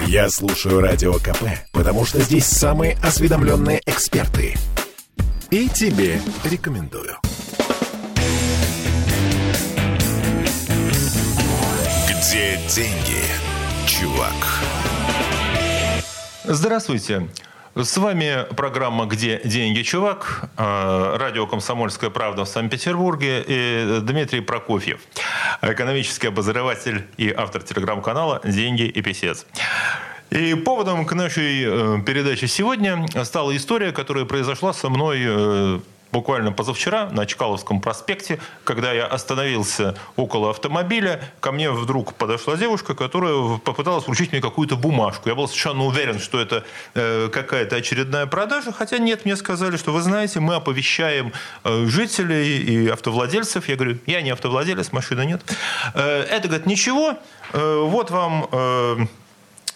Я 0.00 0.28
слушаю 0.28 0.80
Радио 0.80 1.14
КП, 1.14 1.44
потому 1.72 2.04
что 2.04 2.20
здесь 2.20 2.46
самые 2.46 2.96
осведомленные 3.02 3.80
эксперты. 3.86 4.54
И 5.50 5.68
тебе 5.68 6.20
рекомендую. 6.44 7.16
Где 12.08 12.58
деньги, 12.68 13.22
чувак? 13.86 14.34
Здравствуйте. 16.44 17.28
С 17.76 17.96
вами 17.96 18.46
программа 18.54 19.06
«Где 19.06 19.40
деньги, 19.44 19.82
чувак?» 19.82 20.48
э, 20.56 21.16
Радио 21.18 21.48
«Комсомольская 21.48 22.08
правда» 22.08 22.44
в 22.44 22.48
Санкт-Петербурге 22.48 23.44
и 23.44 23.98
Дмитрий 24.00 24.42
Прокофьев, 24.42 25.00
экономический 25.72 26.28
обозреватель 26.28 27.06
и 27.16 27.30
автор 27.30 27.62
телеграм-канала 27.62 28.40
«Деньги 28.44 28.82
и 28.82 29.02
писец». 29.02 29.46
И 30.30 30.54
поводом 30.54 31.06
к 31.06 31.12
нашей 31.12 31.64
э, 31.64 32.02
передаче 32.04 32.48
сегодня 32.48 33.06
стала 33.24 33.56
история, 33.56 33.92
которая 33.92 34.24
произошла 34.24 34.72
со 34.72 34.88
мной 34.88 35.20
э, 35.24 35.80
буквально 36.14 36.52
позавчера 36.52 37.10
на 37.10 37.26
Чкаловском 37.26 37.80
проспекте, 37.80 38.38
когда 38.62 38.92
я 38.92 39.04
остановился 39.04 39.96
около 40.14 40.50
автомобиля, 40.50 41.20
ко 41.40 41.50
мне 41.50 41.72
вдруг 41.72 42.14
подошла 42.14 42.56
девушка, 42.56 42.94
которая 42.94 43.58
попыталась 43.58 44.06
вручить 44.06 44.30
мне 44.30 44.40
какую-то 44.40 44.76
бумажку. 44.76 45.28
Я 45.28 45.34
был 45.34 45.48
совершенно 45.48 45.84
уверен, 45.84 46.20
что 46.20 46.40
это 46.40 46.62
э, 46.94 47.28
какая-то 47.32 47.74
очередная 47.74 48.26
продажа, 48.26 48.70
хотя 48.70 48.98
нет, 48.98 49.24
мне 49.24 49.34
сказали, 49.34 49.76
что 49.76 49.92
вы 49.92 50.02
знаете, 50.02 50.38
мы 50.38 50.54
оповещаем 50.54 51.32
э, 51.64 51.86
жителей 51.86 52.58
и 52.58 52.88
автовладельцев. 52.88 53.68
Я 53.68 53.74
говорю, 53.74 53.98
я 54.06 54.22
не 54.22 54.30
автовладелец, 54.30 54.92
машины 54.92 55.26
нет. 55.26 55.42
Э, 55.94 56.20
это, 56.22 56.46
говорит, 56.46 56.66
ничего, 56.66 57.18
э, 57.52 57.78
вот 57.82 58.12
вам... 58.12 58.46
Э, 58.52 59.06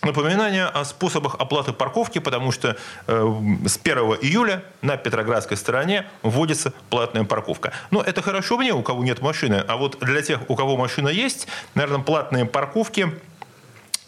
Напоминание 0.02 0.66
о 0.66 0.84
способах 0.84 1.34
оплаты 1.40 1.72
парковки, 1.72 2.20
потому 2.20 2.52
что 2.52 2.76
э, 3.08 3.42
с 3.66 3.80
1 3.82 3.98
июля 4.22 4.62
на 4.80 4.96
Петроградской 4.96 5.56
стороне 5.56 6.06
вводится 6.22 6.72
платная 6.88 7.24
парковка. 7.24 7.72
Но 7.90 8.00
это 8.00 8.22
хорошо 8.22 8.56
мне, 8.58 8.72
у 8.72 8.82
кого 8.82 9.02
нет 9.02 9.20
машины. 9.20 9.64
А 9.66 9.76
вот 9.76 9.98
для 10.00 10.22
тех, 10.22 10.48
у 10.48 10.54
кого 10.54 10.76
машина 10.76 11.08
есть, 11.08 11.48
наверное, 11.74 12.04
платные 12.04 12.44
парковки 12.44 13.12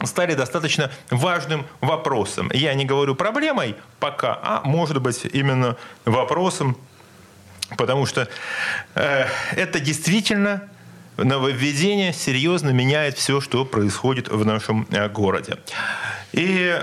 стали 0.04 0.34
достаточно 0.34 0.92
важным 1.10 1.66
вопросом. 1.80 2.50
Я 2.54 2.72
не 2.74 2.84
говорю 2.84 3.16
проблемой 3.16 3.74
пока, 3.98 4.38
а 4.42 4.62
может 4.64 5.02
быть 5.02 5.24
именно 5.24 5.76
вопросом, 6.04 6.76
потому 7.76 8.06
что 8.06 8.28
э, 8.94 9.26
это 9.56 9.80
действительно 9.80 10.68
нововведение 11.16 12.12
серьезно 12.12 12.70
меняет 12.70 13.16
все, 13.16 13.40
что 13.40 13.64
происходит 13.64 14.28
в 14.28 14.44
нашем 14.44 14.86
э, 14.90 15.08
городе. 15.08 15.56
И 16.32 16.80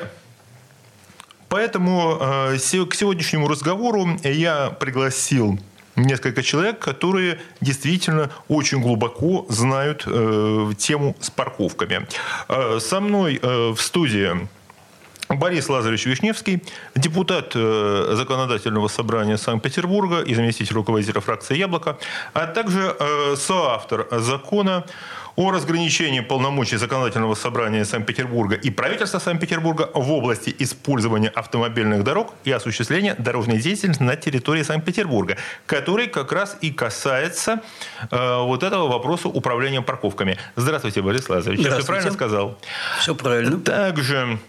поэтому 1.49 2.17
э, 2.19 2.57
к 2.57 2.95
сегодняшнему 2.95 3.47
разговору 3.47 4.17
я 4.23 4.69
пригласил 4.69 5.59
несколько 5.95 6.43
человек, 6.43 6.79
которые 6.79 7.39
действительно 7.61 8.29
очень 8.47 8.81
глубоко 8.81 9.45
знают 9.49 10.03
э, 10.05 10.71
тему 10.77 11.15
с 11.19 11.29
парковками. 11.29 12.07
Со 12.79 12.99
мной 12.99 13.39
в 13.41 13.77
студии 13.77 14.47
Борис 15.29 15.67
Лазаревич 15.67 16.05
Вишневский, 16.05 16.63
депутат 16.95 17.51
э, 17.55 18.13
Законодательного 18.13 18.87
собрания 18.87 19.37
Санкт-Петербурга 19.37 20.21
и 20.21 20.33
заместитель 20.33 20.75
руководителя 20.75 21.19
фракции 21.19 21.57
«Яблоко», 21.57 21.97
а 22.33 22.47
также 22.47 22.95
э, 22.97 23.35
соавтор 23.35 24.07
закона 24.11 24.85
о 25.35 25.51
разграничении 25.51 26.21
полномочий 26.21 26.77
Законодательного 26.77 27.35
собрания 27.35 27.85
Санкт-Петербурга 27.85 28.55
и 28.55 28.71
правительства 28.71 29.19
Санкт-Петербурга 29.19 29.89
в 29.93 30.11
области 30.11 30.55
использования 30.59 31.29
автомобильных 31.29 32.03
дорог 32.03 32.33
и 32.43 32.51
осуществления 32.51 33.13
дорожной 33.15 33.59
деятельности 33.59 34.01
на 34.01 34.15
территории 34.15 34.63
Санкт-Петербурга, 34.63 35.37
который 35.65 36.07
как 36.07 36.31
раз 36.31 36.57
и 36.61 36.71
касается 36.71 37.61
э, 38.09 38.41
вот 38.43 38.63
этого 38.63 38.87
вопроса 38.87 39.27
управления 39.27 39.81
парковками. 39.81 40.37
Здравствуйте, 40.55 41.01
Борис 41.01 41.29
Лазаревич. 41.29 41.65
Я 41.65 41.75
все 41.75 41.85
правильно 41.85 42.11
сказал? 42.11 42.57
Все 42.99 43.13
правильно. 43.13 43.59
Также 43.59 44.39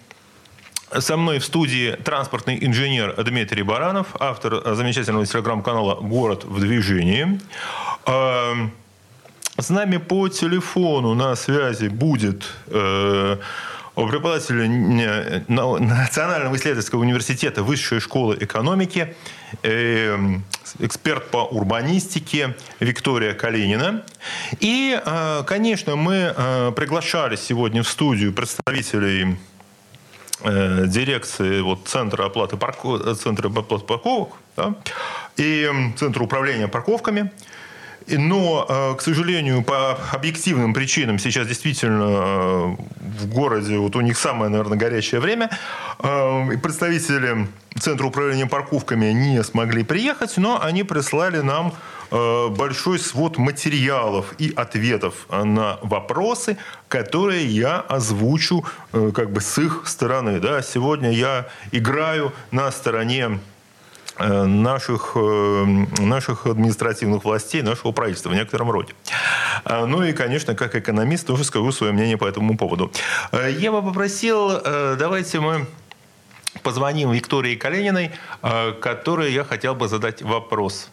со 0.97 1.17
мной 1.17 1.39
в 1.39 1.45
студии 1.45 1.93
транспортный 1.93 2.59
инженер 2.65 3.15
Дмитрий 3.23 3.63
Баранов, 3.63 4.09
автор 4.19 4.75
замечательного 4.75 5.27
телеграм-канала 5.27 5.97
«Город 5.97 6.45
в 6.45 6.61
движении». 6.61 7.41
Эм, 8.07 8.73
с 9.59 9.71
нами 9.71 9.97
по 9.99 10.29
телефону 10.29 11.15
на 11.15 11.35
связи 11.35 11.89
будет 11.89 12.45
э, 12.69 13.37
преподаватель 13.95 14.69
Национального 15.49 16.57
исследовательского 16.57 17.01
университета 17.01 17.63
Высшей 17.63 18.01
школы 18.01 18.37
экономики, 18.41 19.15
эм, 19.63 20.45
эксперт 20.79 21.31
по 21.31 21.39
урбанистике 21.39 22.57
Виктория 22.81 23.35
Калинина. 23.35 24.05
И, 24.61 24.99
э, 25.05 25.43
конечно, 25.47 25.97
мы 25.97 26.35
э, 26.37 26.73
приглашали 26.77 27.37
сегодня 27.37 27.83
в 27.83 27.89
студию 27.89 28.33
представителей 28.33 29.37
э, 30.43 30.85
дирекции 30.87 31.61
вот, 31.61 31.87
Центра 31.87 32.27
оплаты 32.27 32.57
парков, 32.57 33.19
Центра 33.19 33.49
оплаты 33.49 33.85
парковок 33.85 34.31
да, 34.57 34.75
и 35.37 35.71
Центра 35.97 36.23
управления 36.23 36.69
парковками. 36.69 37.31
Но, 38.17 38.65
э, 38.69 38.95
к 38.97 39.03
сожалению, 39.03 39.63
по 39.63 39.99
объективным 40.13 40.73
причинам 40.73 41.19
сейчас 41.19 41.47
действительно 41.47 42.05
э, 42.05 42.77
в 43.21 43.29
городе 43.29 43.77
вот 43.77 43.97
у 43.97 44.01
них 44.01 44.17
самое, 44.17 44.51
наверное, 44.51 44.79
горячее 44.79 45.21
время. 45.21 45.51
Э, 45.99 46.49
представители 46.63 47.49
Центра 47.79 48.07
управления 48.07 48.47
парковками 48.47 49.13
не 49.13 49.43
смогли 49.45 49.85
приехать, 49.85 50.39
но 50.39 50.61
они 50.63 50.85
прислали 50.85 51.41
нам 51.41 51.75
большой 52.11 52.99
свод 52.99 53.39
материалов 53.39 54.35
и 54.39 54.53
ответов 54.55 55.27
на 55.31 55.79
вопросы, 55.83 56.57
которые 56.89 57.47
я 57.47 57.81
озвучу 57.81 58.65
как 58.93 59.31
бы 59.31 59.41
с 59.41 59.59
их 59.59 59.83
стороны. 59.87 60.41
Да, 60.41 60.63
сегодня 60.63 61.11
я 61.13 61.49
играю 61.73 62.33
на 62.51 62.71
стороне 62.71 63.41
Э, 64.19 64.47
наших, 64.47 65.13
э, 65.15 65.65
наших 66.01 66.47
административных 66.47 67.25
властей, 67.25 67.63
нашего 67.63 67.93
правительства 67.93 68.31
в 68.31 68.35
некотором 68.35 68.71
роде. 68.71 68.93
Ну 69.65 70.03
и, 70.03 70.13
конечно, 70.13 70.55
как 70.55 70.75
экономист 70.75 71.27
тоже 71.27 71.45
скажу 71.45 71.71
свое 71.73 71.93
мнение 71.93 72.17
по 72.17 72.27
этому 72.27 72.57
поводу. 72.57 72.91
Э, 73.31 73.49
я 73.49 73.71
бы 73.71 73.81
попросил, 73.81 74.61
давайте 74.97 75.39
мы 75.39 75.67
позвоним 76.63 77.13
Виктории 77.13 77.55
Калининой, 77.55 78.11
которой 78.81 79.33
я 79.33 79.45
хотел 79.45 79.75
бы 79.77 79.87
задать 79.87 80.23
вопрос. 80.23 80.91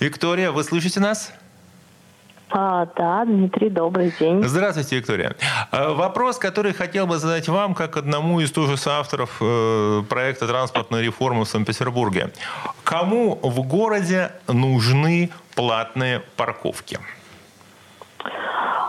Виктория, 0.00 0.52
вы 0.52 0.62
слышите 0.62 1.00
нас? 1.00 1.32
А, 2.50 2.86
да, 2.96 3.24
Дмитрий, 3.24 3.68
добрый 3.68 4.12
день. 4.18 4.42
Здравствуйте, 4.42 4.96
Виктория. 4.96 5.34
А, 5.70 5.92
вопрос, 5.92 6.38
который 6.38 6.72
хотел 6.72 7.06
бы 7.06 7.18
задать 7.18 7.48
вам, 7.48 7.74
как 7.74 7.96
одному 7.96 8.40
из 8.40 8.52
тоже 8.52 8.76
соавторов 8.76 9.36
э, 9.40 10.02
проекта 10.08 10.46
транспортной 10.46 11.02
реформы 11.02 11.44
в 11.44 11.48
Санкт-Петербурге. 11.48 12.30
Кому 12.84 13.38
в 13.42 13.60
городе 13.66 14.32
нужны 14.46 15.30
платные 15.54 16.22
парковки? 16.36 16.98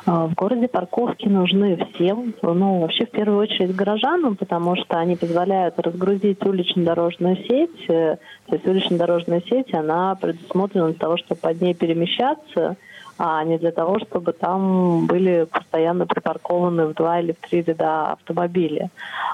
А, 0.06 0.28
в 0.28 0.34
городе 0.34 0.68
парковки 0.68 1.28
нужны 1.28 1.78
всем, 1.94 2.34
ну, 2.42 2.82
вообще 2.82 3.06
в 3.06 3.12
первую 3.12 3.40
очередь 3.40 3.76
горожанам, 3.76 4.36
потому 4.36 4.76
что 4.76 4.98
они 4.98 5.16
позволяют 5.16 5.80
разгрузить 5.80 6.44
улично-дорожную 6.46 7.38
сеть. 7.48 7.90
Э, 7.90 8.18
то 8.48 8.56
есть 8.56 8.66
улично-дорожная 8.66 9.42
сеть, 9.42 9.74
она 9.74 10.16
предусмотрена 10.16 10.88
для 10.88 11.00
того, 11.00 11.18
чтобы 11.18 11.40
под 11.42 11.62
ней 11.62 11.74
перемещаться– 11.74 12.78
а 13.20 13.44
не 13.44 13.58
для 13.58 13.72
того, 13.72 14.00
чтобы 14.00 14.32
там 14.32 15.06
были 15.06 15.46
постоянно 15.52 16.08
припаркованы 16.08 16.88
в 16.88 16.94
два 16.94 17.20
или 17.20 17.34
в 17.34 17.50
три 17.50 17.62
ряда 17.62 18.14
автомобили. 18.14 18.90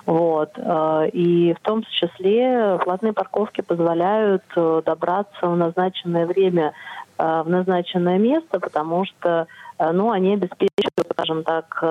Вот. 0.07 0.49
Э, 0.57 1.07
и 1.13 1.53
в 1.53 1.59
том 1.59 1.83
числе 1.83 2.79
платные 2.83 3.13
парковки 3.13 3.61
позволяют 3.61 4.43
э, 4.55 4.81
добраться 4.83 5.47
в 5.47 5.55
назначенное 5.55 6.25
время 6.25 6.73
в 7.17 7.45
назначенное 7.47 8.17
место, 8.17 8.59
потому 8.59 9.05
что 9.05 9.47
ну, 9.79 10.11
они 10.11 10.33
обеспечивают, 10.33 11.11
скажем 11.11 11.43
так, 11.43 11.83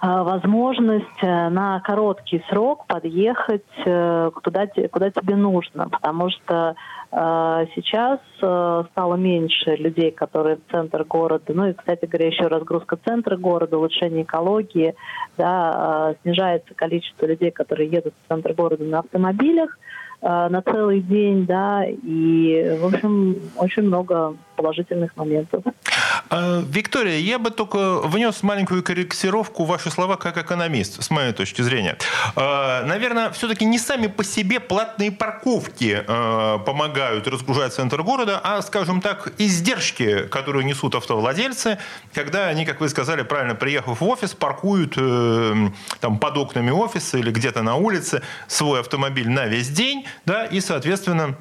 возможность 0.00 1.22
на 1.22 1.80
короткий 1.80 2.42
срок 2.48 2.86
подъехать 2.86 3.66
куда, 3.84 4.66
куда 4.90 5.10
тебе 5.10 5.36
нужно, 5.36 5.88
потому 5.88 6.30
что 6.30 6.76
сейчас 7.10 8.20
э, 8.42 8.84
стало 8.90 9.14
меньше 9.14 9.76
людей, 9.76 10.10
которые 10.10 10.56
в 10.56 10.70
центр 10.70 11.04
города. 11.04 11.54
Ну 11.54 11.68
и, 11.68 11.72
кстати 11.72 12.04
говоря, 12.04 12.26
еще 12.26 12.48
разгрузка 12.48 12.98
центра 13.02 13.38
города, 13.38 13.78
улучшение 13.78 14.24
экологии, 14.24 14.94
да, 15.38 16.14
снижается 16.22 16.74
количество 16.74 17.24
людей, 17.24 17.50
которые 17.50 17.88
едут 17.88 18.12
в 18.12 18.28
центр 18.28 18.52
города 18.52 18.84
на 18.84 18.98
автомобилях 18.98 19.78
на 20.20 20.62
целый 20.62 21.00
день, 21.00 21.46
да, 21.46 21.84
и, 21.86 22.76
в 22.80 22.86
общем, 22.86 23.36
очень 23.56 23.84
много 23.84 24.34
положительных 24.58 25.16
моментов. 25.16 25.62
А, 26.30 26.62
Виктория, 26.68 27.18
я 27.18 27.38
бы 27.38 27.50
только 27.50 28.00
внес 28.00 28.42
маленькую 28.42 28.82
корректировку 28.82 29.64
в 29.64 29.68
ваши 29.68 29.90
слова 29.90 30.16
как 30.16 30.36
экономист, 30.36 31.02
с 31.02 31.10
моей 31.10 31.32
точки 31.32 31.62
зрения. 31.62 31.96
А, 32.34 32.84
наверное, 32.84 33.30
все-таки 33.30 33.64
не 33.64 33.78
сами 33.78 34.08
по 34.08 34.24
себе 34.24 34.58
платные 34.58 35.12
парковки 35.12 36.04
а, 36.06 36.58
помогают 36.58 37.28
разгружать 37.28 37.72
центр 37.72 38.02
города, 38.02 38.40
а, 38.42 38.60
скажем 38.62 39.00
так, 39.00 39.32
издержки, 39.38 40.24
которые 40.24 40.64
несут 40.64 40.96
автовладельцы, 40.96 41.78
когда 42.12 42.48
они, 42.48 42.66
как 42.66 42.80
вы 42.80 42.88
сказали, 42.88 43.22
правильно 43.22 43.54
приехав 43.54 44.00
в 44.00 44.08
офис, 44.08 44.34
паркуют 44.34 44.94
э, 44.96 45.68
там 46.00 46.18
под 46.18 46.36
окнами 46.36 46.70
офиса 46.70 47.18
или 47.18 47.30
где-то 47.30 47.62
на 47.62 47.76
улице 47.76 48.22
свой 48.48 48.80
автомобиль 48.80 49.28
на 49.28 49.46
весь 49.46 49.68
день, 49.68 50.04
да, 50.26 50.44
и, 50.44 50.60
соответственно, 50.60 51.36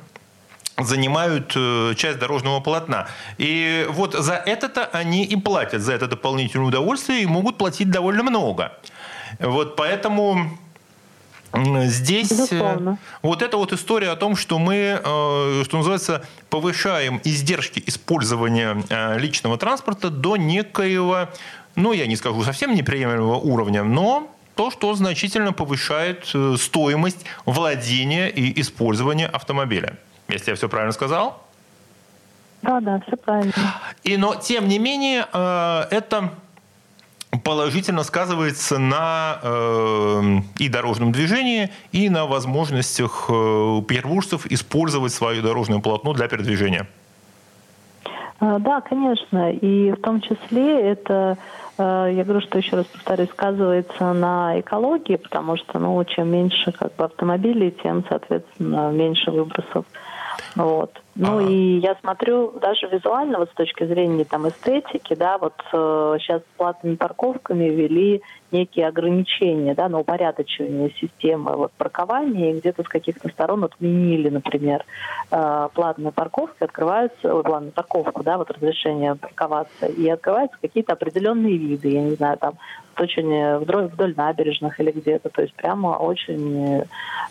занимают 0.77 1.53
э, 1.56 1.94
часть 1.95 2.19
дорожного 2.19 2.59
полотна. 2.59 3.07
И 3.38 3.85
вот 3.89 4.13
за 4.13 4.33
это-то 4.33 4.85
они 4.85 5.25
и 5.25 5.35
платят, 5.35 5.81
за 5.81 5.94
это 5.94 6.07
дополнительное 6.07 6.68
удовольствие, 6.68 7.24
и 7.24 7.25
могут 7.25 7.57
платить 7.57 7.89
довольно 7.89 8.24
много. 8.24 8.74
Вот 9.39 9.75
поэтому 9.75 10.57
Здесь 11.53 12.29
э, 12.31 12.35
Безусловно. 12.35 13.00
вот 13.24 13.41
эта 13.41 13.57
вот 13.57 13.74
история 13.74 14.09
о 14.09 14.15
том, 14.15 14.35
что 14.35 14.59
мы, 14.59 15.01
э, 15.03 15.63
что 15.65 15.77
называется, 15.77 16.24
повышаем 16.50 17.21
издержки 17.23 17.81
использования 17.88 18.83
личного 19.18 19.57
транспорта 19.57 20.09
до 20.09 20.35
некоего, 20.35 21.30
ну, 21.75 21.94
я 21.94 22.06
не 22.06 22.15
скажу 22.18 22.44
совсем 22.44 22.75
неприемлемого 22.75 23.38
уровня, 23.38 23.83
но 23.83 24.30
то, 24.56 24.69
что 24.69 24.94
значительно 24.94 25.53
повышает 25.53 26.31
стоимость 26.57 27.25
владения 27.45 28.27
и 28.27 28.59
использования 28.59 29.27
автомобиля 29.27 29.97
если 30.27 30.51
я 30.51 30.56
все 30.56 30.69
правильно 30.69 30.94
сказал. 30.94 31.41
Да, 32.62 32.79
да, 32.79 33.01
все 33.07 33.15
правильно. 33.18 33.53
И, 34.03 34.18
но, 34.18 34.35
тем 34.35 34.68
не 34.68 34.79
менее, 34.79 35.25
э, 35.31 35.81
это 35.91 36.31
положительно 37.44 38.03
сказывается 38.03 38.79
на 38.79 39.39
э, 39.41 40.21
и 40.59 40.69
дорожном 40.69 41.12
движении, 41.12 41.69
и 41.91 42.09
на 42.09 42.25
возможностях 42.25 43.25
э, 43.29 43.81
петербуржцев 43.88 44.45
использовать 44.47 45.13
свое 45.13 45.41
дорожное 45.41 45.79
полотно 45.79 46.13
для 46.13 46.27
передвижения. 46.27 46.88
Э, 48.39 48.57
да, 48.59 48.81
конечно. 48.81 49.51
И 49.51 49.91
в 49.91 49.97
том 49.97 50.21
числе 50.21 50.91
это, 50.91 51.38
э, 51.77 52.12
я 52.15 52.23
говорю, 52.23 52.41
что 52.41 52.57
еще 52.57 52.77
раз 52.77 52.85
повторюсь, 52.85 53.30
сказывается 53.30 54.13
на 54.13 54.59
экологии, 54.59 55.18
потому 55.18 55.57
что 55.57 55.80
ну, 55.80 56.03
чем 56.06 56.30
меньше 56.30 56.71
как 56.71 56.95
бы, 56.95 57.06
автомобилей, 57.06 57.71
тем, 57.83 58.03
соответственно, 58.07 58.91
меньше 58.91 59.31
выбросов 59.31 59.85
вот. 60.56 61.01
Ну 61.16 61.39
ага. 61.39 61.50
и 61.50 61.80
я 61.80 61.95
смотрю 61.95 62.51
даже 62.60 62.88
визуально, 62.88 63.39
вот 63.39 63.50
с 63.50 63.54
точки 63.54 63.86
зрения 63.86 64.24
там 64.24 64.48
эстетики, 64.48 65.16
да, 65.16 65.38
вот 65.39 65.56
э, 65.74 66.18
сейчас 66.19 66.42
с 66.42 66.57
платными 66.57 66.95
парковками 66.95 67.66
ввели 67.66 68.22
некие 68.51 68.88
ограничения, 68.88 69.74
да, 69.74 69.89
на 69.89 70.00
упорядочивание 70.00 70.92
системы 70.92 71.56
вот, 71.56 71.72
паркования, 71.74 72.51
и 72.51 72.60
где-то 72.60 72.84
с 72.84 72.88
каких-то 72.88 73.30
сторон 73.30 73.63
отменили, 73.63 74.30
например, 74.30 74.86
э, 75.31 75.69
платные 75.74 76.12
парковки, 76.12 76.63
открываются, 76.63 77.33
ой, 77.33 77.44
платную 77.44 77.74
парковку, 77.74 78.24
да, 78.24 78.38
вот 78.38 78.51
разрешение 78.51 79.16
парковаться, 79.16 79.88
и 79.88 80.07
открываются 80.07 80.57
какие-то 80.62 80.94
определенные 80.94 81.57
виды, 81.57 81.90
я 81.90 82.04
не 82.04 82.12
знаю, 82.12 82.38
там 82.38 82.54
очень 82.99 83.57
вдоль, 83.59 83.88
вдоль 83.88 84.13
набережных 84.15 84.79
или 84.79 84.91
где-то, 84.91 85.29
то 85.29 85.41
есть 85.41 85.53
прямо 85.53 85.89
очень 85.89 86.85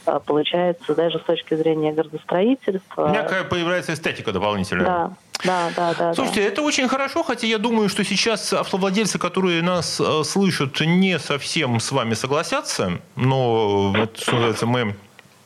э, 0.06 0.20
получается 0.24 0.94
даже 0.94 1.18
с 1.18 1.22
точки 1.22 1.54
зрения 1.54 1.92
градостроительства. 1.92 3.10
Некая 3.10 3.44
появляется 3.44 3.94
эстетика 3.94 4.32
дополнительная. 4.32 4.84
Да, 4.84 5.12
да, 5.44 5.70
да, 5.76 5.94
да. 5.94 6.14
Слушайте, 6.14 6.42
да. 6.42 6.48
это 6.48 6.62
очень 6.62 6.88
хорошо, 6.88 7.22
хотя 7.22 7.46
я 7.46 7.58
думаю, 7.58 7.88
что 7.88 8.04
сейчас 8.04 8.52
автовладельцы, 8.52 9.18
которые 9.18 9.62
нас 9.62 10.00
э, 10.00 10.24
слышат, 10.24 10.80
не 10.80 11.18
совсем 11.18 11.80
с 11.80 11.92
вами 11.92 12.14
согласятся, 12.14 13.00
но 13.16 13.94
это, 13.96 14.20
что 14.20 14.32
называется, 14.32 14.66
мы 14.66 14.94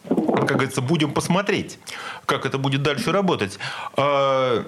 как 0.08 0.56
говорится, 0.56 0.80
будем 0.80 1.12
посмотреть, 1.12 1.78
как 2.26 2.46
это 2.46 2.58
будет 2.58 2.82
дальше 2.82 3.12
работать. 3.12 3.58
А, 3.96 4.64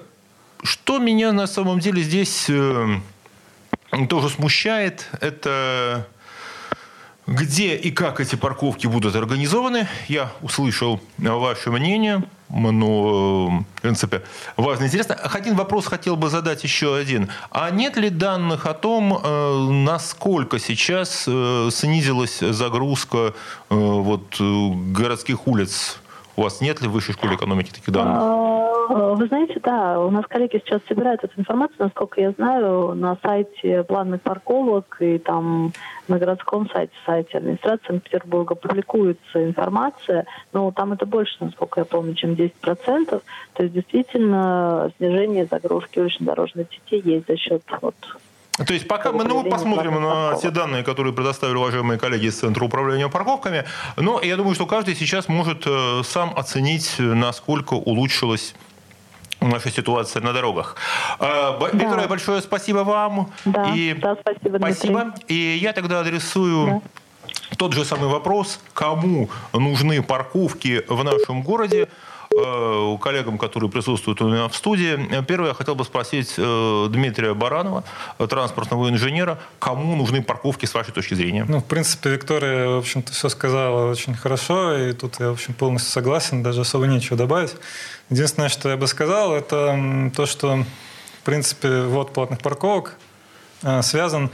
что 0.62 0.99
меня 0.99 1.32
на 1.32 1.46
самом 1.46 1.81
деле 1.81 2.02
здесь 2.02 2.46
э, 2.49 2.99
тоже 4.09 4.29
смущает, 4.31 5.09
это 5.21 6.06
где 7.27 7.77
и 7.77 7.91
как 7.91 8.21
эти 8.21 8.35
парковки 8.37 8.87
будут 8.87 9.15
организованы. 9.15 9.87
Я 10.09 10.33
услышал 10.43 11.00
ваше 11.19 11.71
мнение 11.71 12.23
но, 12.53 13.65
в 13.77 13.81
принципе, 13.81 14.23
важно. 14.56 14.85
Интересно. 14.85 15.15
Один 15.15 15.56
вопрос 15.56 15.87
хотел 15.87 16.17
бы 16.17 16.29
задать 16.29 16.62
еще 16.65 16.94
один. 16.94 17.31
А 17.50 17.71
нет 17.71 17.97
ли 17.97 18.11
данных 18.11 18.67
о 18.67 18.75
том, 18.75 19.19
э, 19.23 19.69
насколько 19.71 20.59
сейчас 20.59 21.25
э, 21.27 21.71
снизилась 21.73 22.41
загрузка 22.41 23.35
э, 23.71 23.75
вот, 23.75 24.37
городских 24.38 25.47
улиц? 25.47 25.99
У 26.37 26.43
вас 26.43 26.61
нет 26.61 26.83
ли 26.83 26.88
в 26.88 26.93
высшей 26.93 27.15
школе 27.15 27.37
экономики 27.37 27.71
таких 27.71 27.91
данных? 27.91 28.72
А, 28.88 29.14
вы 29.14 29.26
знаете, 29.26 29.61
да, 29.62 30.00
у 30.00 30.11
нас 30.11 30.25
коллеги 30.26 30.62
сейчас 30.64 30.81
собирают 30.88 31.23
эту 31.25 31.40
информацию, 31.40 31.76
насколько 31.81 32.20
я 32.20 32.32
знаю, 32.32 32.94
на 32.94 33.17
сайте 33.23 33.82
планных 33.84 34.23
парковок 34.23 34.96
и 35.00 35.19
там 35.19 35.73
на 36.08 36.19
городском 36.19 36.69
сайте, 36.70 36.93
сайте 37.06 37.38
администрации 37.38 37.87
Санкт-Петербурга 37.87 38.55
публикуется 38.55 39.44
информация, 39.44 40.26
но 40.52 40.70
там 40.70 40.93
это 40.93 41.06
больше, 41.06 41.37
насколько 41.40 41.81
я 41.81 41.84
помню, 41.84 42.14
чем 42.14 42.32
10%. 42.32 42.52
То 43.05 43.23
есть 43.62 43.75
действительно 43.75 44.93
снижение 44.99 45.46
загрузки 45.46 45.99
улично-дорожной 45.99 46.67
сети 46.70 47.08
есть 47.08 47.26
за 47.26 47.37
счет 47.37 47.62
вот, 47.81 47.94
то 48.67 48.75
есть 48.75 48.87
пока 48.87 49.12
мы 49.12 49.25
ну, 49.25 49.43
посмотрим 49.44 50.02
на 50.02 50.37
те 50.37 50.50
данные, 50.50 50.82
которые 50.82 51.14
предоставили 51.14 51.56
уважаемые 51.56 51.99
коллеги 51.99 52.26
из 52.26 52.38
Центра 52.38 52.64
управления 52.64 53.08
парковками, 53.08 53.64
но 53.96 54.20
я 54.20 54.37
думаю, 54.37 54.55
что 54.55 54.67
каждый 54.67 54.94
сейчас 54.94 55.28
может 55.28 55.62
э, 55.67 56.02
сам 56.05 56.35
оценить, 56.37 56.96
насколько 56.99 57.75
улучшилась 57.75 58.55
наша 59.49 59.71
ситуация 59.71 60.23
на 60.23 60.33
дорогах. 60.33 60.77
А, 61.19 61.59
да. 61.59 61.69
Виктория, 61.69 62.09
большое 62.09 62.41
спасибо 62.43 62.79
вам. 62.79 63.33
Да, 63.44 63.73
и 63.75 63.94
да 63.94 64.17
спасибо, 64.21 64.59
спасибо. 64.59 65.15
И 65.29 65.59
я 65.62 65.73
тогда 65.73 66.00
адресую 66.00 66.67
да. 66.67 67.56
тот 67.56 67.73
же 67.75 67.85
самый 67.85 68.09
вопрос, 68.09 68.61
кому 68.75 69.29
нужны 69.53 70.03
парковки 70.03 70.85
в 70.89 71.05
нашем 71.05 71.43
городе 71.43 71.89
э, 72.37 72.96
коллегам, 73.00 73.38
которые 73.38 73.70
присутствуют 73.70 74.20
у 74.20 74.29
меня 74.29 74.49
в 74.49 74.56
студии. 74.56 75.23
Первое, 75.23 75.49
я 75.49 75.55
хотел 75.55 75.75
бы 75.75 75.84
спросить 75.84 76.34
э, 76.37 76.87
Дмитрия 76.90 77.34
Баранова, 77.34 77.84
транспортного 78.29 78.88
инженера, 78.88 79.38
кому 79.58 79.96
нужны 79.96 80.23
парковки 80.23 80.67
с 80.67 80.75
вашей 80.75 80.93
точки 80.93 81.14
зрения? 81.14 81.44
Ну, 81.49 81.61
в 81.61 81.64
принципе, 81.64 82.11
Виктория, 82.11 82.69
в 82.69 82.79
общем-то, 82.79 83.12
все 83.12 83.28
сказала 83.28 83.90
очень 83.90 84.14
хорошо, 84.14 84.76
и 84.76 84.92
тут 84.92 85.21
я, 85.21 85.28
в 85.28 85.33
общем, 85.33 85.54
полностью 85.54 85.92
согласен, 85.92 86.42
даже 86.42 86.62
особо 86.62 86.87
нечего 86.87 87.16
добавить. 87.16 87.54
Единственное, 88.11 88.49
что 88.49 88.68
я 88.68 88.76
бы 88.76 88.87
сказал, 88.87 89.35
это 89.35 90.11
то, 90.14 90.26
что, 90.26 90.64
в 91.21 91.25
принципе, 91.25 91.83
вот 91.83 92.12
платных 92.12 92.40
парковок 92.40 92.97
э, 93.62 93.83
связан 93.83 94.26
э, 94.26 94.30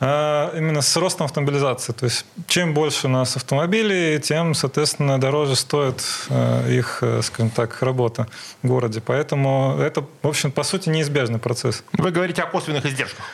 именно 0.00 0.82
с 0.82 0.96
ростом 0.96 1.24
автомобилизации. 1.24 1.92
То 1.92 2.04
есть 2.04 2.26
чем 2.46 2.74
больше 2.74 3.06
у 3.06 3.10
нас 3.10 3.36
автомобилей, 3.36 4.18
тем, 4.20 4.54
соответственно, 4.54 5.18
дороже 5.18 5.56
стоит 5.56 6.02
э, 6.28 6.70
их, 6.70 7.02
скажем 7.22 7.50
так, 7.50 7.82
работа 7.82 8.26
в 8.62 8.68
городе. 8.68 9.00
Поэтому 9.04 9.78
это, 9.80 10.04
в 10.22 10.28
общем, 10.28 10.52
по 10.52 10.64
сути, 10.64 10.90
неизбежный 10.90 11.38
процесс. 11.38 11.82
Вы 11.92 12.10
говорите 12.10 12.42
о 12.42 12.46
косвенных 12.46 12.84
издержках. 12.84 13.24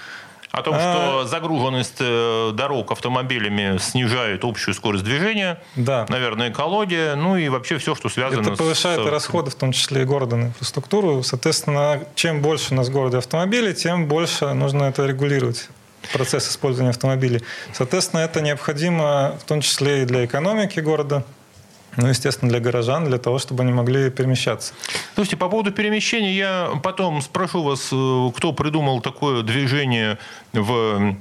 О 0.52 0.61
том, 0.61 0.75
что 0.75 1.21
а... 1.21 1.25
загруженность 1.25 1.97
э, 1.99 2.50
дорог 2.52 2.92
автомобилями 2.92 3.78
снижает 3.78 4.45
общую 4.45 4.75
скорость 4.75 5.02
движения, 5.02 5.59
да. 5.76 6.04
наверное, 6.11 6.50
экология, 6.50 7.14
ну 7.14 7.38
и 7.38 7.49
вообще 7.49 7.78
все, 7.78 7.95
что 7.95 8.11
связано 8.11 8.49
Это 8.49 8.57
повышает 8.57 9.00
с... 9.00 9.07
расходы, 9.07 9.50
в 9.50 9.54
том 9.54 9.73
числе 9.73 10.02
и 10.02 10.04
города 10.04 10.37
на 10.37 10.45
инфраструктуру. 10.49 11.23
Соответственно, 11.23 12.04
чем 12.14 12.42
больше 12.42 12.75
у 12.75 12.76
нас 12.76 12.88
в 12.88 12.92
городе 12.92 13.16
автомобилей, 13.16 13.73
тем 13.73 14.07
больше 14.07 14.52
нужно 14.52 14.85
это 14.85 15.07
регулировать 15.07 15.71
процесс 16.13 16.49
использования 16.49 16.91
автомобилей. 16.91 17.43
Соответственно, 17.73 18.21
это 18.21 18.41
необходимо 18.41 19.37
в 19.41 19.45
том 19.45 19.61
числе 19.61 20.03
и 20.03 20.05
для 20.05 20.25
экономики 20.25 20.81
города, 20.81 21.25
ну, 21.97 22.09
естественно, 22.09 22.51
для 22.51 22.61
горожан, 22.61 23.05
для 23.05 23.19
того, 23.19 23.39
чтобы 23.39 23.63
они 23.63 23.73
могли 23.73 24.11
перемещаться. 24.11 24.73
Слушайте, 25.15 25.37
по 25.37 25.49
поводу 25.49 25.73
перемещения, 25.73 26.35
я 26.35 26.71
потом 26.83 27.21
спрошу 27.21 27.63
вас, 27.63 27.89
э, 27.93 28.31
кто 28.35 28.53
придумал 28.53 29.01
такое 29.01 29.43
движение 29.43 30.19
в 30.53 31.17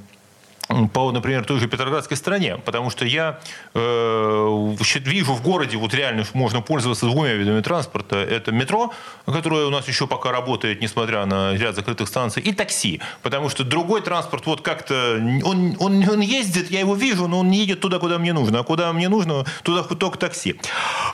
по, 0.93 1.11
например, 1.11 1.45
той 1.45 1.59
же 1.59 1.67
Петроградской 1.67 2.17
стране, 2.17 2.57
потому 2.57 2.89
что 2.89 3.05
я 3.05 3.39
э, 3.73 4.75
вижу 5.05 5.33
в 5.33 5.41
городе 5.41 5.77
вот 5.77 5.93
реально 5.93 6.25
можно 6.33 6.61
пользоваться 6.61 7.05
двумя 7.05 7.33
видами 7.33 7.61
транспорта. 7.61 8.17
Это 8.17 8.51
метро, 8.51 8.93
которое 9.25 9.65
у 9.65 9.69
нас 9.69 9.87
еще 9.87 10.07
пока 10.07 10.31
работает, 10.31 10.81
несмотря 10.81 11.25
на 11.25 11.53
ряд 11.55 11.75
закрытых 11.75 12.07
станций, 12.07 12.41
и 12.41 12.53
такси, 12.53 13.01
потому 13.21 13.49
что 13.49 13.63
другой 13.63 14.01
транспорт 14.01 14.45
вот 14.45 14.61
как-то 14.61 15.17
он, 15.43 15.75
он, 15.79 16.09
он 16.09 16.19
ездит, 16.21 16.71
я 16.71 16.79
его 16.79 16.95
вижу, 16.95 17.27
но 17.27 17.39
он 17.39 17.49
не 17.49 17.59
едет 17.59 17.79
туда, 17.79 17.99
куда 17.99 18.17
мне 18.19 18.33
нужно, 18.33 18.59
а 18.59 18.63
куда 18.63 18.91
мне 18.93 19.09
нужно, 19.09 19.45
туда 19.63 19.83
только 19.83 20.17
такси. 20.17 20.59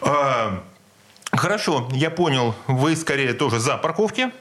Э, 0.02 0.60
хорошо, 1.32 1.88
я 1.94 2.10
понял, 2.10 2.56
вы 2.68 2.96
скорее 2.96 3.34
тоже 3.34 3.60
за 3.60 3.78
парковки. 3.78 4.32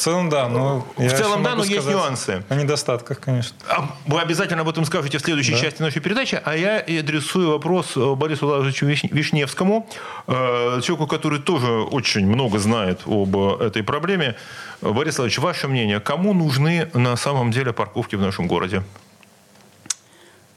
Целом, 0.00 0.28
да. 0.28 0.48
Но 0.48 0.86
в 0.96 1.10
целом, 1.10 1.42
да, 1.42 1.54
но 1.54 1.64
есть 1.64 1.86
нюансы. 1.86 2.42
О 2.48 2.54
недостатках, 2.54 3.20
конечно. 3.20 3.56
А 3.68 3.90
вы 4.06 4.20
обязательно 4.20 4.62
об 4.62 4.68
этом 4.68 4.84
скажете 4.84 5.18
в 5.18 5.20
следующей 5.20 5.52
да. 5.52 5.58
части 5.58 5.82
нашей 5.82 6.00
передачи. 6.00 6.40
А 6.44 6.56
я 6.56 6.78
адресую 6.78 7.50
вопрос 7.50 7.96
э, 7.96 8.14
Борису 8.14 8.46
Владимировичу 8.46 8.86
Вишневскому, 8.86 9.88
э, 10.26 10.80
человеку, 10.82 11.06
который 11.06 11.40
тоже 11.40 11.70
очень 11.70 12.26
много 12.26 12.58
знает 12.58 13.00
об 13.06 13.36
этой 13.36 13.82
проблеме. 13.82 14.36
Борис 14.80 15.18
Владимирович, 15.18 15.38
ваше 15.38 15.68
мнение, 15.68 16.00
кому 16.00 16.32
нужны 16.32 16.88
на 16.94 17.16
самом 17.16 17.50
деле 17.50 17.72
парковки 17.72 18.16
в 18.16 18.20
нашем 18.20 18.46
городе? 18.46 18.82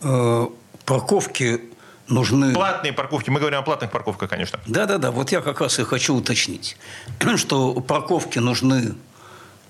Э, 0.01 0.47
парковки 0.85 1.61
нужны... 2.07 2.53
Платные 2.53 2.93
парковки. 2.93 3.29
Мы 3.29 3.39
говорим 3.39 3.59
о 3.59 3.61
платных 3.63 3.91
парковках, 3.91 4.29
конечно. 4.29 4.59
Да-да-да. 4.67 5.11
Вот 5.11 5.31
я 5.31 5.41
как 5.41 5.61
раз 5.61 5.79
и 5.79 5.83
хочу 5.83 6.15
уточнить, 6.15 6.77
что 7.37 7.73
парковки 7.75 8.39
нужны 8.39 8.95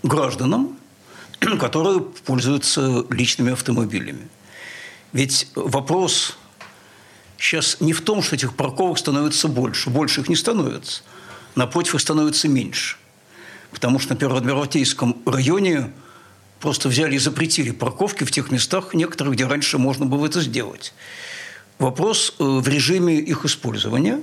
гражданам, 0.04 0.78
которые 1.60 2.02
пользуются 2.02 3.06
личными 3.10 3.54
автомобилями. 3.54 4.28
Ведь 5.14 5.48
вопрос 5.56 6.38
сейчас 7.38 7.78
не 7.80 7.94
в 7.94 8.02
том, 8.02 8.22
что 8.22 8.36
этих 8.36 8.56
парковок 8.56 8.98
становится 8.98 9.48
больше. 9.48 9.90
Больше 9.90 10.22
их 10.22 10.30
не 10.30 10.36
становится. 10.36 11.02
Напротив, 11.56 11.96
их 11.96 12.02
становится 12.02 12.48
меньше. 12.48 12.98
Потому 13.72 14.00
что, 14.00 14.14
например, 14.14 14.34
в 14.34 14.38
Адмиралтейском 14.38 15.22
районе 15.26 15.92
просто 16.60 16.88
взяли 16.88 17.16
и 17.16 17.20
запретили 17.20 17.72
парковки 17.72 18.24
в 18.24 18.32
тех 18.32 18.52
местах, 18.52 18.94
некоторых, 18.94 19.34
где 19.34 19.48
раньше 19.48 19.78
можно 19.78 20.06
было 20.06 20.28
это 20.28 20.42
сделать. 20.42 20.94
Вопрос 21.80 22.36
э, 22.38 22.44
в 22.44 22.68
режиме 22.68 23.20
их 23.20 23.44
использования. 23.44 24.22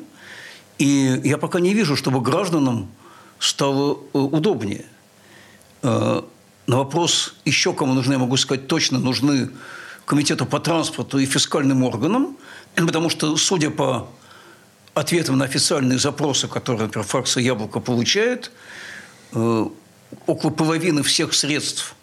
И 0.79 1.21
я 1.25 1.39
пока 1.39 1.59
не 1.59 1.75
вижу, 1.75 1.97
чтобы 1.97 2.21
гражданам 2.21 2.89
стало 3.41 3.99
э, 4.15 4.19
удобнее. 4.19 4.87
Э, 5.83 6.23
на 6.67 6.77
вопрос 6.77 7.35
еще 7.45 7.73
кому 7.73 7.95
нужны, 7.95 8.13
я 8.13 8.19
могу 8.19 8.37
сказать 8.37 8.67
точно, 8.67 8.99
нужны 8.99 9.51
Комитету 10.05 10.47
по 10.47 10.59
транспорту 10.59 11.19
и 11.19 11.27
фискальным 11.27 11.85
органам, 11.85 12.39
потому 12.75 13.11
что, 13.11 13.37
судя 13.37 13.69
по 13.69 14.09
ответам 14.95 15.37
на 15.37 15.45
официальные 15.45 15.99
запросы, 15.99 16.49
которые, 16.49 16.85
например, 16.85 17.07
фракция 17.07 17.43
«Яблоко» 17.43 17.81
получает, 17.81 18.51
около 19.31 20.51
половины 20.51 21.03
всех 21.03 21.35
средств 21.35 21.95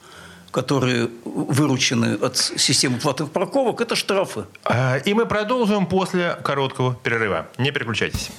которые 0.56 1.10
выручены 1.26 2.16
от 2.16 2.38
системы 2.38 2.98
платных 2.98 3.30
парковок, 3.30 3.82
это 3.82 3.98
штрафы. 3.98 4.46
А, 4.64 4.96
и 4.96 5.14
мы 5.14 5.26
продолжим 5.26 5.86
после 5.86 6.38
короткого 6.46 6.96
перерыва. 6.96 7.48
Не 7.58 7.72
переключайтесь. 7.72 8.30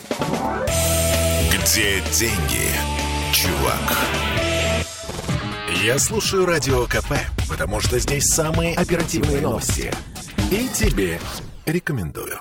Где 1.52 2.00
деньги, 2.12 2.72
чувак? 3.34 4.55
Я 5.86 6.00
слушаю 6.00 6.46
Радио 6.46 6.84
КП, 6.86 7.12
потому 7.48 7.78
что 7.78 8.00
здесь 8.00 8.24
самые 8.24 8.74
оперативные 8.74 9.40
новости. 9.40 9.92
И 10.50 10.68
тебе 10.74 11.20
рекомендую. 11.64 12.36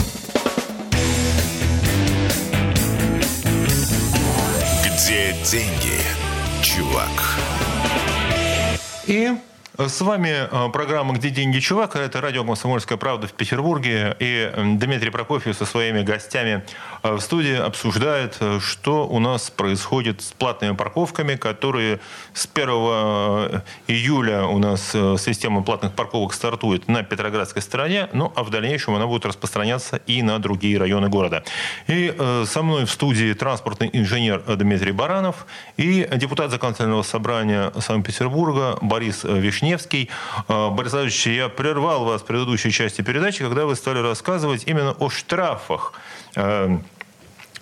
Где 4.84 5.36
деньги, 5.44 6.02
чувак? 6.64 7.12
И 9.06 9.32
с 9.78 10.00
вами 10.00 10.30
э, 10.30 10.70
программа 10.72 11.14
«Где 11.16 11.30
деньги, 11.30 11.60
чувак?» 11.60 11.98
Это 11.98 12.22
радио 12.22 12.46
«Комсомольская 12.46 12.98
правда» 12.98 13.28
в 13.28 13.34
Петербурге. 13.34 14.16
И 14.20 14.50
Дмитрий 14.56 15.10
Прокофьев 15.10 15.58
со 15.58 15.66
своими 15.66 16.02
гостями 16.02 16.64
э, 17.04 17.16
в 17.16 17.20
студии 17.20 17.56
обсуждает, 17.56 18.38
э, 18.40 18.60
что 18.62 19.06
у 19.06 19.20
нас 19.20 19.50
происходит 19.50 20.22
с 20.22 20.32
платными 20.32 20.76
парковками, 20.76 21.36
которые 21.36 22.00
с 22.34 22.48
1 22.54 22.70
июля 23.88 24.46
у 24.46 24.60
нас 24.60 24.92
система 24.92 25.62
платных 25.62 25.94
парковок 25.94 26.34
стартует 26.34 26.88
на 26.88 27.04
Петроградской 27.04 27.62
стороне, 27.62 28.08
ну 28.14 28.32
а 28.36 28.44
в 28.44 28.50
дальнейшем 28.50 28.96
она 28.96 29.08
будет 29.08 29.26
распространяться 29.26 29.98
и 30.08 30.22
на 30.22 30.40
другие 30.40 30.78
районы 30.78 31.10
города. 31.10 31.44
И 31.88 32.16
со 32.46 32.64
мной 32.64 32.86
в 32.86 32.92
студии 32.92 33.34
транспортный 33.34 33.90
инженер 33.92 34.42
Дмитрий 34.56 34.92
Баранов 34.92 35.46
и 35.78 36.08
депутат 36.16 36.52
Законодательного 36.52 37.04
собрания 37.04 37.72
Санкт-Петербурга 37.80 38.78
Борис 38.82 39.24
Вишнев 39.24 39.65
Невский. 39.66 40.10
А, 40.48 40.70
Борис 40.70 40.92
Владимирович, 40.92 41.28
я 41.28 41.50
прервал 41.50 42.06
вас 42.06 42.22
в 42.22 42.26
предыдущей 42.26 42.72
части 42.72 43.02
передачи, 43.02 43.44
когда 43.44 43.66
вы 43.66 43.76
стали 43.76 44.00
рассказывать 44.00 44.64
именно 44.68 44.92
о 44.92 45.10
штрафах 45.10 45.94
э, 46.36 46.78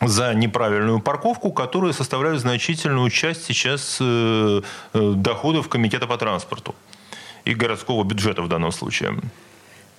за 0.01 0.33
неправильную 0.33 0.99
парковку, 0.99 1.51
которые 1.51 1.93
составляют 1.93 2.41
значительную 2.41 3.09
часть 3.09 3.45
сейчас 3.45 3.97
э, 4.01 4.61
э, 4.93 5.13
доходов 5.15 5.69
Комитета 5.69 6.05
по 6.05 6.17
транспорту 6.17 6.75
и 7.45 7.55
городского 7.55 8.03
бюджета 8.03 8.41
в 8.41 8.47
данном 8.47 8.71
случае. 8.71 9.19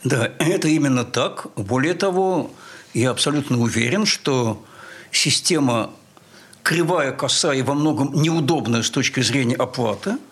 Да, 0.05 0.31
это 0.39 0.69
именно 0.69 1.05
так. 1.05 1.47
Более 1.57 1.95
того, 1.95 2.51
я 2.93 3.11
абсолютно 3.11 3.59
уверен, 3.59 4.05
что 4.05 4.63
система 5.11 5.91
кривая, 6.63 7.13
косая 7.13 7.59
и 7.59 7.63
во 7.63 7.75
многом 7.75 8.13
неудобная 8.13 8.83
с 8.83 8.91
точки 8.91 9.21
зрения 9.23 9.57
оплаты– 9.57 10.19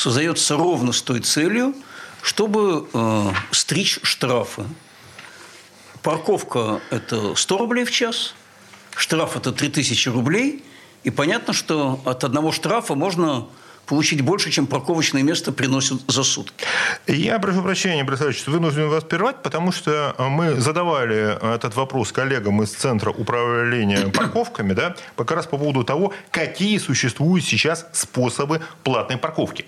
создается 0.00 0.56
ровно 0.56 0.92
с 0.92 1.02
той 1.02 1.20
целью, 1.20 1.74
чтобы 2.22 2.88
э, 2.92 3.32
стричь 3.50 3.98
штрафы. 4.02 4.62
Парковка– 6.02 6.80
это 6.90 7.34
100 7.34 7.58
рублей 7.58 7.84
в 7.84 7.90
час, 7.90 8.34
штраф– 8.96 9.36
это 9.36 9.52
3000 9.52 10.08
рублей, 10.08 10.64
и 11.04 11.10
понятно, 11.10 11.52
что 11.52 12.00
от 12.06 12.24
одного 12.24 12.50
штрафа 12.50 12.94
можно 12.94 13.46
получить 13.84 14.22
больше, 14.22 14.50
чем 14.50 14.66
парковочное 14.66 15.22
место 15.22 15.52
приносит 15.52 16.00
за 16.06 16.22
сутки. 16.22 16.64
Я 17.06 17.38
прошу 17.38 17.60
прощения, 17.60 18.02
Борис 18.02 18.36
что 18.36 18.52
вынужден 18.52 18.88
вас 18.88 19.04
прервать, 19.04 19.42
потому 19.42 19.72
что 19.72 20.14
мы 20.18 20.54
задавали 20.54 21.54
этот 21.54 21.76
вопрос 21.76 22.12
коллегам 22.12 22.62
из 22.62 22.70
Центра 22.70 23.10
управления 23.10 24.08
парковками, 24.14 24.72
да, 24.72 24.94
как 25.16 25.32
раз 25.32 25.46
по 25.46 25.58
поводу 25.58 25.84
того, 25.84 26.14
какие 26.30 26.78
существуют 26.78 27.44
сейчас 27.44 27.86
способы 27.92 28.62
платной 28.82 29.18
парковки. 29.18 29.66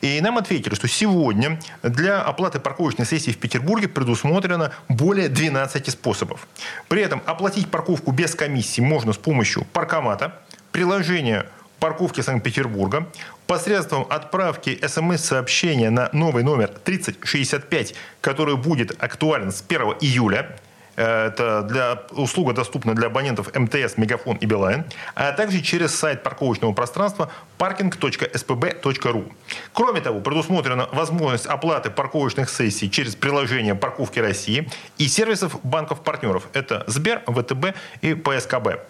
И 0.00 0.20
нам 0.20 0.38
ответили, 0.38 0.74
что 0.74 0.88
сегодня 0.88 1.60
для 1.82 2.20
оплаты 2.22 2.60
парковочной 2.60 3.06
сессии 3.06 3.30
в 3.30 3.38
Петербурге 3.38 3.88
предусмотрено 3.88 4.72
более 4.88 5.28
12 5.28 5.90
способов. 5.90 6.46
При 6.88 7.02
этом 7.02 7.22
оплатить 7.26 7.70
парковку 7.70 8.12
без 8.12 8.34
комиссии 8.34 8.80
можно 8.80 9.12
с 9.12 9.18
помощью 9.18 9.64
паркомата, 9.72 10.40
приложения 10.72 11.46
парковки 11.78 12.20
Санкт-Петербурга 12.20 13.08
посредством 13.46 14.06
отправки 14.10 14.78
смс-сообщения 14.86 15.90
на 15.90 16.10
новый 16.12 16.42
номер 16.42 16.68
3065, 16.68 17.94
который 18.20 18.56
будет 18.56 19.02
актуален 19.02 19.52
с 19.52 19.62
1 19.66 19.80
июля. 20.00 20.56
Это 20.96 21.62
для, 21.62 22.02
услуга 22.10 22.54
доступна 22.54 22.94
для 22.94 23.06
абонентов 23.06 23.54
МТС, 23.54 23.98
Мегафон 23.98 24.36
и 24.36 24.46
Билайн, 24.46 24.84
а 25.14 25.32
также 25.32 25.60
через 25.60 25.94
сайт 25.94 26.22
парковочного 26.22 26.72
пространства 26.72 27.30
parking.spb.ru. 27.58 29.32
Кроме 29.72 30.00
того, 30.00 30.20
предусмотрена 30.20 30.88
возможность 30.92 31.46
оплаты 31.46 31.90
парковочных 31.90 32.48
сессий 32.48 32.90
через 32.90 33.14
приложение 33.14 33.74
«Парковки 33.74 34.18
России» 34.18 34.68
и 34.96 35.06
сервисов 35.06 35.58
банков-партнеров. 35.62 36.48
Это 36.54 36.84
Сбер, 36.86 37.22
ВТБ 37.26 37.76
и 38.00 38.14
ПСКБ. 38.14 38.80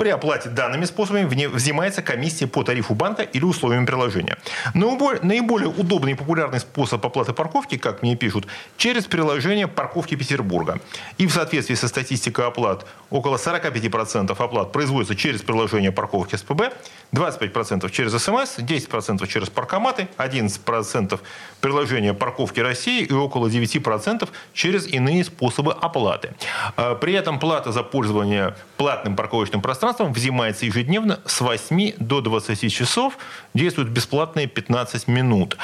При 0.00 0.08
оплате 0.08 0.48
данными 0.48 0.86
способами 0.86 1.26
взимается 1.26 2.00
комиссия 2.00 2.46
по 2.46 2.64
тарифу 2.64 2.94
банка 2.94 3.20
или 3.20 3.44
условиям 3.44 3.84
приложения. 3.84 4.38
Наиболее 4.72 5.68
удобный 5.68 6.12
и 6.12 6.14
популярный 6.14 6.58
способ 6.58 7.04
оплаты 7.04 7.34
парковки, 7.34 7.76
как 7.76 8.00
мне 8.00 8.16
пишут, 8.16 8.46
через 8.78 9.04
приложение 9.04 9.68
«Парковки 9.68 10.14
Петербурга». 10.14 10.80
И 11.18 11.26
в 11.26 11.32
соответствии 11.32 11.74
со 11.74 11.86
статистикой 11.86 12.46
оплат, 12.46 12.86
около 13.10 13.36
45% 13.36 14.34
оплат 14.42 14.72
производится 14.72 15.14
через 15.14 15.42
приложение 15.42 15.92
«Парковки 15.92 16.36
СПБ», 16.36 16.72
25% 17.12 17.90
через 17.90 18.12
СМС, 18.12 18.56
10% 18.56 19.26
через 19.26 19.50
паркоматы, 19.50 20.08
11% 20.16 21.20
приложение 21.60 22.14
«Парковки 22.14 22.60
России» 22.60 23.02
и 23.02 23.12
около 23.12 23.48
9% 23.48 24.26
через 24.54 24.86
иные 24.86 25.24
способы 25.24 25.74
оплаты. 25.74 26.32
А, 26.76 26.94
при 26.94 27.12
этом 27.12 27.38
плата 27.38 27.70
за 27.70 27.82
пользование 27.82 28.54
платным 28.78 29.14
парковочным 29.14 29.60
пространством 29.60 29.89
пространством 29.90 30.12
взимается 30.12 30.66
ежедневно 30.66 31.20
с 31.26 31.40
8 31.40 31.94
до 31.98 32.20
20 32.20 32.72
часов, 32.72 33.18
действует 33.54 33.88
бесплатные 33.88 34.46
15 34.46 35.08
минут. 35.08 35.56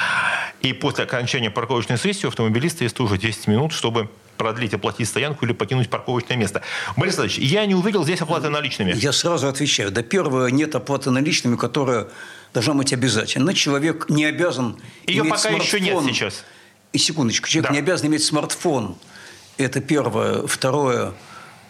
И 0.62 0.72
после 0.72 1.04
окончания 1.04 1.50
парковочной 1.50 1.96
сессии 1.96 2.26
у 2.26 2.28
автомобилиста 2.28 2.84
есть 2.84 2.98
уже 2.98 3.18
10 3.18 3.46
минут, 3.46 3.72
чтобы 3.72 4.08
продлить, 4.36 4.74
оплатить 4.74 5.08
стоянку 5.08 5.44
или 5.44 5.52
покинуть 5.52 5.88
парковочное 5.88 6.36
место. 6.36 6.62
Борис 6.96 7.18
Ильич, 7.18 7.38
я 7.38 7.64
не 7.66 7.74
увидел 7.74 8.02
здесь 8.02 8.20
оплаты 8.20 8.48
наличными. 8.48 8.92
Я 8.96 9.12
сразу 9.12 9.46
отвечаю. 9.46 9.92
До 9.92 10.02
первого 10.02 10.48
нет 10.48 10.74
оплаты 10.74 11.10
наличными, 11.10 11.56
которая 11.56 12.08
должна 12.52 12.74
быть 12.74 12.92
обязательна. 12.92 13.54
Человек 13.54 14.06
не 14.08 14.24
обязан 14.24 14.76
Ее 15.06 15.20
иметь 15.20 15.30
пока 15.30 15.50
смартфон. 15.50 15.66
еще 15.66 15.80
нет 15.80 16.04
сейчас. 16.04 16.44
И 16.92 16.98
секундочку. 16.98 17.48
Человек 17.48 17.68
да. 17.68 17.74
не 17.74 17.78
обязан 17.78 18.08
иметь 18.08 18.24
смартфон. 18.24 18.96
Это 19.56 19.80
первое. 19.80 20.46
Второе. 20.46 21.12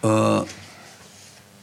Э, 0.01 0.45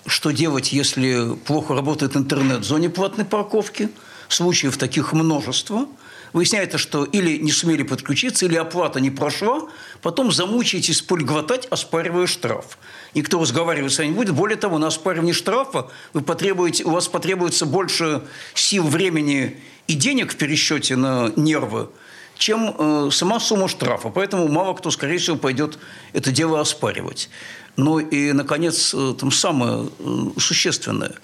что 0.07 0.31
делать, 0.31 0.73
если 0.73 1.35
плохо 1.47 1.75
работает 1.75 2.17
интернет 2.17 2.61
в 2.61 2.65
зоне 2.65 2.91
платной 2.91 3.25
парковки? 3.25 3.91
случаев 4.29 4.77
таких 4.77 5.13
множество. 5.13 5.87
Выясняется, 6.33 6.79
что 6.79 7.05
или 7.05 7.37
не 7.39 7.53
сумели 7.53 7.85
подключиться, 7.85 8.47
или 8.47 8.57
оплата 8.57 8.99
не 8.99 9.11
прошла, 9.11 9.69
потом 10.03 10.33
замучаетесь 10.33 11.01
пульгватать, 11.01 11.67
оспаривая 11.67 12.27
штраф. 12.27 12.77
Никто 13.15 13.41
разговаривать 13.41 13.93
с 13.93 13.99
вами 13.99 14.09
не 14.09 14.15
будет. 14.15 14.35
Более 14.35 14.57
того, 14.57 14.79
на 14.79 14.89
оспаривание 14.89 15.33
штрафа 15.33 15.91
вы 16.13 16.23
потребуете, 16.23 16.85
у 16.85 16.91
вас 16.91 17.07
потребуется 17.07 17.67
больше 17.67 18.23
сил, 18.55 18.85
времени 18.85 19.63
и 19.87 19.95
денег 19.95 20.33
в 20.33 20.37
пересчете 20.37 20.97
на 20.97 21.31
нервы, 21.37 21.89
чем 22.37 22.75
э, 22.77 23.11
сама 23.13 23.39
сумма 23.39 23.69
штрафа. 23.69 24.09
Поэтому 24.09 24.49
мало 24.49 24.75
кто, 24.75 24.91
скорее 24.91 25.19
всего, 25.19 25.37
пойдет 25.37 25.79
это 26.13 26.33
дело 26.33 26.59
оспаривать. 26.59 27.31
Ну 27.77 27.99
и, 27.99 28.33
наконец, 28.33 28.95
э, 28.95 29.15
там 29.19 29.33
самое 29.33 29.89
э, 29.99 30.27
существенное. 30.39 31.15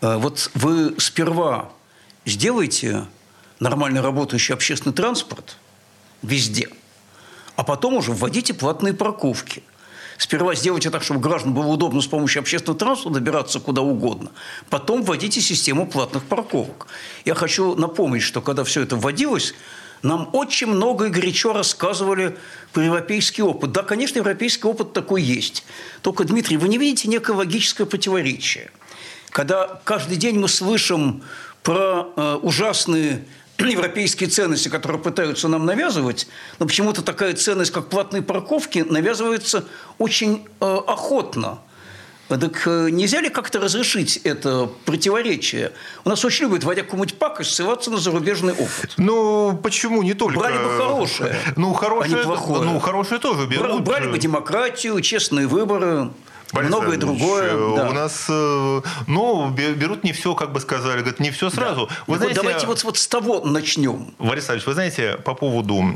Э, 0.00 0.16
вот 0.16 0.50
вы 0.54 0.94
сперва 0.98 1.70
сделайте 2.26 3.06
нормально 3.60 4.02
работающий 4.02 4.54
общественный 4.54 4.94
транспорт 4.94 5.56
везде, 6.22 6.68
а 7.56 7.64
потом 7.64 7.94
уже 7.94 8.12
вводите 8.12 8.52
платные 8.52 8.92
парковки. 8.92 9.62
Сперва 10.18 10.54
сделайте 10.54 10.90
так, 10.90 11.02
чтобы 11.02 11.20
гражданам 11.20 11.54
было 11.54 11.66
удобно 11.68 12.02
с 12.02 12.06
помощью 12.06 12.40
общественного 12.40 12.78
транспорта 12.78 13.20
добираться 13.20 13.58
куда 13.58 13.80
угодно. 13.80 14.30
Потом 14.68 15.02
вводите 15.02 15.40
систему 15.40 15.86
платных 15.86 16.24
парковок. 16.24 16.88
Я 17.24 17.34
хочу 17.34 17.74
напомнить, 17.74 18.22
что 18.22 18.42
когда 18.42 18.64
все 18.64 18.82
это 18.82 18.96
вводилось, 18.96 19.54
нам 20.02 20.30
очень 20.32 20.68
много 20.68 21.06
и 21.06 21.10
горячо 21.10 21.52
рассказывали 21.52 22.36
про 22.72 22.84
европейский 22.84 23.42
опыт. 23.42 23.72
Да, 23.72 23.82
конечно, 23.82 24.18
европейский 24.18 24.66
опыт 24.66 24.92
такой 24.92 25.22
есть. 25.22 25.64
Только, 26.02 26.24
Дмитрий, 26.24 26.56
вы 26.56 26.68
не 26.68 26.78
видите 26.78 27.08
некое 27.08 27.32
логическое 27.32 27.84
противоречие. 27.84 28.70
Когда 29.30 29.80
каждый 29.84 30.16
день 30.16 30.38
мы 30.38 30.48
слышим 30.48 31.22
про 31.62 32.12
э, 32.16 32.38
ужасные 32.42 33.24
европейские 33.58 34.28
ценности, 34.28 34.68
которые 34.68 35.00
пытаются 35.00 35.48
нам 35.48 35.66
навязывать, 35.66 36.26
но 36.58 36.66
почему-то 36.66 37.02
такая 37.02 37.34
ценность, 37.34 37.70
как 37.70 37.88
платные 37.88 38.22
парковки, 38.22 38.78
навязывается 38.88 39.64
очень 39.98 40.46
э, 40.60 40.64
охотно. 40.86 41.60
Так 42.38 42.62
э, 42.66 42.90
нельзя 42.90 43.20
ли 43.20 43.28
как-то 43.28 43.58
разрешить 43.58 44.18
это 44.18 44.70
противоречие? 44.84 45.72
У 46.04 46.08
нас 46.08 46.24
очень 46.24 46.46
любят, 46.46 46.62
вводя 46.62 46.82
какую-нибудь 46.82 47.18
пакость, 47.18 47.54
ссылаться 47.54 47.90
на 47.90 47.98
зарубежный 47.98 48.52
опыт. 48.52 48.94
Ну, 48.98 49.58
почему 49.60 50.02
не 50.02 50.14
только? 50.14 50.38
Брали 50.38 50.58
бы 50.58 50.76
хорошее, 50.78 51.36
ну, 51.56 51.72
хорошее, 51.72 52.14
а 52.14 52.18
не 52.18 52.24
плохое. 52.24 52.62
Ну, 52.62 52.78
хорошее 52.78 53.20
тоже 53.20 53.46
берут. 53.48 53.82
Брали 53.82 54.08
бы 54.08 54.18
демократию, 54.18 55.00
честные 55.00 55.48
выборы. 55.48 56.10
Борис 56.52 56.68
многое 56.68 56.96
другое. 56.98 57.56
У 57.56 57.76
да. 57.76 57.92
нас, 57.92 58.26
э, 58.28 58.80
ну, 59.06 59.50
берут 59.50 60.04
не 60.04 60.12
все, 60.12 60.34
как 60.34 60.52
бы 60.52 60.60
сказали, 60.60 61.00
говорят, 61.00 61.20
не 61.20 61.30
все 61.30 61.50
сразу. 61.50 61.86
Да. 61.86 61.94
Вы 62.06 62.16
знаете, 62.16 62.34
вот 62.36 62.44
давайте 62.44 62.66
вот, 62.66 62.84
вот 62.84 62.98
с 62.98 63.06
того 63.06 63.40
начнем. 63.44 64.14
Борис 64.18 64.48
Александрович, 64.50 64.66
вы 64.66 64.74
знаете, 64.74 65.18
по 65.24 65.34
поводу 65.34 65.94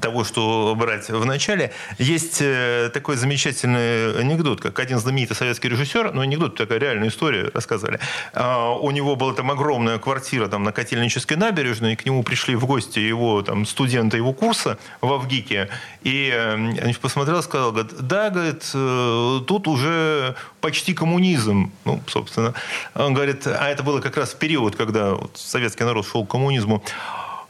того, 0.00 0.24
что 0.24 0.74
брать 0.76 1.08
в 1.08 1.24
начале, 1.24 1.72
есть 1.98 2.38
э, 2.40 2.90
такой 2.92 3.16
замечательный 3.16 4.18
анекдот, 4.18 4.60
как 4.60 4.78
один 4.78 4.98
знаменитый 4.98 5.36
советский 5.36 5.68
режиссер, 5.68 6.12
ну, 6.12 6.20
анекдот, 6.20 6.56
такая 6.56 6.78
реальная 6.78 7.08
история, 7.08 7.50
рассказали. 7.54 8.00
А, 8.32 8.70
у 8.70 8.90
него 8.90 9.16
была 9.16 9.34
там 9.34 9.50
огромная 9.50 9.98
квартира 9.98 10.48
там, 10.48 10.64
на 10.64 10.72
Котельнической 10.72 11.36
набережной, 11.36 11.92
и 11.92 11.96
к 11.96 12.04
нему 12.04 12.22
пришли 12.22 12.56
в 12.56 12.66
гости 12.66 12.98
его 12.98 13.42
там, 13.42 13.66
студенты 13.66 14.16
его 14.16 14.32
курса 14.32 14.78
в 15.00 15.12
Авгике, 15.12 15.68
и 16.02 16.32
он 16.34 16.76
э, 16.76 16.94
посмотрел 17.00 17.42
сказал, 17.42 17.72
говорит, 17.72 17.92
да, 18.00 18.30
говорит, 18.30 18.70
э, 18.74 19.40
тут 19.46 19.68
уже 19.68 20.34
почти 20.60 20.94
коммунизм. 20.94 21.72
Ну, 21.84 22.00
собственно, 22.06 22.54
он 22.94 23.14
говорит, 23.14 23.46
а 23.46 23.68
это 23.68 23.82
было 23.82 24.00
как 24.00 24.16
раз 24.16 24.32
в 24.32 24.38
период, 24.38 24.76
когда 24.76 25.14
вот, 25.14 25.36
советский 25.36 25.84
народ 25.84 26.06
шел 26.06 26.24
к 26.24 26.30
коммунизму. 26.30 26.82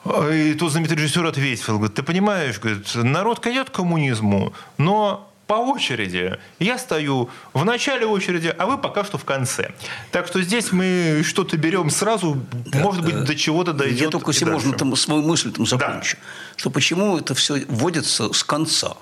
И 0.04 0.54
тут 0.54 0.70
знаменитый 0.70 0.98
режиссер 0.98 1.24
ответил, 1.24 1.78
говорит, 1.78 1.94
ты 1.94 2.02
понимаешь, 2.02 2.60
говорит, 2.60 2.94
народ 2.94 3.40
кидет 3.40 3.70
к 3.70 3.72
коммунизму, 3.72 4.52
но 4.76 5.30
по 5.46 5.54
очереди. 5.54 6.38
Я 6.58 6.78
стою 6.78 7.28
в 7.52 7.64
начале 7.64 8.06
очереди, 8.06 8.54
а 8.56 8.66
вы 8.66 8.78
пока 8.78 9.04
что 9.04 9.18
в 9.18 9.24
конце. 9.24 9.72
Так 10.10 10.26
что 10.26 10.42
здесь 10.42 10.72
мы 10.72 11.22
что-то 11.24 11.56
берем 11.56 11.90
сразу, 11.90 12.40
да, 12.52 12.78
может 12.78 13.04
быть, 13.04 13.14
э, 13.14 13.20
до 13.24 13.34
чего-то 13.34 13.72
дойдет. 13.72 14.00
Я 14.00 14.08
только, 14.10 14.30
если 14.30 14.46
можно, 14.46 14.72
там, 14.72 14.96
свою 14.96 15.22
мысль 15.22 15.52
там 15.52 15.66
закончу. 15.66 16.16
Да. 16.16 16.22
Что 16.56 16.70
почему 16.70 17.18
это 17.18 17.34
все 17.34 17.64
вводится 17.68 18.32
с 18.32 18.42
конца? 18.42 18.94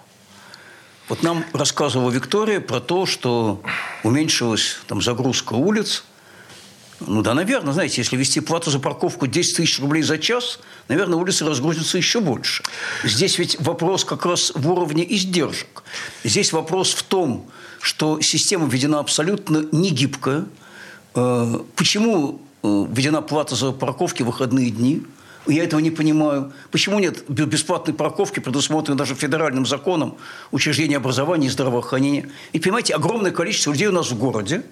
Вот 1.09 1.23
нам 1.23 1.45
рассказывала 1.53 2.11
Виктория 2.11 2.61
про 2.61 2.81
то, 2.81 3.07
что 3.07 3.63
уменьшилась 4.03 4.79
там, 4.87 5.03
загрузка 5.03 5.55
улиц, 5.55 6.05
ну 7.07 7.23
да, 7.23 7.35
наверное, 7.35 7.73
знаете, 7.73 8.01
если 8.01 8.17
вести 8.17 8.41
плату 8.41 8.71
за 8.71 8.79
парковку 8.79 9.27
10 9.27 9.57
тысяч 9.57 9.81
рублей 9.81 10.03
за 10.03 10.19
час, 10.19 10.61
наверное, 10.89 11.19
улицы 11.19 11.45
разгрузятся 11.45 11.99
еще 11.99 12.21
больше. 12.21 12.63
Здесь 13.05 13.39
ведь 13.39 13.61
вопрос 13.61 14.05
как 14.05 14.27
раз 14.27 14.53
в 14.55 14.71
уровне 14.71 15.05
издержек. 15.15 15.83
Здесь 16.25 16.53
вопрос 16.53 16.93
в 16.93 17.03
том, 17.03 17.47
что 17.81 18.21
система 18.21 18.67
введена 18.67 19.01
абсолютно 19.01 19.67
не 19.73 19.91
гибкая. 19.91 20.47
Э, 21.15 21.59
почему 21.77 22.41
э, 22.63 22.87
введена 22.89 23.23
плата 23.23 23.55
за 23.55 23.73
парковки 23.73 24.23
в 24.23 24.27
выходные 24.27 24.71
дни? 24.71 25.03
Я 25.47 25.65
этого 25.65 25.81
не 25.81 25.91
понимаю. 25.91 26.53
Почему 26.71 27.01
нет 27.01 27.29
бесплатной 27.29 27.95
парковки, 27.95 28.39
предусмотренной 28.39 28.97
даже 28.97 29.17
федеральным 29.17 29.67
законом 29.67 30.17
учреждения 30.53 30.97
образования 30.97 31.49
и 31.49 31.51
здравоохранения? 31.51 32.31
И 32.53 32.61
понимаете, 32.61 32.95
огромное 32.95 33.33
количество 33.33 33.73
людей 33.73 33.89
у 33.89 33.93
нас 33.93 34.13
в 34.13 34.19
городе 34.19 34.63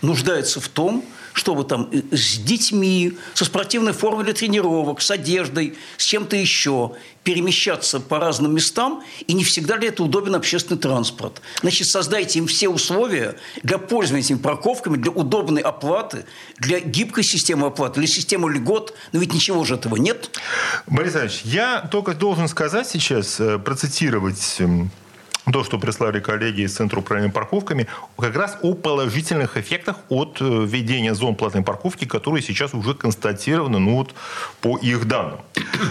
нуждается 0.00 0.60
в 0.60 0.68
том, 0.68 1.04
чтобы 1.34 1.64
там 1.64 1.90
э, 1.92 2.16
с 2.16 2.38
детьми, 2.38 3.18
со 3.34 3.44
спортивной 3.44 3.92
формой 3.92 4.24
для 4.24 4.32
тренировок, 4.32 5.02
с 5.02 5.10
одеждой, 5.10 5.74
с 5.98 6.04
чем-то 6.04 6.36
еще 6.36 6.92
перемещаться 7.24 8.00
по 8.00 8.18
разным 8.18 8.54
местам, 8.54 9.02
и 9.26 9.32
не 9.32 9.44
всегда 9.44 9.76
ли 9.76 9.88
это 9.88 10.04
удобен 10.04 10.34
общественный 10.34 10.78
транспорт. 10.78 11.42
Значит, 11.60 11.88
создайте 11.88 12.38
им 12.38 12.46
все 12.46 12.68
условия 12.68 13.36
для 13.62 13.78
пользования 13.78 14.24
этими 14.24 14.38
парковками, 14.38 14.96
для 14.96 15.10
удобной 15.10 15.62
оплаты, 15.62 16.24
для 16.58 16.80
гибкой 16.80 17.24
системы 17.24 17.66
оплаты, 17.66 18.00
для 18.00 18.08
системы 18.08 18.52
льгот, 18.52 18.94
но 19.12 19.20
ведь 19.20 19.34
ничего 19.34 19.64
же 19.64 19.74
этого 19.74 19.96
нет. 19.96 20.38
Борис 20.86 21.16
Ильич, 21.16 21.40
я 21.44 21.80
только 21.90 22.14
должен 22.14 22.46
сказать 22.46 22.88
сейчас, 22.88 23.40
э, 23.40 23.58
процитировать 23.58 24.56
эм, 24.58 24.90
то, 25.52 25.64
что 25.64 25.78
прислали 25.78 26.20
коллеги 26.20 26.62
из 26.62 26.74
Центра 26.74 27.00
управления 27.00 27.30
парковками, 27.30 27.86
как 28.18 28.34
раз 28.36 28.58
о 28.62 28.74
положительных 28.74 29.56
эффектах 29.56 29.96
от 30.08 30.38
э, 30.40 30.44
введения 30.44 31.14
зон 31.14 31.34
платной 31.34 31.62
парковки, 31.62 32.06
которые 32.06 32.42
сейчас 32.42 32.74
уже 32.74 32.94
констатированы 32.94 33.78
ну, 33.78 33.96
вот, 33.96 34.14
по 34.60 34.78
их 34.78 35.06
данным. 35.06 35.40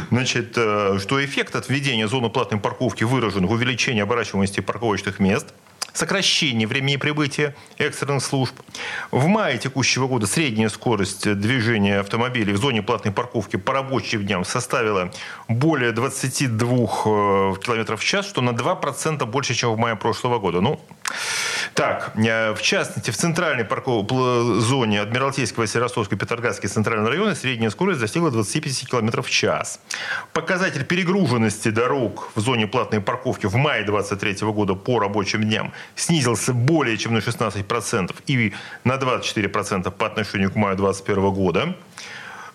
Значит, 0.10 0.54
э, 0.58 0.98
что 1.00 1.24
эффект 1.24 1.56
от 1.56 1.70
введения 1.70 2.08
зоны 2.08 2.30
платной 2.30 2.60
парковки 2.60 3.04
выражен 3.04 3.46
в 3.46 3.52
увеличении 3.52 4.02
оборачиваемости 4.02 4.62
парковочных 4.62 5.20
мест– 5.20 5.54
сокращение 5.94 6.68
времени 6.68 6.98
прибытия 6.98 7.56
экстренных 7.78 8.24
служб. 8.24 8.56
В 9.12 9.28
мае 9.28 9.58
текущего 9.58 10.08
года 10.08 10.28
средняя 10.28 10.70
скорость 10.70 11.32
движения 11.36 12.00
автомобилей 12.00 12.54
в 12.54 12.58
зоне 12.58 12.82
платной 12.82 13.14
парковки 13.14 13.56
по 13.56 13.74
рабочим 13.74 14.26
дням 14.26 14.44
составила 14.44 15.12
более 15.48 15.92
22 15.92 16.68
э, 16.68 17.56
км 17.62 17.96
в 17.96 18.04
час, 18.04 18.28
что 18.28 18.42
на 18.42 18.50
2% 18.50 19.26
больше, 19.26 19.54
чем 19.54 19.74
в 19.74 19.78
мае 19.78 19.96
прошлого 19.96 20.40
года. 20.40 20.62
Ну, 20.62 20.82
так, 21.74 22.12
э, 22.16 22.54
в 22.54 22.62
частности, 22.62 23.12
в 23.12 23.18
центральной 23.18 23.66
парковой 23.66 24.60
зоне 24.62 25.02
Адмиралтейского, 25.02 25.68
Сиростовского, 25.68 26.20
Петроградского 26.20 26.70
центрального 26.70 27.10
района 27.10 27.36
средняя 27.36 27.70
скорость 27.72 28.00
достигла 28.00 28.32
25 28.32 28.88
км 28.88 29.22
в 29.22 29.30
час. 29.30 29.80
Показатель 30.34 30.86
перегруженности 30.86 31.72
дорог 31.72 32.32
в 32.36 32.40
зоне 32.40 32.68
платной 32.68 33.02
парковки 33.02 33.48
в 33.48 33.56
мае 33.56 33.84
2023 33.84 34.52
года 34.52 34.76
по 34.76 35.00
рабочим 35.00 35.44
дням 35.44 35.72
снизился 35.96 36.54
более 36.54 36.98
чем 36.98 37.14
на 37.14 37.20
16% 37.20 38.16
и 38.28 38.54
на 38.84 38.94
24% 38.94 39.92
по 39.92 40.06
отношению 40.06 40.52
к 40.52 40.56
маю 40.56 40.76
2021 40.76 41.34
года. 41.34 41.76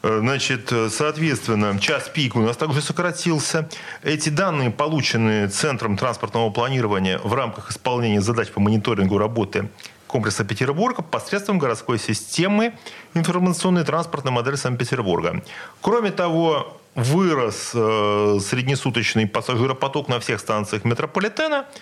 Э, 0.02 0.18
значит, 0.20 0.72
соответственно, 0.90 1.78
час 1.78 2.08
пик 2.08 2.36
у 2.36 2.40
нас 2.40 2.56
также 2.56 2.80
сократился. 2.82 3.68
Эти 4.02 4.28
данные, 4.28 4.70
полученные 4.70 5.48
Центром 5.48 5.96
транспортного 5.96 6.50
планирования 6.50 7.18
в 7.18 7.34
рамках 7.34 7.70
исполнения 7.70 8.20
задач 8.20 8.48
по 8.48 8.60
мониторингу 8.60 9.18
работы 9.18 9.68
комплекса 10.06 10.44
Петербурга 10.44 11.02
посредством 11.02 11.58
городской 11.58 11.98
системы 11.98 12.72
информационной 13.14 13.84
транспортной 13.84 14.32
модели 14.32 14.56
Санкт-Петербурга. 14.56 15.42
Кроме 15.82 16.10
того, 16.10 16.78
вырос 16.94 17.72
э, 17.74 18.38
среднесуточный 18.40 19.26
пассажиропоток 19.26 20.08
на 20.08 20.18
всех 20.18 20.40
станциях 20.40 20.84
метрополитена– 20.84 21.66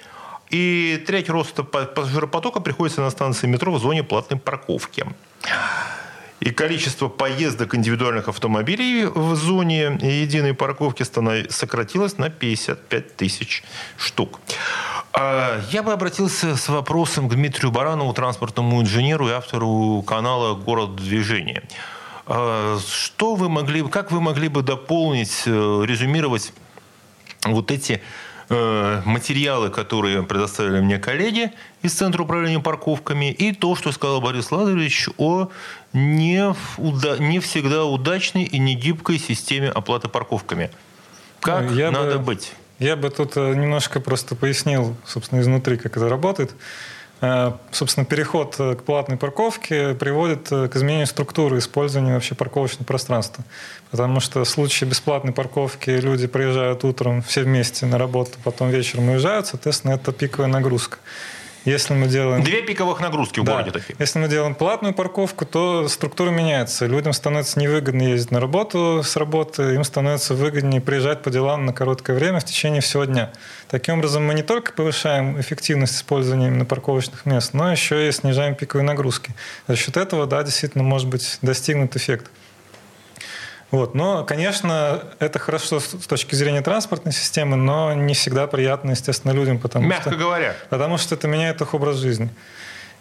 и 0.51 1.03
треть 1.07 1.29
роста 1.29 1.65
пассажиропотока 1.65 2.61
приходится 2.61 3.01
на 3.01 3.11
станции 3.11 3.47
метро 3.47 3.73
в 3.73 3.81
зоне 3.81 4.05
платной 4.05 4.39
парковки. 4.39 5.05
И 6.41 6.51
количество 6.51 7.09
поездок 7.09 7.75
индивидуальных 7.75 8.29
автомобилей 8.29 9.07
в 9.07 9.35
зоне 9.37 9.99
единой 10.03 10.53
парковки 10.53 11.03
сократилось 11.49 12.19
на 12.19 12.29
55 12.29 13.17
тысяч 13.17 13.65
штук. 13.97 14.41
А, 15.13 15.63
я 15.71 15.83
бы 15.83 15.93
обратился 15.93 16.57
с 16.57 16.69
вопросом 16.69 17.29
к 17.29 17.35
Дмитрию 17.35 17.73
Баранову, 17.73 18.13
транспортному 18.13 18.83
инженеру 18.83 19.29
и 19.29 19.33
автору 19.33 20.03
канала 20.07 20.55
«Город 20.55 20.97
движения». 20.97 21.63
А, 22.27 22.79
что 22.87 23.35
вы 23.35 23.49
могли, 23.49 23.83
как 23.89 24.13
вы 24.13 24.21
могли 24.21 24.49
бы 24.49 24.63
дополнить, 24.63 25.45
э, 25.47 25.85
резюмировать 25.87 26.53
вот 27.45 27.71
эти 27.71 28.03
материалы, 28.49 29.71
которые 29.71 30.23
предоставили 30.23 30.81
мне 30.81 30.99
коллеги 30.99 31.53
из 31.83 31.95
Центра 31.95 32.23
управления 32.23 32.61
парковками, 32.61 33.33
и 33.33 33.53
то, 33.53 33.75
что 33.75 33.93
сказал 33.93 34.21
Борис 34.21 34.53
Ладович 34.53 35.09
о 35.19 35.51
не, 35.93 36.55
не 37.21 37.41
всегда 37.41 37.85
удачной 37.85 38.45
и 38.45 38.59
не 38.59 38.75
гибкой 38.75 39.19
системе 39.19 39.69
оплаты 39.69 40.09
парковками. 40.09 40.71
Как 41.41 41.71
Я 41.73 41.91
надо 41.91 42.19
бы... 42.19 42.25
быть? 42.25 42.53
Я 42.79 42.97
бы 42.97 43.09
тут 43.09 43.37
э, 43.37 43.55
немножко 43.55 44.01
просто 44.01 44.35
пояснил, 44.35 44.97
собственно, 45.07 45.41
изнутри, 45.41 45.79
как 45.79 45.97
это 45.97 46.09
работает. 46.09 46.55
Э, 47.21 47.53
собственно, 47.71 48.05
переход 48.05 48.57
э, 48.59 48.75
к 48.75 48.83
платной 48.83 49.17
парковке 49.17 49.95
приводит 49.95 50.49
к 50.49 50.71
изменению 50.77 51.07
структуры 51.07 51.59
использования 51.59 52.15
вообще 52.15 52.35
парковочного 52.35 52.85
пространства. 52.85 53.45
Потому 53.91 54.21
что 54.21 54.45
в 54.45 54.49
случае 54.49 54.89
бесплатной 54.91 55.33
парковки 55.33 55.91
люди 55.91 56.27
приезжают 56.27 56.85
утром 56.85 57.23
все 57.23 57.43
вместе 57.43 57.87
на 57.87 57.99
работу, 57.99 58.33
потом 58.45 58.71
вечером 58.71 59.09
уезжают, 59.09 59.47
соответственно, 59.47 59.93
это 59.93 60.13
пиковая 60.13 60.49
нагрузка. 60.49 60.99
Если 61.67 61.95
мы 61.95 62.07
делаем... 62.07 62.45
Две 62.45 62.63
пиковых 62.63 63.01
нагрузки 63.01 63.41
в 63.41 63.45
да. 63.45 63.55
городе 63.55 63.73
такие. 63.73 63.97
Если 63.99 64.21
мы 64.21 64.29
делаем 64.29 64.55
платную 64.55 64.95
парковку, 64.95 65.45
то 65.45 65.89
структура 65.89 66.31
меняется. 66.31 66.87
Людям 66.87 67.13
становится 67.13 67.59
невыгодно 67.59 68.03
ездить 68.03 68.31
на 68.31 68.39
работу 68.39 69.03
с 69.03 69.17
работы, 69.17 69.75
им 69.75 69.83
становится 69.83 70.35
выгоднее 70.35 70.81
приезжать 70.81 71.23
по 71.23 71.31
делам 71.31 71.67
на 71.67 71.73
короткое 71.73 72.17
время 72.17 72.39
в 72.39 72.45
течение 72.45 72.81
всего 72.81 73.05
дня. 73.05 73.33
Таким 73.69 73.99
образом, 73.99 74.25
мы 74.25 74.35
не 74.35 74.43
только 74.45 74.73
повышаем 74.73 75.41
эффективность 75.41 75.97
использования 75.97 76.47
именно 76.47 76.65
парковочных 76.65 77.27
мест, 77.27 77.53
но 77.53 77.73
еще 77.73 78.09
и 78.09 78.13
снижаем 78.13 78.55
пиковые 78.55 78.87
нагрузки. 78.87 79.35
За 79.67 79.75
счет 79.75 79.97
этого, 79.97 80.27
да, 80.27 80.45
действительно 80.45 80.85
может 80.85 81.09
быть 81.09 81.39
достигнут 81.43 81.97
эффект. 81.97 82.31
Вот. 83.77 83.95
Но, 83.95 84.25
конечно, 84.25 85.03
это 85.19 85.39
хорошо 85.39 85.81
с 85.81 86.07
точки 86.07 86.35
зрения 86.35 86.63
транспортной 86.63 87.13
системы, 87.13 87.57
но 87.57 87.93
не 87.93 88.15
всегда 88.15 88.47
приятно, 88.47 88.93
естественно, 88.93 89.33
людям. 89.33 89.59
Потому 89.59 89.87
Мягко 89.87 90.09
что, 90.09 90.19
говоря. 90.19 90.57
Потому 90.71 90.97
что 90.97 91.15
это 91.15 91.29
меняет 91.29 91.61
их 91.61 91.75
образ 91.75 91.97
жизни. 91.97 92.31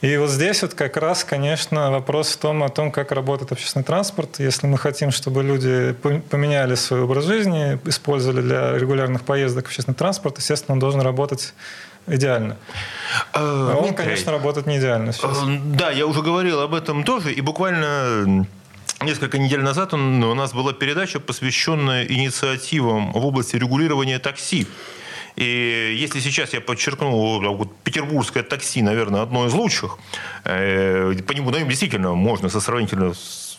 И 0.01 0.17
вот 0.17 0.29
здесь 0.29 0.61
вот 0.63 0.73
как 0.73 0.97
раз, 0.97 1.23
конечно, 1.23 1.91
вопрос 1.91 2.33
в 2.33 2.37
том, 2.39 2.61
о 2.61 2.67
том, 2.67 2.91
как 2.91 3.13
работает 3.13 3.53
общественный 3.53 3.85
транспорт. 3.85 4.37
Если 4.39 4.67
мы 4.67 4.77
хотим, 4.77 5.11
чтобы 5.11 5.43
люди 5.43 5.93
поменяли 6.29 6.75
свой 6.75 7.03
образ 7.03 7.23
жизни, 7.23 7.79
использовали 7.85 8.41
для 8.41 8.77
регулярных 8.77 9.23
поездок 9.23 9.67
общественный 9.67 9.95
транспорт, 9.95 10.39
естественно, 10.39 10.73
он 10.73 10.79
должен 10.79 10.99
работать 10.99 11.53
идеально. 12.05 12.57
А 13.31 13.77
он, 13.81 13.93
конечно, 13.93 14.33
работает 14.33 14.67
не 14.67 14.77
идеально 14.77 15.13
сейчас. 15.13 15.37
Э, 15.41 15.57
да, 15.67 15.89
я 15.91 16.05
уже 16.05 16.21
говорил 16.21 16.59
об 16.59 16.73
этом 16.73 17.05
тоже, 17.05 17.31
и 17.31 17.39
буквально 17.39 18.45
Несколько 19.01 19.37
недель 19.37 19.61
назад 19.61 19.93
у 19.93 19.97
нас 19.97 20.53
была 20.53 20.71
передача, 20.71 21.19
посвященная 21.19 22.05
инициативам 22.05 23.11
в 23.11 23.25
области 23.25 23.57
регулирования 23.57 24.19
такси. 24.19 24.67
И 25.35 25.97
если 25.99 26.21
сейчас 26.21 26.53
я 26.53 26.61
подчеркну, 26.61 27.55
вот 27.57 27.75
петербургское 27.83 28.41
такси, 28.41 28.81
наверное, 28.81 29.21
одно 29.21 29.47
из 29.47 29.53
лучших, 29.53 29.97
э, 30.45 31.13
по 31.27 31.33
нему, 31.33 31.51
ну, 31.51 31.59
действительно 31.67 32.13
можно 32.13 32.47
со 32.47 32.61
сравнительно 32.61 33.13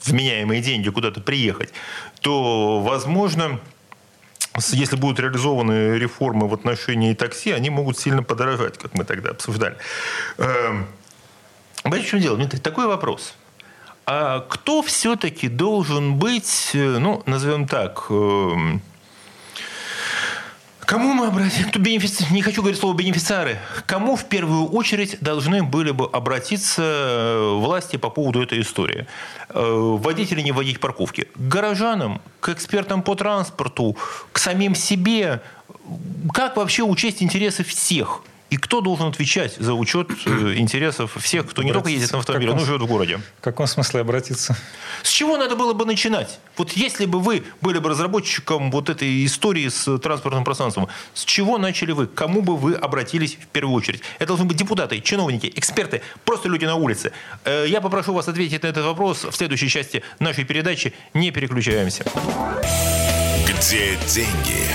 вменяемые 0.05 0.62
деньги 0.62 0.88
куда-то 0.88 1.20
приехать, 1.20 1.70
то, 2.22 2.81
возможно, 2.81 3.61
если 4.72 4.96
будут 4.96 5.20
реализованы 5.20 5.99
реформы 5.99 6.49
в 6.49 6.55
отношении 6.55 7.12
такси, 7.12 7.51
они 7.51 7.68
могут 7.68 7.99
сильно 7.99 8.22
подорожать, 8.22 8.79
как 8.79 8.94
мы 8.94 9.05
тогда 9.05 9.31
обсуждали. 9.31 9.77
Эм, 10.38 10.87
понимаете, 11.83 12.07
в 12.07 12.11
чем 12.11 12.20
дело? 12.20 12.49
Такой 12.49 12.87
вопрос– 12.87 13.35
а 14.07 14.40
кто 14.49 14.83
все-таки 14.83 15.49
должен 15.49 16.14
быть, 16.16 16.71
э, 16.75 16.99
ну, 16.99 17.23
назовем 17.27 17.66
так, 17.66 18.07
эм, 18.11 18.81
Кому 20.87 21.12
мы 21.14 21.27
обратимся? 21.27 21.77
Бенефици... 21.81 22.25
Не 22.31 22.42
хочу 22.42 22.62
говорить 22.62 22.79
слово 22.79 22.95
бенефициары. 22.95 23.59
Кому 23.87 24.14
в 24.14 24.25
первую 24.27 24.69
очередь 24.69 25.19
должны 25.21 25.64
были 25.64 25.90
бы 25.90 26.07
обратиться 26.07 26.83
э, 26.83 27.55
власти 27.57 27.97
по 27.97 28.09
поводу 28.09 28.40
этой 28.40 28.61
истории? 28.61 29.09
Э, 29.49 29.97
водители 29.99 30.42
не 30.42 30.53
водить 30.53 30.79
парковки. 30.79 31.27
К 31.35 31.40
горожанам, 31.40 32.21
к 32.38 32.51
экспертам 32.51 33.03
по 33.03 33.16
транспорту, 33.16 33.97
к 34.31 34.38
самим 34.38 34.77
себе. 34.77 35.42
Как 36.33 36.57
вообще 36.57 36.85
учесть 36.85 37.21
интересы 37.21 37.64
всех? 37.64 38.23
И 38.48 38.59
кто 38.59 38.80
должен 38.80 39.09
отвечать 39.09 39.56
за 39.56 39.74
учет 39.74 40.09
э, 40.24 40.54
интересов 40.56 41.16
всех, 41.20 41.50
кто 41.50 41.62
не 41.64 41.72
только 41.72 41.88
ездит 41.88 42.12
на 42.12 42.18
автомобиле, 42.18 42.54
но 42.54 42.62
и 42.62 42.64
живет 42.64 42.80
в 42.80 42.87
городе? 42.87 43.20
В 43.38 43.42
каком 43.42 43.66
смысле 43.66 44.00
обратиться? 44.00 44.56
С 45.02 45.11
чего 45.11 45.37
надо 45.37 45.56
было 45.56 45.72
бы 45.72 45.85
начинать? 45.85 46.38
Вот 46.56 46.72
если 46.72 47.06
бы 47.06 47.18
вы 47.18 47.42
были 47.61 47.78
бы 47.78 47.88
разработчиком 47.90 48.70
вот 48.70 48.88
этой 48.88 49.24
истории 49.26 49.68
с 49.68 49.98
транспортным 49.98 50.44
пространством, 50.44 50.88
с 51.12 51.24
чего 51.24 51.59
начали 51.59 51.90
вы? 51.90 52.06
К 52.06 52.14
кому 52.14 52.40
бы 52.40 52.56
вы 52.56 52.74
обратились 52.74 53.35
в 53.35 53.46
первую 53.48 53.74
очередь? 53.74 54.02
Это 54.18 54.28
должны 54.28 54.46
быть 54.46 54.56
депутаты, 54.56 55.00
чиновники, 55.00 55.52
эксперты, 55.56 56.02
просто 56.24 56.48
люди 56.48 56.66
на 56.66 56.76
улице. 56.76 57.12
Э, 57.44 57.66
я 57.66 57.80
попрошу 57.80 58.14
вас 58.14 58.28
ответить 58.28 58.62
на 58.62 58.68
этот 58.68 58.85
вопрос 58.85 59.24
в 59.24 59.32
следующей 59.35 59.68
части 59.68 60.04
нашей 60.20 60.44
передачи. 60.44 60.94
Не 61.14 61.32
переключаемся. 61.32 62.04
Где 63.44 63.98
деньги, 64.06 64.66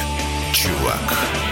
чувак? 0.54 1.51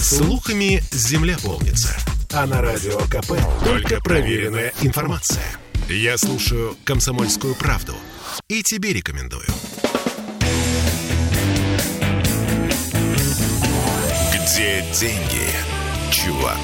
Слухами 0.00 0.80
земля 0.92 1.36
полнится. 1.42 1.96
А 2.32 2.46
на 2.46 2.62
радио 2.62 2.98
КП 3.10 3.32
только 3.64 4.00
проверенная 4.00 4.72
информация. 4.80 5.44
Я 5.88 6.16
слушаю 6.16 6.76
«Комсомольскую 6.84 7.54
правду» 7.56 7.94
и 8.48 8.62
тебе 8.62 8.92
рекомендую. 8.92 9.46
Где 14.32 14.84
деньги, 14.92 15.50
чувак? 16.12 16.58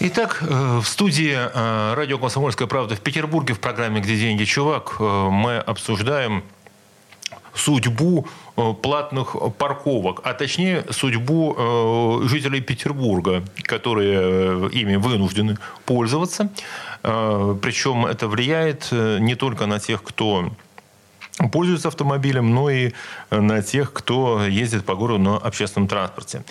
Итак, 0.00 0.38
э, 0.42 0.80
в 0.82 0.86
студии 0.86 1.34
э, 1.34 1.94
радио 1.94 2.18
«Комсомольская 2.18 2.66
правда» 2.66 2.96
в 2.96 3.00
Петербурге 3.00 3.54
в 3.54 3.60
программе 3.60 4.00
«Где 4.00 4.16
деньги, 4.16 4.44
чувак» 4.44 4.96
э, 4.98 5.28
мы 5.30 5.58
обсуждаем 5.58 6.42
судьбу 7.54 8.26
платных 8.82 9.36
парковок, 9.58 10.20
а 10.24 10.34
точнее 10.34 10.84
судьбу 10.90 11.54
э, 11.56 12.28
жителей 12.28 12.60
Петербурга, 12.60 13.42
которые 13.62 14.18
э, 14.20 14.68
ими 14.72 14.96
вынуждены 14.96 15.56
пользоваться. 15.84 16.50
Причем 17.02 18.06
это 18.06 18.26
влияет 18.26 18.88
не 18.90 19.36
только 19.36 19.66
на 19.66 19.78
тех, 19.78 20.02
кто 20.02 20.50
пользуются 21.52 21.88
автомобилем, 21.88 22.52
но 22.54 22.70
и 22.70 22.92
на 23.30 23.62
тех, 23.62 23.92
кто 23.92 24.44
ездит 24.44 24.84
по 24.84 24.94
городу 24.94 25.18
на 25.20 25.36
общественном 25.36 25.88
транспорте. 25.88 26.42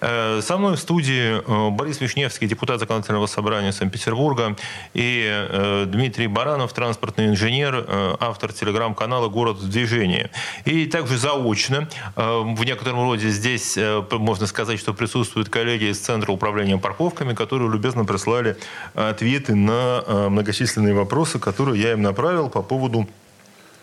Э, 0.00 0.40
со 0.42 0.56
мной 0.56 0.76
в 0.76 0.78
студии 0.78 1.40
э, 1.40 1.70
Борис 1.70 2.00
Вишневский, 2.00 2.46
депутат 2.46 2.80
Законодательного 2.80 3.26
собрания 3.26 3.72
Санкт-Петербурга, 3.72 4.56
и 4.94 5.26
э, 5.26 5.84
Дмитрий 5.86 6.28
Баранов, 6.28 6.72
транспортный 6.72 7.26
инженер, 7.26 7.86
автор 8.20 8.52
телеграм-канала 8.52 9.28
«Город 9.28 9.58
в 9.58 9.68
движении». 9.68 10.30
И 10.64 10.86
также 10.86 11.18
заочно, 11.18 11.88
в 12.14 12.64
некотором 12.64 13.02
роде 13.02 13.28
здесь 13.30 13.78
можно 14.10 14.46
сказать, 14.46 14.78
что 14.78 14.94
присутствуют 14.94 15.48
коллеги 15.48 15.84
из 15.90 15.98
Центра 15.98 16.32
управления 16.32 16.78
парковками, 16.78 17.34
которые 17.34 17.70
любезно 17.70 18.04
прислали 18.04 18.56
ответы 18.94 19.54
на 19.54 20.28
многочисленные 20.30 20.94
вопросы, 20.94 21.38
которые 21.38 21.80
я 21.82 21.92
им 21.92 22.02
направил 22.02 22.48
по 22.48 22.62
поводу 22.62 23.08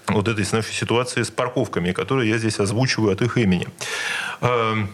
вот 0.07 0.27
этой 0.27 0.45
нашей 0.51 0.73
ситуации 0.73 1.23
с 1.23 1.31
парковками, 1.31 1.91
которые 1.91 2.29
я 2.29 2.37
здесь 2.37 2.59
озвучиваю 2.59 3.13
от 3.13 3.21
их 3.21 3.37
имени. 3.37 3.67
Эм, 4.41 4.89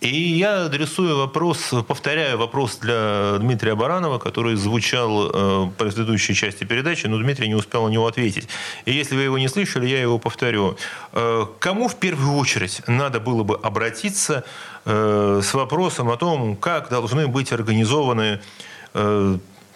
и 0.00 0.16
я 0.16 0.64
адресую 0.64 1.18
вопрос, 1.18 1.74
повторяю 1.86 2.38
вопрос 2.38 2.78
для 2.78 3.36
Дмитрия 3.38 3.74
Баранова, 3.74 4.18
который 4.18 4.54
звучал 4.54 5.28
э, 5.28 5.64
в 5.64 5.72
предыдущей 5.72 6.34
части 6.34 6.64
передачи, 6.64 7.06
но 7.06 7.18
Дмитрий 7.18 7.48
не 7.48 7.54
успел 7.54 7.84
на 7.84 7.90
него 7.90 8.06
ответить. 8.06 8.48
И 8.86 8.92
если 8.92 9.14
вы 9.14 9.22
его 9.22 9.36
не 9.36 9.48
слышали, 9.48 9.86
я 9.86 10.00
его 10.00 10.18
повторю. 10.18 10.78
Э, 11.12 11.44
кому 11.58 11.86
в 11.86 11.96
первую 11.96 12.38
очередь 12.38 12.80
надо 12.86 13.20
было 13.20 13.42
бы 13.42 13.56
обратиться 13.56 14.44
э, 14.86 15.42
с 15.44 15.52
вопросом 15.52 16.08
о 16.08 16.16
том, 16.16 16.56
как 16.56 16.88
должны 16.88 17.26
быть 17.26 17.52
организованы 17.52 18.40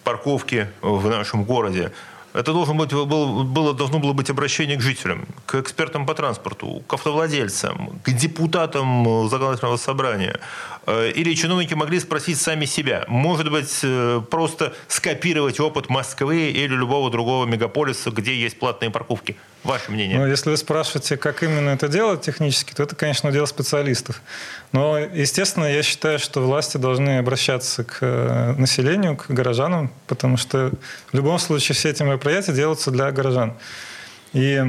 парковки 0.03 0.67
в 0.81 1.07
нашем 1.07 1.45
городе? 1.45 1.91
Это 2.35 2.51
должен 2.51 2.77
быть, 2.77 2.91
было, 2.91 3.43
было, 3.43 3.73
должно 3.73 3.99
было 3.99 4.11
быть 4.11 4.29
обращение 4.29 4.75
к 4.75 4.81
жителям, 4.81 5.25
к 5.45 5.55
экспертам 5.55 6.05
по 6.05 6.13
транспорту, 6.13 6.83
к 6.85 6.93
автовладельцам, 6.93 7.99
к 8.03 8.11
депутатам 8.11 9.29
законодательного 9.29 9.77
собрания. 9.77 10.39
Э, 10.85 11.11
или 11.15 11.33
чиновники 11.33 11.73
могли 11.73 11.99
спросить 11.99 12.39
сами 12.39 12.65
себя. 12.65 13.05
Может 13.07 13.49
быть, 13.51 13.79
э, 13.83 14.21
просто 14.29 14.73
скопировать 14.87 15.59
опыт 15.59 15.89
Москвы 15.89 16.51
или 16.51 16.75
любого 16.75 17.09
другого 17.09 17.45
мегаполиса, 17.45 18.11
где 18.11 18.35
есть 18.35 18.59
платные 18.59 18.91
парковки. 18.91 19.37
Ваше 19.63 19.91
мнение? 19.91 20.19
Ну, 20.19 20.27
если 20.27 20.51
вы 20.51 20.57
спрашиваете, 20.57 21.17
как 21.17 21.41
именно 21.41 21.71
это 21.71 21.87
делать 21.87 22.21
технически, 22.21 22.73
то 22.73 22.83
это, 22.83 22.95
конечно, 22.95 23.31
дело 23.31 23.47
специалистов. 23.47 24.21
Но, 24.71 24.99
естественно, 24.99 25.65
я 25.65 25.81
считаю, 25.81 26.19
что 26.19 26.41
власти 26.41 26.77
должны 26.77 27.17
обращаться 27.17 27.83
к 27.83 27.97
э, 28.01 28.53
населению, 28.57 29.15
к 29.15 29.25
горожанам, 29.29 29.91
потому 30.05 30.37
что 30.37 30.71
в 31.11 31.15
любом 31.15 31.39
случае 31.39 31.75
все 31.75 31.89
эти 31.89 32.03
мероприятия 32.25 32.53
делаются 32.53 32.91
для 32.91 33.11
горожан. 33.11 33.53
И 34.33 34.61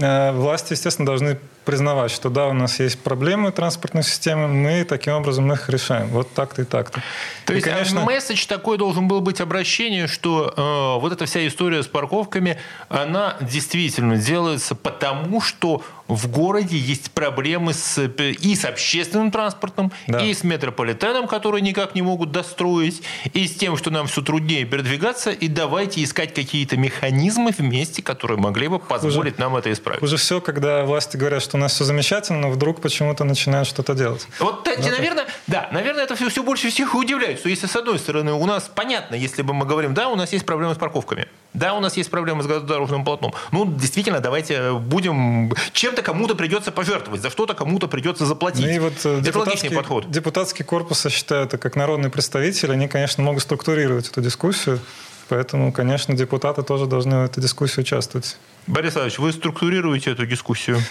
э, 0.00 0.32
власти, 0.32 0.72
естественно, 0.72 1.06
должны 1.06 1.38
признавать, 1.64 2.10
что 2.10 2.30
да, 2.30 2.46
у 2.46 2.52
нас 2.52 2.80
есть 2.80 2.98
проблемы 2.98 3.52
транспортной 3.52 4.02
системы, 4.02 4.48
мы 4.48 4.84
таким 4.84 5.14
образом 5.14 5.52
их 5.52 5.68
решаем. 5.68 6.08
Вот 6.08 6.32
так-то 6.32 6.62
и 6.62 6.64
так-то. 6.64 7.02
То 7.46 7.52
и, 7.52 7.56
есть 7.56 7.68
а 7.68 7.72
конечно... 7.72 8.04
месседж 8.04 8.46
такой 8.46 8.78
должен 8.78 9.08
был 9.08 9.20
быть 9.20 9.40
обращение, 9.40 10.06
что 10.06 10.52
э, 10.56 11.00
вот 11.00 11.12
эта 11.12 11.26
вся 11.26 11.46
история 11.46 11.82
с 11.82 11.86
парковками, 11.86 12.58
она 12.88 13.36
действительно 13.40 14.16
делается 14.16 14.74
потому, 14.74 15.40
что 15.40 15.82
в 16.08 16.28
городе 16.28 16.76
есть 16.76 17.12
проблемы 17.12 17.72
с, 17.72 17.98
и 17.98 18.54
с 18.54 18.64
общественным 18.64 19.30
транспортом, 19.30 19.90
да. 20.06 20.20
и 20.20 20.34
с 20.34 20.44
метрополитеном, 20.44 21.26
который 21.26 21.62
никак 21.62 21.94
не 21.94 22.02
могут 22.02 22.30
достроить, 22.30 23.02
и 23.32 23.46
с 23.46 23.54
тем, 23.54 23.76
что 23.76 23.90
нам 23.90 24.06
все 24.06 24.20
труднее 24.20 24.64
передвигаться, 24.66 25.30
и 25.30 25.48
давайте 25.48 26.04
искать 26.04 26.34
какие-то 26.34 26.76
механизмы 26.76 27.52
вместе, 27.56 28.02
которые 28.02 28.38
могли 28.38 28.68
бы 28.68 28.78
позволить 28.78 29.34
хуже, 29.34 29.44
нам 29.44 29.56
это 29.56 29.72
исправить. 29.72 30.02
Уже 30.02 30.16
все, 30.18 30.40
когда 30.40 30.84
власти 30.84 31.16
говорят, 31.16 31.42
что 31.42 31.53
у 31.54 31.58
нас 31.58 31.72
все 31.72 31.84
замечательно, 31.84 32.40
но 32.40 32.50
вдруг 32.50 32.80
почему-то 32.80 33.24
начинают 33.24 33.68
что-то 33.68 33.94
делать. 33.94 34.26
Вот, 34.40 34.66
вот 34.66 34.78
наверное, 34.78 35.26
да, 35.46 35.68
наверное, 35.72 36.04
это 36.04 36.16
все, 36.16 36.28
все 36.28 36.42
больше 36.42 36.70
всех 36.70 36.94
удивляет, 36.94 37.38
что 37.38 37.48
если 37.48 37.66
с 37.66 37.76
одной 37.76 37.98
стороны 37.98 38.32
у 38.32 38.46
нас 38.46 38.70
понятно, 38.74 39.14
если 39.14 39.42
бы 39.42 39.54
мы 39.54 39.64
говорим, 39.64 39.94
да, 39.94 40.08
у 40.08 40.16
нас 40.16 40.32
есть 40.32 40.44
проблемы 40.44 40.74
с 40.74 40.78
парковками, 40.78 41.28
да, 41.52 41.74
у 41.74 41.80
нас 41.80 41.96
есть 41.96 42.10
проблемы 42.10 42.42
с 42.42 42.46
дорожным 42.46 43.04
полотном. 43.04 43.32
Ну, 43.52 43.64
действительно, 43.66 44.20
давайте 44.20 44.72
будем... 44.72 45.52
Чем-то 45.72 46.02
кому-то 46.02 46.34
придется 46.34 46.72
пожертвовать, 46.72 47.22
за 47.22 47.30
что-то 47.30 47.54
кому-то 47.54 47.86
придется 47.86 48.26
заплатить. 48.26 48.66
Ну 48.66 48.72
и 48.72 48.78
вот 48.80 48.94
э, 49.04 49.22
это 49.24 49.38
логичный 49.38 49.70
подход. 49.70 50.10
Депутатский 50.10 50.64
корпус, 50.64 51.04
я 51.04 51.10
считаю, 51.10 51.44
это 51.44 51.56
как 51.56 51.76
народный 51.76 52.10
представитель, 52.10 52.72
они, 52.72 52.88
конечно, 52.88 53.22
могут 53.22 53.42
структурировать 53.42 54.08
эту 54.08 54.20
дискуссию. 54.20 54.80
Поэтому, 55.28 55.72
конечно, 55.72 56.14
депутаты 56.14 56.62
тоже 56.62 56.86
должны 56.86 57.20
в 57.20 57.24
этой 57.24 57.40
дискуссии 57.40 57.80
участвовать. 57.80 58.36
Борис 58.66 58.96
Ильич, 58.96 59.18
вы 59.18 59.32
структурируете 59.32 60.10
эту 60.10 60.26
дискуссию? 60.26 60.80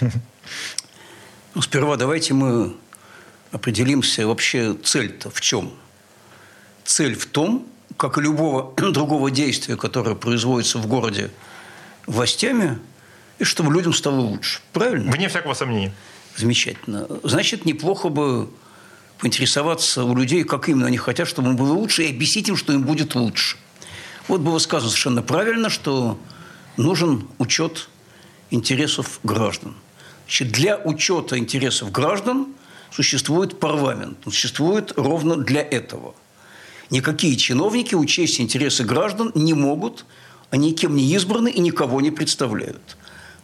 Ну, 1.56 1.62
сперва 1.62 1.96
давайте 1.96 2.34
мы 2.34 2.74
определимся 3.52 4.26
вообще 4.26 4.74
цель-то 4.74 5.30
в 5.30 5.40
чем. 5.40 5.72
Цель 6.84 7.14
в 7.14 7.26
том, 7.26 7.64
как 7.96 8.18
и 8.18 8.22
любого 8.22 8.74
другого 8.92 9.30
действия, 9.30 9.76
которое 9.76 10.16
производится 10.16 10.78
в 10.78 10.88
городе 10.88 11.30
властями, 12.06 12.80
и 13.38 13.44
чтобы 13.44 13.72
людям 13.72 13.92
стало 13.92 14.18
лучше. 14.18 14.58
Правильно? 14.72 15.12
Вне 15.12 15.28
всякого 15.28 15.54
сомнения. 15.54 15.92
Замечательно. 16.34 17.06
Значит, 17.22 17.64
неплохо 17.66 18.08
бы 18.08 18.50
поинтересоваться 19.18 20.02
у 20.02 20.16
людей, 20.16 20.42
как 20.42 20.68
именно 20.68 20.88
они 20.88 20.96
хотят, 20.96 21.28
чтобы 21.28 21.50
им 21.50 21.56
было 21.56 21.72
лучше, 21.72 22.02
и 22.02 22.10
объяснить 22.10 22.48
им, 22.48 22.56
что 22.56 22.72
им 22.72 22.82
будет 22.82 23.14
лучше. 23.14 23.58
Вот 24.26 24.40
было 24.40 24.58
сказано 24.58 24.90
совершенно 24.90 25.22
правильно, 25.22 25.70
что 25.70 26.18
нужен 26.76 27.28
учет 27.38 27.88
интересов 28.50 29.20
граждан. 29.22 29.74
Значит, 30.26 30.52
для 30.52 30.78
учета 30.78 31.38
интересов 31.38 31.92
граждан 31.92 32.48
существует 32.90 33.60
парламент. 33.60 34.18
Он 34.24 34.32
существует 34.32 34.92
ровно 34.96 35.36
для 35.36 35.62
этого– 35.62 36.14
Никакие 36.90 37.36
чиновники 37.36 37.94
учесть 37.94 38.40
интересы 38.40 38.84
граждан 38.84 39.32
не 39.34 39.54
могут, 39.54 40.04
они 40.50 40.70
никем 40.70 40.94
не 40.94 41.12
избраны 41.14 41.50
и 41.50 41.60
никого 41.60 42.00
не 42.00 42.10
представляют. 42.10 42.96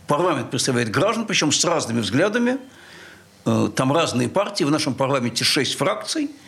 Парламент 0.07 0.51
представляет 0.51 0.91
граждан, 0.91 1.27
причем 1.27 1.53
с 1.53 1.65
разными 1.65 2.01
взглядами. 2.01 2.59
Э, 3.47 3.69
там 3.75 3.93
разные 3.93 4.29
партии, 4.29 4.65
в 4.65 4.71
нашем 4.71 4.95
парламенте 4.95 5.45
шесть 5.45 5.75
фракций– 5.75 6.31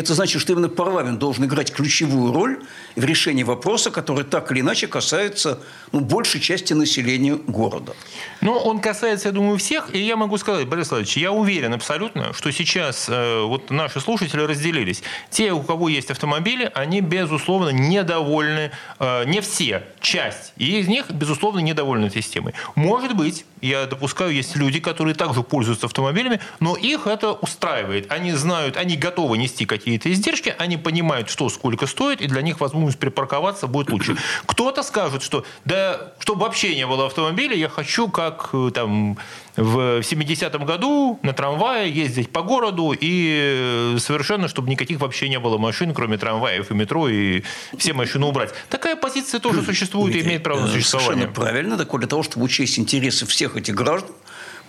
это 0.00 0.14
значит, 0.14 0.42
что 0.42 0.52
именно 0.52 0.68
парламент 0.68 1.18
должен 1.18 1.44
играть 1.46 1.72
ключевую 1.72 2.32
роль 2.32 2.58
в 2.96 3.04
решении 3.04 3.42
вопроса, 3.42 3.90
который 3.90 4.24
так 4.24 4.52
или 4.52 4.60
иначе 4.60 4.86
касается 4.86 5.60
ну, 5.92 6.00
большей 6.00 6.40
части 6.40 6.74
населения 6.74 7.36
города. 7.36 7.94
Ну, 8.42 8.52
он 8.52 8.80
касается, 8.80 9.28
я 9.28 9.32
думаю, 9.32 9.56
всех. 9.56 9.94
И 9.94 9.98
я 9.98 10.16
могу 10.16 10.36
сказать, 10.36 10.68
Борис 10.68 10.90
Владимирович, 10.90 11.16
я 11.16 11.32
уверен 11.32 11.72
абсолютно, 11.72 12.32
что 12.34 12.52
сейчас 12.52 13.06
э, 13.08 13.42
вот 13.42 13.70
наши 13.70 14.00
слушатели 14.00 14.42
разделились. 14.42 15.02
Те, 15.30 15.52
у 15.52 15.62
кого 15.62 15.88
есть 15.88 16.10
автомобили, 16.10 16.70
они, 16.74 17.00
безусловно, 17.00 17.70
недовольны. 17.70 18.72
Э, 18.98 19.24
не 19.24 19.40
все, 19.40 19.82
часть. 20.00 20.52
И 20.58 20.78
из 20.78 20.88
них, 20.88 21.10
безусловно, 21.10 21.60
недовольны 21.60 22.10
системой. 22.10 22.52
Может 22.74 23.16
быть, 23.16 23.46
я 23.62 23.86
допускаю, 23.86 24.32
есть 24.32 24.56
люди, 24.56 24.80
которые 24.80 25.14
также 25.14 25.42
пользуются 25.42 25.86
автомобилями, 25.86 26.40
но 26.60 26.76
их 26.76 27.06
это 27.06 27.32
устраивает. 27.32 28.12
Они 28.12 28.32
знают, 28.32 28.76
они 28.76 28.96
готовы 28.96 29.38
нести 29.38 29.64
какие 29.64 29.85
какие-то 29.86 30.12
издержки, 30.12 30.52
они 30.58 30.76
понимают, 30.76 31.30
что 31.30 31.48
сколько 31.48 31.86
стоит, 31.86 32.20
и 32.20 32.26
для 32.26 32.42
них 32.42 32.58
возможность 32.58 32.98
припарковаться 32.98 33.68
будет 33.68 33.88
лучше. 33.90 34.16
Кто-то 34.44 34.82
скажет, 34.82 35.22
что 35.22 35.44
да, 35.64 36.12
чтобы 36.18 36.40
вообще 36.40 36.74
не 36.74 36.84
было 36.88 37.06
автомобиля, 37.06 37.54
я 37.54 37.68
хочу, 37.68 38.08
как 38.08 38.50
э, 38.52 38.72
там 38.74 39.16
в 39.54 40.00
70-м 40.00 40.66
году 40.66 41.20
на 41.22 41.32
трамвае 41.32 41.88
ездить 41.88 42.30
по 42.30 42.42
городу 42.42 42.96
и 43.00 43.94
э, 43.94 43.98
совершенно, 44.00 44.48
чтобы 44.48 44.70
никаких 44.70 44.98
вообще 44.98 45.28
не 45.28 45.38
было 45.38 45.56
машин, 45.56 45.94
кроме 45.94 46.18
трамваев 46.18 46.72
и 46.72 46.74
метро, 46.74 47.08
и 47.08 47.44
все 47.78 47.92
машины 47.92 48.26
убрать. 48.26 48.52
Такая 48.68 48.96
позиция 48.96 49.38
тоже 49.38 49.62
существует 49.62 50.16
и 50.16 50.20
имеет 50.22 50.42
право 50.42 50.62
на 50.62 50.66
существование. 50.66 51.26
Совершенно 51.26 51.32
правильно. 51.32 51.76
Так 51.78 51.96
для 51.96 52.08
того, 52.08 52.24
чтобы 52.24 52.44
учесть 52.44 52.76
интересы 52.80 53.24
всех 53.24 53.56
этих 53.56 53.76
граждан, 53.76 54.10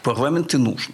парламент 0.03 0.53
и 0.53 0.57
нужен. 0.57 0.93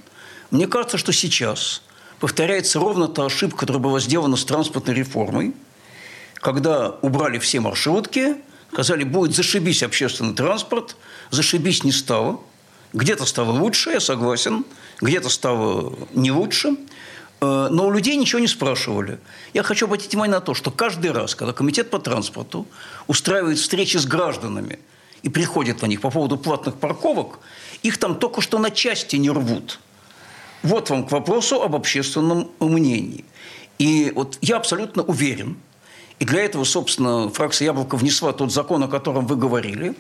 Мне 0.50 0.68
кажется, 0.68 0.98
что 0.98 1.12
сейчас 1.12 1.82
повторяется 2.24 2.80
ровно 2.80 3.10
та 3.10 3.26
ошибка, 3.26 3.58
которая 3.58 3.84
была 3.84 4.00
сделана 4.00 4.38
с 4.38 4.46
транспортной 4.46 4.96
реформой, 4.96 5.54
когда 6.36 6.92
убрали 7.02 7.38
все 7.38 7.60
маршрутки, 7.60 8.38
сказали, 8.72 9.04
будет 9.04 9.36
зашибись 9.36 9.84
общественный 9.84 10.34
транспорт, 10.34 10.96
зашибись 11.32 11.84
не 11.84 11.92
стало. 11.92 12.40
Где-то 12.94 13.26
стало 13.26 13.52
лучше, 13.52 13.90
я 13.90 14.00
согласен, 14.00 14.64
где-то 15.02 15.28
стало 15.28 15.94
не 16.14 16.32
лучше. 16.32 16.78
Э, 17.42 17.68
но 17.70 17.88
у 17.88 17.92
людей 17.92 18.16
ничего 18.16 18.40
не 18.40 18.48
спрашивали. 18.48 19.20
Я 19.54 19.64
хочу 19.64 19.88
обратить 19.88 20.14
внимание 20.14 20.36
на 20.36 20.42
то, 20.42 20.54
что 20.54 20.72
каждый 20.72 21.12
раз, 21.12 21.36
когда 21.36 21.52
комитет 21.52 21.90
по 21.90 22.00
транспорту 22.00 22.66
устраивает 23.06 23.58
встречи 23.58 23.98
с 23.98 24.06
гражданами 24.06 24.80
и 25.24 25.30
приходит 25.30 25.82
на 25.82 25.88
них 25.88 26.00
по 26.00 26.10
поводу 26.10 26.38
платных 26.38 26.76
парковок, 26.76 27.40
их 27.82 27.98
там 27.98 28.16
только 28.16 28.40
что 28.40 28.60
на 28.60 28.72
части 28.72 29.18
не 29.18 29.30
рвут– 29.30 29.82
вот 30.64 30.90
вам 30.90 31.06
к 31.06 31.12
вопросу 31.12 31.62
об 31.62 31.76
общественном 31.76 32.50
мнении. 32.60 33.26
И 33.78 34.12
вот 34.16 34.38
я 34.42 34.58
абсолютно 34.58 35.04
уверен, 35.04 35.58
и 36.20 36.26
для 36.26 36.42
этого, 36.42 36.64
собственно, 36.64 37.30
фракция 37.30 37.66
«Яблоко» 37.66 37.98
внесла 37.98 38.32
тот 38.32 38.52
закон, 38.52 38.84
о 38.84 38.88
котором 38.88 39.28
вы 39.28 39.36
говорили, 39.36 39.96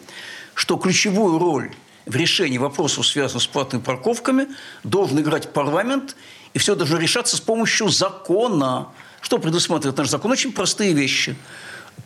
что 0.54 0.78
ключевую 0.78 1.38
роль 1.38 1.71
в 2.06 2.15
решении 2.15 2.58
вопросов, 2.58 3.06
связанных 3.06 3.43
с 3.43 3.47
платными 3.47 3.82
парковками, 3.82 4.47
должен 4.84 5.19
играть 5.19 5.52
парламент, 5.52 6.15
и 6.54 6.60
все 6.60 6.76
должно 6.76 6.97
решаться 6.97 7.36
с 7.36 7.41
помощью 7.41 7.89
закона. 7.89 8.89
Что 9.21 9.39
предусматривает 9.39 9.97
наш 9.97 10.10
закон? 10.10 10.32
Очень 10.32 10.54
простые 10.54 10.93
вещи. 10.93 11.36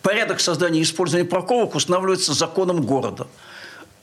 Порядок 0.02 0.40
создания 0.40 0.80
и 0.80 0.84
использования 0.84 1.28
парковок 1.28 1.76
устанавливается 1.76 2.34
законом 2.34 2.82
города– 2.82 3.28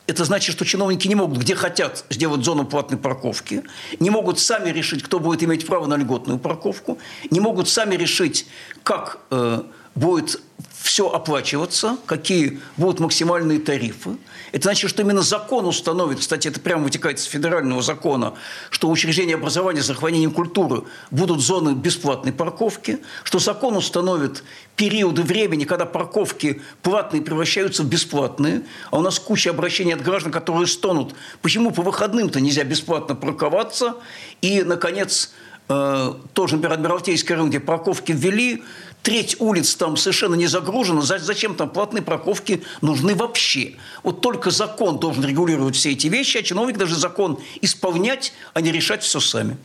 это 0.07 0.25
значит, 0.25 0.55
что 0.55 0.65
чиновники 0.65 1.09
не 1.09 1.15
могут, 1.15 1.39
где 1.39 1.55
хотят, 1.55 2.05
сделать 2.11 2.45
зону 2.45 2.65
платной 2.65 2.99
парковки, 2.99 3.63
не 4.01 4.11
могут 4.11 4.39
сами 4.39 4.71
решить, 4.71 5.03
кто 5.03 5.19
будет 5.19 5.43
иметь 5.43 5.67
право 5.67 5.87
на 5.87 5.97
льготную 5.97 6.39
парковку, 6.39 6.99
не 7.31 7.41
могут 7.41 7.69
сами 7.69 7.95
решить, 7.97 8.47
как 8.83 9.19
э, 9.31 9.63
будет 9.95 10.41
все 10.85 11.09
оплачиваться, 11.09 11.97
какие 12.05 12.61
будут 12.77 13.01
максимальные 13.01 13.59
тарифы. 13.59 14.19
Это 14.53 14.65
значит, 14.65 14.91
что 14.91 15.01
именно 15.01 15.23
закон 15.23 15.65
установит, 15.65 16.21
кстати, 16.21 16.49
это 16.49 16.61
прямо 16.61 16.85
вытекает 16.85 17.19
из 17.19 17.25
федерального 17.25 17.81
закона, 17.81 18.35
что 18.69 18.91
учреждения 18.91 19.37
образования, 19.37 19.81
захоронения 19.81 20.29
культуры 20.29 20.83
будут 21.11 21.41
зоны 21.41 21.71
бесплатной 21.71 22.35
парковки, 22.35 22.99
что 23.23 23.39
закон 23.39 23.77
установит 23.77 24.45
периоды 24.77 25.23
времени, 25.23 25.65
когда 25.65 25.87
парковки 25.87 26.61
платные 26.83 27.23
превращаются 27.23 27.83
в 27.83 27.87
бесплатные, 27.87 28.63
а 28.91 28.99
у 28.99 29.01
нас 29.01 29.19
куча 29.19 29.51
обращений 29.51 29.95
от 29.95 30.03
граждан, 30.03 30.33
которые 30.33 30.67
стонут, 30.67 31.15
почему 31.41 31.71
по 31.71 31.81
выходным-то 31.81 32.41
нельзя 32.41 32.63
бесплатно 32.63 33.15
парковаться, 33.15 33.97
и, 34.43 34.63
наконец, 34.63 35.33
тоже, 35.67 36.57
например, 36.57 36.73
Адмиралтейский 36.73 37.35
район, 37.35 37.49
где 37.49 37.59
парковки 37.59 38.13
ввели, 38.13 38.63
треть 39.03 39.37
улиц 39.39 39.75
там 39.77 39.97
совершенно 39.97 40.35
не 40.35 40.47
загружена, 40.47 41.03
зачем 41.03 41.55
там 41.55 41.71
платные 41.71 42.03
парковки 42.03 42.63
нужны 42.81 43.15
вообще? 43.15 43.75
Вот 44.03 44.21
только 44.21 44.51
закон 44.51 44.99
должен 44.99 45.25
регулировать 45.25 45.77
все 45.77 45.93
эти 45.93 46.09
вещи, 46.09 46.39
а 46.39 46.43
чиновник 46.43 46.79
должен 46.79 46.99
закон 46.99 47.39
исполнять, 47.63 48.33
а 48.53 48.61
не 48.61 48.73
решать 48.73 49.03
все 49.03 49.21
сами. 49.21 49.57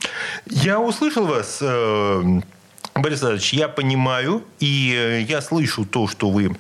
Я 0.46 0.80
услышал 0.80 1.26
вас, 1.26 1.60
э, 1.62 2.42
Борис 2.96 3.24
Ильич, 3.24 3.54
я 3.54 3.68
понимаю, 3.68 4.44
и 4.60 4.94
э, 4.96 5.22
я 5.22 5.42
слышу 5.42 5.86
то, 5.86 6.08
что 6.08 6.30
вы 6.30 6.56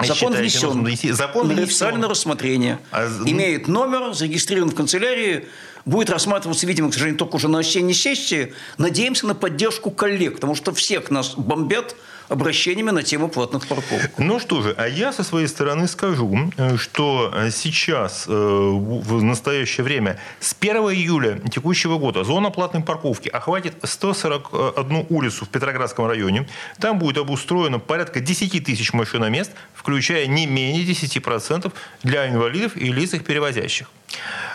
Закон 0.00 0.34
внесен. 0.34 1.14
Закон 1.14 1.48
на 1.48 1.62
официальное 1.62 2.08
рассмотрение. 2.08 2.78
А... 2.90 3.06
Имеет 3.24 3.68
номер, 3.68 4.12
зарегистрирован 4.12 4.70
в 4.70 4.74
канцелярии 4.74 5.46
будет 5.84 6.10
рассматриваться, 6.10 6.66
видимо, 6.66 6.90
к 6.90 6.94
сожалению, 6.94 7.18
только 7.18 7.36
уже 7.36 7.48
на 7.48 7.58
осенней 7.58 7.94
сессии. 7.94 8.54
Надеемся 8.78 9.26
на 9.26 9.34
поддержку 9.34 9.90
коллег, 9.90 10.36
потому 10.36 10.54
что 10.54 10.72
всех 10.72 11.10
нас 11.10 11.34
бомбят 11.36 11.96
обращениями 12.28 12.90
на 12.90 13.02
тему 13.02 13.28
платных 13.28 13.66
парковок. 13.66 14.10
Ну 14.18 14.40
что 14.40 14.62
же, 14.62 14.74
а 14.78 14.88
я 14.88 15.12
со 15.12 15.22
своей 15.22 15.46
стороны 15.46 15.86
скажу, 15.88 16.50
что 16.76 17.32
сейчас, 17.50 18.24
э, 18.26 18.32
в 18.32 19.22
настоящее 19.22 19.84
время, 19.84 20.18
с 20.40 20.54
1 20.54 20.90
июля 20.90 21.38
текущего 21.50 21.98
года 21.98 22.24
зона 22.24 22.50
платной 22.50 22.82
парковки 22.82 23.28
охватит 23.28 23.74
141 23.82 25.06
улицу 25.10 25.44
в 25.44 25.48
Петроградском 25.48 26.06
районе. 26.06 26.48
Там 26.80 26.98
будет 26.98 27.18
обустроено 27.18 27.78
порядка 27.78 28.20
10 28.20 28.64
тысяч 28.64 28.92
машиномест, 28.92 29.52
включая 29.74 30.26
не 30.26 30.46
менее 30.46 30.84
10% 30.84 31.72
для 32.02 32.28
инвалидов 32.28 32.76
и 32.76 32.92
лиц 32.92 33.14
их 33.14 33.24
перевозящих. 33.24 33.90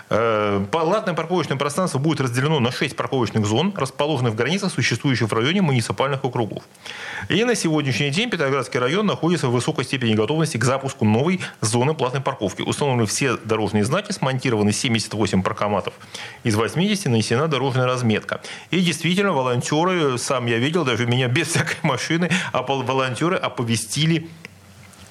Э, 0.09 0.65
платное 0.71 1.13
парковочное 1.13 1.57
пространство 1.57 1.99
будет 1.99 2.19
разделено 2.21 2.59
на 2.59 2.71
6 2.71 2.95
парковочных 2.95 3.45
зон, 3.45 3.73
расположенных 3.75 4.33
в 4.33 4.35
границах, 4.35 4.71
существующих 4.71 5.29
в 5.29 5.33
районе 5.33 5.61
муниципальных 5.61 6.23
округов. 6.25 6.63
И 7.29 7.43
на 7.43 7.55
сегодняшний 7.55 8.09
день 8.09 8.29
Петроградский 8.29 8.79
район 8.79 9.05
находится 9.05 9.47
в 9.47 9.51
высокой 9.51 9.85
степени 9.85 10.15
готовности 10.15 10.57
к 10.57 10.63
запуску 10.63 11.05
новой 11.05 11.41
зоны 11.61 11.93
платной 11.93 12.21
парковки. 12.21 12.61
Установлены 12.63 13.05
все 13.05 13.37
дорожные 13.37 13.83
знаки, 13.83 14.11
смонтированы 14.11 14.71
78 14.71 15.43
паркоматов. 15.43 15.93
Из 16.43 16.55
80 16.55 17.05
нанесена 17.05 17.47
дорожная 17.47 17.85
разметка. 17.85 18.41
И 18.71 18.79
действительно, 18.79 19.31
волонтеры, 19.31 20.17
сам 20.17 20.47
я 20.47 20.57
видел, 20.57 20.85
даже 20.85 21.05
меня 21.05 21.27
без 21.27 21.49
всякой 21.49 21.77
машины, 21.83 22.31
а 22.51 22.63
волонтеры 22.63 23.35
оповестили 23.35 24.27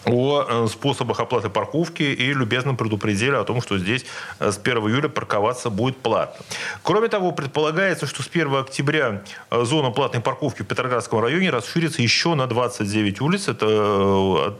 о 0.04 0.44
э, 0.48 0.66
способах 0.68 1.20
оплаты 1.20 1.48
парковки 1.48 2.02
и 2.02 2.32
любезно 2.32 2.74
предупредили 2.74 3.34
о 3.34 3.44
том, 3.44 3.60
что 3.60 3.78
здесь 3.78 4.04
э, 4.38 4.50
с 4.52 4.58
1 4.58 4.78
июля 4.78 5.08
парковаться 5.08 5.70
будет 5.70 5.96
платно. 5.98 6.44
Кроме 6.82 7.08
того, 7.08 7.32
предполагается, 7.32 8.06
что 8.06 8.22
с 8.22 8.28
1 8.28 8.54
октября 8.54 9.22
э, 9.50 9.64
зона 9.64 9.90
платной 9.90 10.22
парковки 10.22 10.62
в 10.62 10.66
Петроградском 10.66 11.20
районе 11.20 11.50
расширится 11.50 12.02
еще 12.02 12.34
на 12.34 12.46
29 12.46 13.20
улиц. 13.20 13.48
Это 13.48 13.66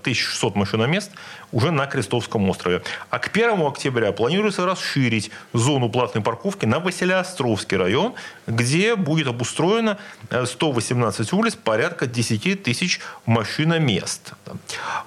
1600 0.01 0.57
машиномест 0.57 1.13
уже 1.53 1.71
на 1.71 1.87
Крестовском 1.87 2.49
острове. 2.51 2.83
А 3.11 3.19
к 3.19 3.29
1 3.29 3.61
октября 3.67 4.13
планируется 4.13 4.67
расширить 4.67 5.31
зону 5.53 5.89
платной 5.89 6.23
парковки 6.23 6.67
на 6.67 6.79
Василиостровский 6.79 7.77
район, 7.77 8.15
где 8.47 8.97
будет 8.97 9.29
обустроено 9.29 9.99
118 10.31 11.33
улиц, 11.33 11.55
порядка 11.55 12.07
10 12.07 12.63
тысяч 12.63 13.01
машиномест. 13.25 14.33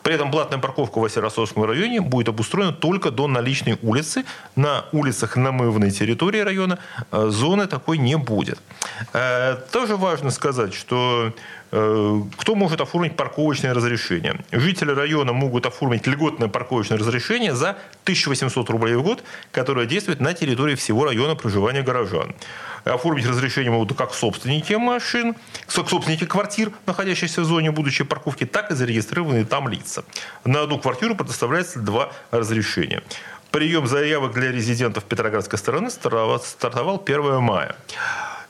При 0.04 0.16
этом 0.16 0.21
платная 0.30 0.60
парковка 0.60 1.00
в 1.00 1.02
Василиостровском 1.02 1.64
районе 1.64 2.02
будет 2.02 2.30
обустроена 2.30 2.74
только 2.74 3.10
до 3.10 3.28
наличной 3.28 3.80
улицы. 3.82 4.26
На 4.56 4.86
улицах 4.92 5.38
намывной 5.38 5.90
территории 5.90 6.42
района 6.42 6.78
э, 7.12 7.30
зоны 7.30 7.66
такой 7.66 7.98
не 7.98 8.18
будет. 8.18 8.60
Э, 9.14 9.56
тоже 9.72 9.96
важно 9.96 10.30
сказать, 10.30 10.74
что 10.74 11.34
кто 11.72 12.56
может 12.56 12.82
оформить 12.82 13.16
парковочное 13.16 13.74
разрешение? 13.74 14.44
Жители 14.52 14.92
района 14.92 15.32
могут 15.32 15.66
оформить 15.66 16.06
льготное 16.06 16.50
парковочное 16.50 16.98
разрешение 16.98 17.56
за 17.56 17.78
1800 18.04 18.70
рублей 18.70 18.96
в 18.96 19.04
год, 19.04 19.24
которое 19.54 19.86
действует 19.86 20.20
на 20.20 20.34
территории 20.34 20.76
всего 20.76 21.06
района 21.06 21.36
проживания 21.36 21.82
горожан. 21.82 22.36
Оформить 22.84 23.26
разрешение 23.26 23.72
могут 23.72 23.98
как 23.98 24.14
собственники 24.14 24.74
машин, 24.74 25.36
собственники 25.68 26.26
квартир, 26.26 26.72
находящихся 26.86 27.42
в 27.42 27.46
зоне 27.46 27.72
будущей 27.72 28.04
парковки, 28.04 28.46
так 28.46 28.72
и 28.72 28.76
зарегистрированные 28.76 29.46
там 29.46 29.70
лица. 29.70 30.04
На 30.44 30.64
одну 30.64 30.78
квартиру 30.78 31.16
предоставляется 31.16 31.80
два 31.80 32.12
разрешения. 32.32 33.02
Прием 33.52 33.88
заявок 33.88 34.34
для 34.34 34.52
резидентов 34.52 35.06
Петроградской 35.06 35.60
стороны 35.60 35.90
стартовал 35.90 37.02
1 37.06 37.42
мая. 37.42 37.76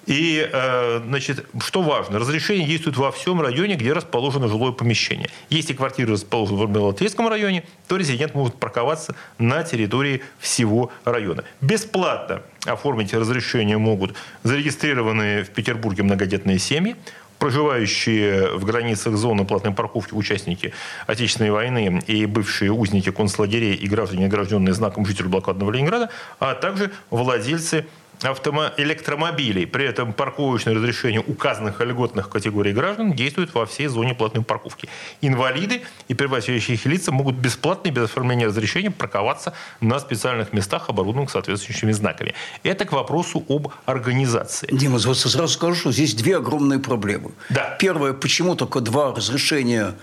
И, 0.07 0.49
э, 0.51 1.01
значит, 1.05 1.45
что 1.59 1.81
важно, 1.81 2.19
разрешение 2.19 2.67
действует 2.67 2.97
во 2.97 3.11
всем 3.11 3.41
районе, 3.41 3.75
где 3.75 3.93
расположено 3.93 4.47
жилое 4.47 4.71
помещение. 4.71 5.29
Если 5.49 5.73
квартира 5.73 6.13
расположена 6.13 6.59
в 6.59 6.63
Армелотейском 6.63 7.27
районе, 7.27 7.63
то 7.87 7.97
резидент 7.97 8.33
может 8.33 8.55
парковаться 8.55 9.15
на 9.37 9.63
территории 9.63 10.23
всего 10.39 10.91
района. 11.05 11.43
Бесплатно 11.61 12.41
оформить 12.65 13.13
разрешение 13.13 13.77
могут 13.77 14.15
зарегистрированные 14.43 15.43
в 15.43 15.49
Петербурге 15.49 16.03
многодетные 16.03 16.57
семьи, 16.57 16.95
проживающие 17.41 18.55
в 18.55 18.65
границах 18.65 19.15
зоны 19.17 19.45
платной 19.45 19.73
парковки 19.73 20.13
участники 20.13 20.73
Отечественной 21.07 21.49
войны 21.49 22.03
и 22.05 22.27
бывшие 22.27 22.71
узники 22.71 23.09
концлагерей 23.09 23.73
и 23.73 23.87
граждане, 23.87 24.27
огражденные 24.27 24.75
знаком 24.75 25.07
жителей 25.07 25.29
блокадного 25.29 25.71
Ленинграда, 25.71 26.11
а 26.39 26.53
также 26.53 26.91
владельцы 27.09 27.87
автомо- 28.23 28.71
электромобилей. 28.77 29.65
При 29.65 29.85
этом 29.85 30.13
парковочное 30.13 30.73
разрешение 30.73 31.21
указанных 31.21 31.79
льготных 31.81 32.29
категорий 32.29 32.73
граждан 32.73 33.13
действует 33.13 33.53
во 33.53 33.65
всей 33.65 33.87
зоне 33.87 34.13
платной 34.13 34.43
парковки. 34.43 34.89
Инвалиды 35.21 35.81
и 36.07 36.13
перевозящие 36.13 36.75
их 36.75 36.85
лица 36.85 37.11
могут 37.11 37.35
бесплатно 37.35 37.89
и 37.89 37.91
без 37.91 38.03
оформления 38.03 38.47
разрешения 38.47 38.91
парковаться 38.91 39.53
на 39.79 39.99
специальных 39.99 40.53
местах, 40.53 40.89
оборудованных 40.89 41.31
соответствующими 41.31 41.91
знаками. 41.91 42.33
Это 42.63 42.85
к 42.85 42.91
вопросу 42.91 43.43
об 43.49 43.69
организации. 43.85 44.67
Дима, 44.71 44.97
вот 44.99 45.17
сразу 45.17 45.47
скажу, 45.47 45.75
что 45.75 45.91
здесь 45.91 46.13
две 46.13 46.37
огромные 46.37 46.79
проблемы. 46.79 47.31
Да. 47.49 47.75
Первое, 47.79 48.13
почему 48.13 48.55
только 48.55 48.79
два 48.81 49.13
разрешения 49.13 49.95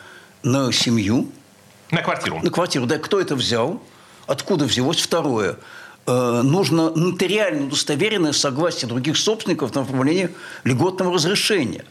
на 0.42 0.72
семью? 0.72 1.30
На 1.90 2.02
квартиру. 2.02 2.40
На 2.42 2.50
квартиру, 2.50 2.86
да. 2.86 2.98
Кто 2.98 3.20
это 3.20 3.34
взял? 3.34 3.82
Откуда 4.26 4.66
взялось? 4.66 5.00
Второе. 5.00 5.56
Э, 6.08 6.40
нужно 6.42 6.90
нотариально 6.90 7.66
удостоверенное 7.66 8.32
согласие 8.32 8.88
других 8.88 9.18
собственников 9.18 9.74
на 9.74 9.82
оформление 9.82 10.30
льготного 10.64 11.12
разрешения. 11.12 11.84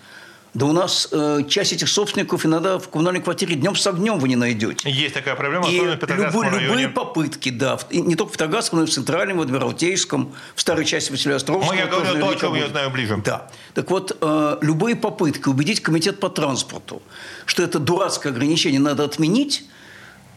Да 0.55 0.65
у 0.65 0.71
нас 0.71 1.09
э, 1.11 1.41
часть 1.47 1.73
этих 1.73 1.87
собственников 1.87 2.43
иногда 2.43 2.79
в 2.79 2.89
коммунальной 2.89 3.21
квартире 3.21 3.53
днем 3.53 3.75
с 3.75 3.85
огнем 3.85 4.17
вы 4.17 4.27
не 4.27 4.35
найдете. 4.35 4.89
Есть 4.89 5.13
такая 5.13 5.35
проблема, 5.35 5.69
и 5.69 5.77
особенно 5.77 5.99
в 5.99 6.09
любые, 6.09 6.49
районе. 6.49 6.65
любые 6.65 6.89
попытки, 6.89 7.49
да, 7.49 7.77
в, 7.77 7.91
не 7.91 8.15
только 8.15 8.29
в 8.29 8.33
Петроградском, 8.33 8.79
но 8.79 8.85
и 8.85 8.87
в 8.87 8.89
Центральном, 8.89 9.37
в 9.37 9.41
Адмиралтейском, 9.41 10.33
в 10.55 10.61
старой 10.61 10.85
части 10.85 11.11
Василиостровского. 11.11 11.73
Ну, 11.73 11.77
я 11.77 11.85
говорю 11.85 12.19
то, 12.19 12.29
о 12.29 12.35
чем 12.35 12.55
я 12.55 12.69
знаю 12.69 12.89
ближе. 12.89 13.21
Да. 13.23 13.51
Так 13.75 13.91
вот, 13.91 14.17
э, 14.19 14.57
любые 14.61 14.95
попытки 14.95 15.47
убедить 15.47 15.81
комитет 15.81 16.19
по 16.19 16.29
транспорту, 16.29 17.03
что 17.45 17.61
это 17.61 17.77
дурацкое 17.77 18.33
ограничение 18.33 18.79
надо 18.79 19.03
отменить, 19.03 19.63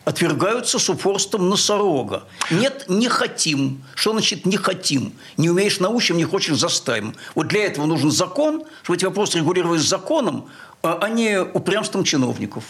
отвергаются 0.05 0.79
с 0.79 0.89
упорством 0.89 1.49
носорога. 1.49 2.25
Нет, 2.51 2.87
не 2.89 3.09
хотим. 3.09 3.83
Что 3.95 4.13
значит 4.13 4.47
не 4.47 4.57
хотим? 4.57 5.13
Не 5.37 5.51
умеешь 5.51 5.81
научим, 5.81 6.17
не 6.17 6.25
хочешь 6.25 6.57
заставим. 6.57 7.15
Вот 7.35 7.49
для 7.49 7.67
этого 7.67 7.87
нужен 7.87 8.11
закон, 8.11 8.65
чтобы 8.83 8.97
эти 8.97 9.05
вопросы 9.05 9.39
регулировались 9.39 9.83
законом, 9.83 10.49
а 10.83 11.09
не 11.09 11.41
упрямством 11.41 12.05
чиновников. 12.05 12.65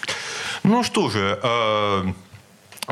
Ну 0.65 0.83
что 0.83 1.09
же, 1.09 1.39
э, 1.43 2.05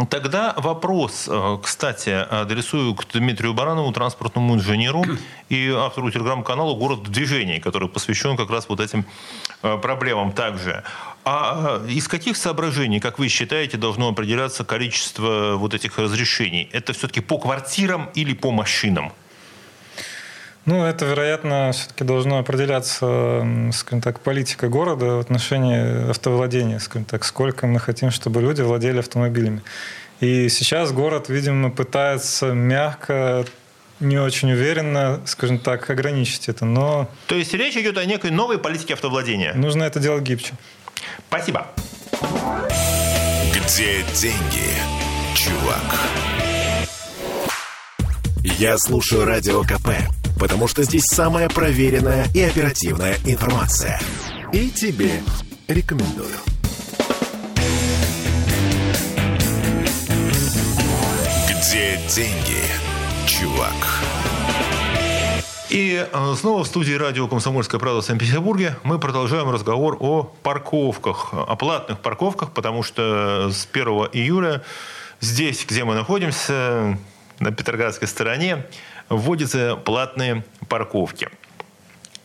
Тогда 0.06 0.54
вопрос, 0.56 1.26
э, 1.28 1.58
кстати, 1.60 2.10
адресую 2.10 2.94
к 2.94 3.04
Дмитрию 3.12 3.52
Баранову, 3.52 3.90
транспортному 3.92 4.54
инженеру 4.54 5.04
и 5.48 5.70
автору 5.70 6.10
телеграм-канала 6.12 6.74
«Город 6.74 7.00
в 7.00 7.10
движении», 7.10 7.58
который 7.58 7.88
посвящен 7.88 8.36
как 8.36 8.48
раз 8.48 8.68
вот 8.68 8.78
этим 8.78 9.04
э, 9.62 9.76
проблемам 9.78 10.32
также. 10.32 10.84
А 11.24 11.82
из 11.88 12.06
каких 12.06 12.36
соображений, 12.36 13.00
как 13.00 13.18
вы 13.18 13.28
считаете, 13.28 13.76
должно 13.76 14.08
определяться 14.08 14.64
количество 14.64 15.54
вот 15.56 15.74
этих 15.74 15.98
разрешений? 15.98 16.68
Это 16.72 16.92
все-таки 16.92 17.20
по 17.20 17.38
квартирам 17.38 18.08
или 18.14 18.34
по 18.34 18.52
машинам? 18.52 19.12
Ну, 20.68 20.84
это, 20.84 21.06
вероятно, 21.06 21.70
все-таки 21.72 22.04
должно 22.04 22.40
определяться, 22.40 23.42
скажем 23.72 24.02
так, 24.02 24.20
политика 24.20 24.68
города 24.68 25.14
в 25.14 25.18
отношении 25.18 26.10
автовладения, 26.10 26.78
скажем 26.78 27.06
так, 27.06 27.24
сколько 27.24 27.66
мы 27.66 27.80
хотим, 27.80 28.10
чтобы 28.10 28.42
люди 28.42 28.60
владели 28.60 28.98
автомобилями. 28.98 29.62
И 30.20 30.50
сейчас 30.50 30.92
город, 30.92 31.30
видимо, 31.30 31.70
пытается 31.70 32.52
мягко 32.52 33.46
не 33.98 34.18
очень 34.18 34.52
уверенно, 34.52 35.22
скажем 35.24 35.58
так, 35.58 35.88
ограничить 35.88 36.50
это, 36.50 36.66
но... 36.66 37.08
То 37.28 37.34
есть 37.34 37.54
речь 37.54 37.78
идет 37.78 37.96
о 37.96 38.04
некой 38.04 38.30
новой 38.30 38.58
политике 38.58 38.92
автовладения? 38.92 39.54
Нужно 39.54 39.84
это 39.84 40.00
делать 40.00 40.22
гибче. 40.22 40.52
Спасибо. 41.28 41.68
Где 43.54 44.02
деньги, 44.12 44.68
чувак? 45.34 45.98
Я 48.42 48.76
слушаю 48.76 49.24
Радио 49.24 49.62
КП, 49.62 49.88
потому 50.38 50.68
что 50.68 50.82
здесь 50.82 51.04
самая 51.04 51.48
проверенная 51.48 52.26
и 52.34 52.42
оперативная 52.42 53.16
информация. 53.24 54.00
И 54.52 54.70
тебе 54.70 55.22
рекомендую. 55.66 56.36
Где 61.48 61.98
деньги, 62.08 62.62
чувак? 63.26 63.72
И 65.70 66.06
э, 66.10 66.34
снова 66.36 66.64
в 66.64 66.66
студии 66.66 66.94
радио 66.94 67.28
«Комсомольская 67.28 67.78
правда» 67.78 68.00
в 68.00 68.04
Санкт-Петербурге 68.04 68.76
мы 68.84 68.98
продолжаем 68.98 69.50
разговор 69.50 69.98
о 70.00 70.22
парковках, 70.42 71.34
о 71.34 71.56
платных 71.56 71.98
парковках, 72.00 72.52
потому 72.52 72.82
что 72.82 73.50
с 73.52 73.68
1 73.70 73.86
июля 74.12 74.62
здесь, 75.20 75.66
где 75.68 75.84
мы 75.84 75.94
находимся, 75.94 76.96
на 77.40 77.52
Петроградской 77.52 78.08
стороне, 78.08 78.66
вводятся 79.08 79.76
платные 79.76 80.44
парковки. 80.68 81.28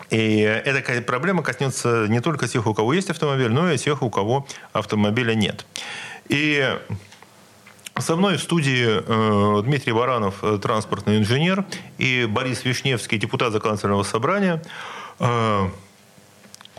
И 0.09 0.39
эта 0.39 1.01
проблема 1.01 1.41
коснется 1.41 2.05
не 2.07 2.19
только 2.19 2.47
тех, 2.47 2.67
у 2.67 2.73
кого 2.73 2.93
есть 2.93 3.09
автомобиль, 3.09 3.51
но 3.51 3.71
и 3.71 3.77
тех, 3.77 4.01
у 4.03 4.09
кого 4.09 4.45
автомобиля 4.71 5.33
нет. 5.33 5.65
И 6.29 6.77
со 7.97 8.15
мной 8.15 8.37
в 8.37 8.41
студии 8.41 8.87
э, 8.87 9.63
Дмитрий 9.63 9.93
Баранов, 9.93 10.43
э, 10.43 10.57
транспортный 10.61 11.17
инженер, 11.17 11.65
и 11.97 12.25
Борис 12.29 12.63
Вишневский, 12.65 13.17
депутат 13.17 13.53
законодательного 13.53 14.03
собрания. 14.03 14.61
Э, 15.19 15.69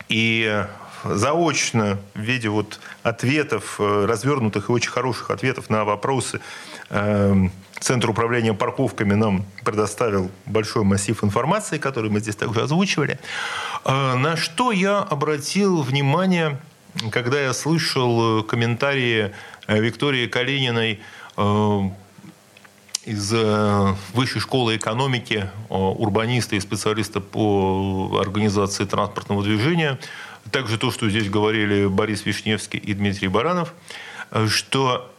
и 0.09 0.65
заочно 1.03 1.99
в 2.13 2.19
виде 2.19 2.49
вот 2.49 2.79
ответов, 3.03 3.79
развернутых 3.79 4.69
и 4.69 4.71
очень 4.71 4.91
хороших 4.91 5.29
ответов 5.31 5.69
на 5.69 5.83
вопросы 5.83 6.41
Центр 7.85 8.09
управления 8.09 8.55
парковками 8.55 9.13
нам 9.13 9.45
предоставил 9.63 10.31
большой 10.47 10.83
массив 10.83 11.23
информации, 11.23 11.77
который 11.77 12.09
мы 12.09 12.19
здесь 12.19 12.35
также 12.35 12.63
озвучивали. 12.63 13.19
Э, 13.83 14.15
на 14.15 14.35
что 14.37 14.71
я 14.71 15.01
обратил 15.01 15.83
внимание, 15.83 16.59
когда 17.11 17.39
я 17.39 17.53
слышал 17.53 18.41
комментарии 18.41 19.33
Виктории 19.67 20.25
Калининой 20.25 20.99
из 23.05 23.31
Высшей 24.13 24.41
школы 24.41 24.77
экономики, 24.77 25.47
урбаниста 25.69 26.55
и 26.55 26.59
специалиста 26.59 27.19
по 27.19 28.17
организации 28.19 28.85
транспортного 28.85 29.43
движения, 29.43 29.99
также 30.49 30.79
то, 30.79 30.89
что 30.89 31.07
здесь 31.07 31.29
говорили 31.29 31.85
Борис 31.85 32.25
Вишневский 32.25 32.79
и 32.79 32.95
Дмитрий 32.95 33.27
Баранов, 33.27 33.75
что 34.47 35.07
а, 35.07 35.14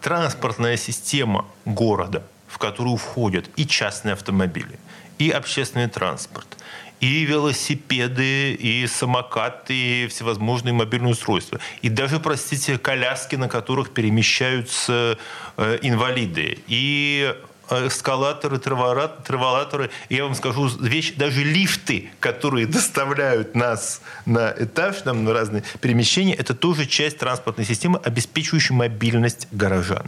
транспортная 0.00 0.76
система 0.76 1.44
города, 1.64 2.22
в 2.48 2.58
которую 2.58 2.96
входят 2.96 3.48
и 3.56 3.66
частные 3.66 4.14
автомобили, 4.14 4.78
и 5.18 5.30
общественный 5.30 5.88
транспорт, 5.88 6.56
и 7.00 7.24
велосипеды, 7.24 8.52
и 8.54 8.86
самокаты, 8.86 10.04
и 10.04 10.06
всевозможные 10.08 10.74
мобильные 10.74 11.12
устройства. 11.12 11.58
И 11.82 11.88
даже, 11.88 12.20
простите, 12.20 12.78
коляски, 12.78 13.36
на 13.36 13.48
которых 13.48 13.90
перемещаются 13.90 15.18
э, 15.56 15.78
инвалиды. 15.82 16.58
И 16.66 17.34
эскалаторы, 17.70 18.58
траволаторы. 18.58 19.90
Я 20.08 20.24
вам 20.24 20.34
скажу 20.34 20.68
вещь, 20.80 21.14
даже 21.16 21.42
лифты, 21.42 22.10
которые 22.20 22.66
доставляют 22.66 23.54
нас 23.54 24.00
на 24.26 24.52
этаж, 24.56 25.02
там, 25.02 25.24
на 25.24 25.32
разные 25.32 25.62
перемещения, 25.80 26.34
это 26.34 26.54
тоже 26.54 26.86
часть 26.86 27.18
транспортной 27.18 27.66
системы, 27.66 28.00
обеспечивающей 28.02 28.74
мобильность 28.74 29.48
горожан. 29.52 30.06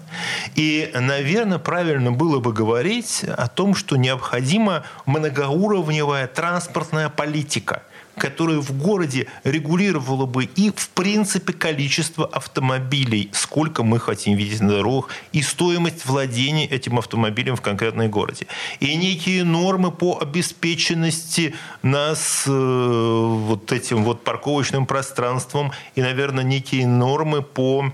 И, 0.55 0.91
наверное, 0.95 1.59
правильно 1.59 2.13
было 2.13 2.39
бы 2.41 2.53
говорить 2.53 3.25
о 3.25 3.49
том, 3.49 3.75
что 3.75 3.97
необходима 3.97 4.85
многоуровневая 5.07 6.27
транспортная 6.27 7.09
политика– 7.09 7.83
которое 8.17 8.61
в 8.61 8.73
городе 8.77 9.27
регулировало 9.45 10.27
бы 10.27 10.45
и, 10.45 10.71
в 10.75 10.91
принципе, 10.91 11.53
количество 11.53 12.27
автомобилей, 12.27 13.31
сколько 13.33 13.83
мы 13.83 13.99
хотим 13.99 14.37
видеть 14.37 14.61
на 14.61 14.77
дорогах, 14.77 15.11
и 15.33 15.43
стоимость 15.43 16.07
владения 16.07 16.67
этим 16.67 16.99
автомобилем 16.99 17.57
в 17.57 17.61
конкретной 17.61 18.09
городе. 18.09 18.47
И 18.81 18.95
некие 18.97 19.45
нормы 19.45 19.91
по 19.91 20.19
обеспеченности 20.21 21.55
нас 21.83 22.45
э, 22.47 22.51
вот 22.51 23.73
этим 23.73 24.05
вот 24.05 24.25
парковочным 24.25 24.87
пространством, 24.87 25.73
и, 25.95 26.03
наверное, 26.03 26.45
некие 26.45 26.87
нормы 26.87 27.43
по 27.43 27.93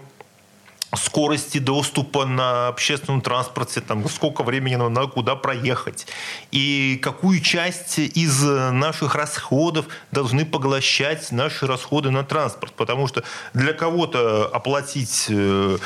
скорости 0.97 1.59
доступа 1.59 2.25
на 2.25 2.69
общественном 2.69 3.21
транспорте, 3.21 3.81
там, 3.81 4.09
сколько 4.09 4.43
времени 4.43 4.77
надо 4.77 5.07
куда 5.07 5.37
проехать, 5.37 6.07
и 6.51 6.99
какую 7.03 7.41
часть 7.41 7.99
из 7.99 8.43
наших 8.43 9.15
расходов 9.15 9.87
должны 10.13 10.47
поглощать 10.47 11.31
наши 11.31 11.67
расходы 11.67 12.11
на 12.11 12.25
транспорт. 12.25 12.73
Потому 12.73 13.07
что 13.07 13.23
для 13.55 13.73
кого-то 13.73 14.47
оплатить 14.47 15.27
э, 15.29 15.79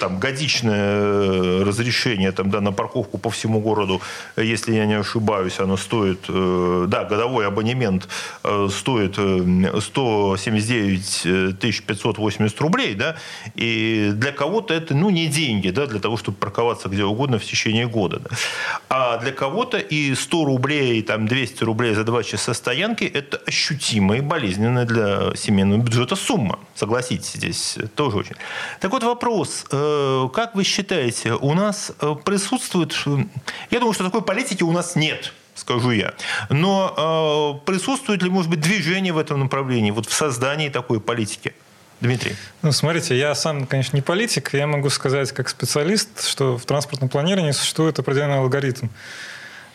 там, 0.00 0.20
годичное 0.20 1.64
разрешение 1.64 2.32
там, 2.32 2.50
да, 2.50 2.60
на 2.60 2.72
парковку 2.72 3.18
по 3.18 3.30
всему 3.30 3.60
городу, 3.60 4.00
если 4.36 4.74
я 4.74 4.86
не 4.86 4.94
ошибаюсь, 4.94 5.58
оно 5.58 5.76
стоит, 5.76 6.24
э, 6.28 6.84
да, 6.88 7.04
годовой 7.04 7.46
абонемент 7.46 8.08
э, 8.44 8.68
стоит 8.70 9.14
179 9.14 11.86
580 11.86 12.60
рублей, 12.60 12.94
да, 12.94 13.16
и 13.54 14.11
для 14.12 14.32
кого-то 14.32 14.74
это, 14.74 14.94
ну, 14.94 15.10
не 15.10 15.26
деньги, 15.26 15.70
да, 15.70 15.86
для 15.86 16.00
того, 16.00 16.16
чтобы 16.16 16.36
парковаться 16.36 16.88
где 16.88 17.04
угодно 17.04 17.38
в 17.38 17.44
течение 17.44 17.86
года. 17.86 18.20
Да. 18.20 18.30
А 18.88 19.18
для 19.18 19.32
кого-то 19.32 19.78
и 19.78 20.14
100 20.14 20.44
рублей, 20.44 21.02
там, 21.02 21.26
200 21.26 21.64
рублей 21.64 21.94
за 21.94 22.04
2 22.04 22.22
часа 22.22 22.54
стоянки– 22.54 23.04
это 23.14 23.38
ощутимая 23.46 24.18
и 24.18 24.20
болезненная 24.20 24.84
для 24.84 25.34
семейного 25.36 25.80
бюджета 25.80 26.16
сумма. 26.16 26.58
Согласитесь, 26.74 27.32
здесь 27.32 27.78
тоже 27.94 28.18
очень. 28.18 28.36
Так 28.80 28.92
вот 28.92 29.02
вопрос. 29.02 29.64
Э, 29.70 30.28
как 30.32 30.54
вы 30.54 30.64
считаете, 30.64 31.32
у 31.34 31.54
нас 31.54 31.92
э, 32.00 32.14
присутствует... 32.24 32.94
Я 33.70 33.78
думаю, 33.78 33.94
что 33.94 34.04
такой 34.04 34.22
политики 34.22 34.62
у 34.62 34.72
нас 34.72 34.96
нет 34.96 35.32
скажу 35.54 35.90
я. 35.90 36.14
Но 36.50 37.60
э, 37.62 37.66
присутствует 37.66 38.22
ли, 38.22 38.30
может 38.30 38.50
быть, 38.50 38.60
движение 38.60 39.12
в 39.12 39.18
этом 39.18 39.40
направлении, 39.40 39.90
вот 39.90 40.06
в 40.06 40.12
создании 40.12 40.68
такой 40.68 41.00
политики? 41.00 41.54
Дмитрий. 42.02 42.34
Ну, 42.62 42.72
смотрите, 42.72 43.16
я 43.16 43.32
сам, 43.36 43.64
конечно, 43.64 43.94
не 43.94 44.02
политик. 44.02 44.52
Я 44.54 44.66
могу 44.66 44.90
сказать 44.90 45.30
как 45.30 45.48
специалист, 45.48 46.26
что 46.26 46.58
в 46.58 46.64
транспортном 46.66 47.08
планировании 47.08 47.52
существует 47.52 47.96
определенный 47.96 48.38
алгоритм. 48.38 48.88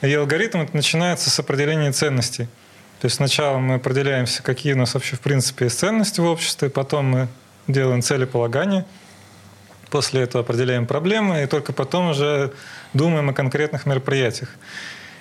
И 0.02 0.14
алгоритм 0.14 0.60
это 0.60 0.76
начинается 0.76 1.30
с 1.30 1.40
определения 1.40 1.90
ценностей. 1.94 2.50
То 3.00 3.06
есть 3.06 3.16
сначала 3.16 3.60
мы 3.60 3.76
определяемся, 3.76 4.44
какие 4.44 4.74
у 4.74 4.78
нас 4.78 4.94
вообще 4.94 5.16
в 5.16 5.22
принципе 5.22 5.66
есть 5.66 5.80
ценности 5.80 6.20
в 6.20 6.26
обществе, 6.26 6.70
потом 6.70 7.06
мы 7.06 7.28
делаем 7.68 8.02
целеполагание, 8.02 8.86
после 9.90 10.22
этого 10.22 10.44
определяем 10.44 10.86
проблемы, 10.86 11.44
и 11.44 11.46
только 11.46 11.72
потом 11.72 12.10
уже 12.10 12.52
думаем 12.94 13.30
о 13.30 13.34
конкретных 13.34 13.86
мероприятиях. 13.86 14.50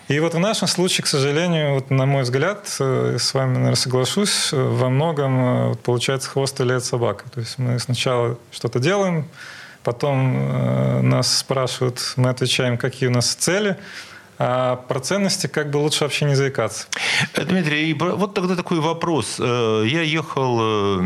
И 0.08 0.20
вот 0.20 0.34
в 0.34 0.38
нашем 0.38 0.68
случае, 0.68 1.02
к 1.04 1.08
сожалению, 1.08 1.74
вот 1.74 1.90
на 1.90 2.06
мой 2.06 2.22
взгляд, 2.22 2.68
э, 2.78 3.16
с 3.18 3.34
вами, 3.34 3.54
наверное, 3.54 3.74
соглашусь, 3.74 4.52
э, 4.52 4.56
во 4.56 4.88
многом 4.88 5.44
э, 5.44 5.68
вот, 5.70 5.80
получается 5.80 6.30
хвост 6.30 6.60
или 6.60 6.78
собака. 6.78 7.28
То 7.30 7.40
есть 7.40 7.58
мы 7.58 7.76
сначала 7.80 8.38
что-то 8.52 8.78
делаем, 8.78 9.26
потом 9.82 10.36
э, 10.36 11.00
нас 11.00 11.38
спрашивают, 11.38 12.12
мы 12.14 12.30
отвечаем, 12.30 12.78
какие 12.78 13.08
у 13.08 13.12
нас 13.12 13.34
цели, 13.34 13.78
а 14.38 14.76
про 14.76 15.00
ценности 15.00 15.48
как 15.48 15.70
бы 15.70 15.78
лучше 15.78 16.04
вообще 16.04 16.24
не 16.24 16.36
заикаться. 16.36 16.86
Дмитрий, 17.34 17.92
вот 17.94 18.32
тогда 18.34 18.54
такой 18.54 18.78
вопрос. 18.78 19.38
Я 19.38 20.02
ехал 20.02 21.00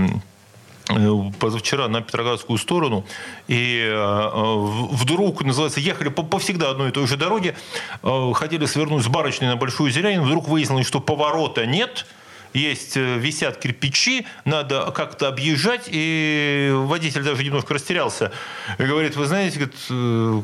позавчера 1.39 1.89
на 1.89 2.01
Петроградскую 2.01 2.59
сторону, 2.59 3.05
и 3.49 3.81
э, 3.83 4.55
вдруг, 4.93 5.43
называется, 5.43 5.81
ехали 5.81 6.09
по, 6.09 6.23
по 6.23 6.39
всегда 6.39 6.71
одной 6.71 6.89
и 6.89 6.93
той 6.93 7.07
же 7.07 7.17
дороге, 7.17 7.57
э, 8.03 8.33
хотели 8.35 8.67
свернуть 8.67 9.05
с 9.05 9.09
барочной 9.09 9.49
на 9.49 9.57
Большую 9.57 9.91
Зеленину, 9.91 10.25
вдруг 10.25 10.49
выяснилось, 10.49 10.87
что 10.87 11.01
поворота 11.01 11.67
нет, 11.67 12.07
есть, 12.53 12.97
висят 12.97 13.59
кирпичи, 13.59 14.27
надо 14.45 14.91
как-то 14.91 15.29
объезжать, 15.29 15.83
и 15.87 16.73
водитель 16.75 17.23
даже 17.23 17.45
немножко 17.45 17.75
растерялся. 17.75 18.33
И 18.79 18.83
говорит, 18.83 19.15
вы 19.17 19.27
знаете, 19.27 19.61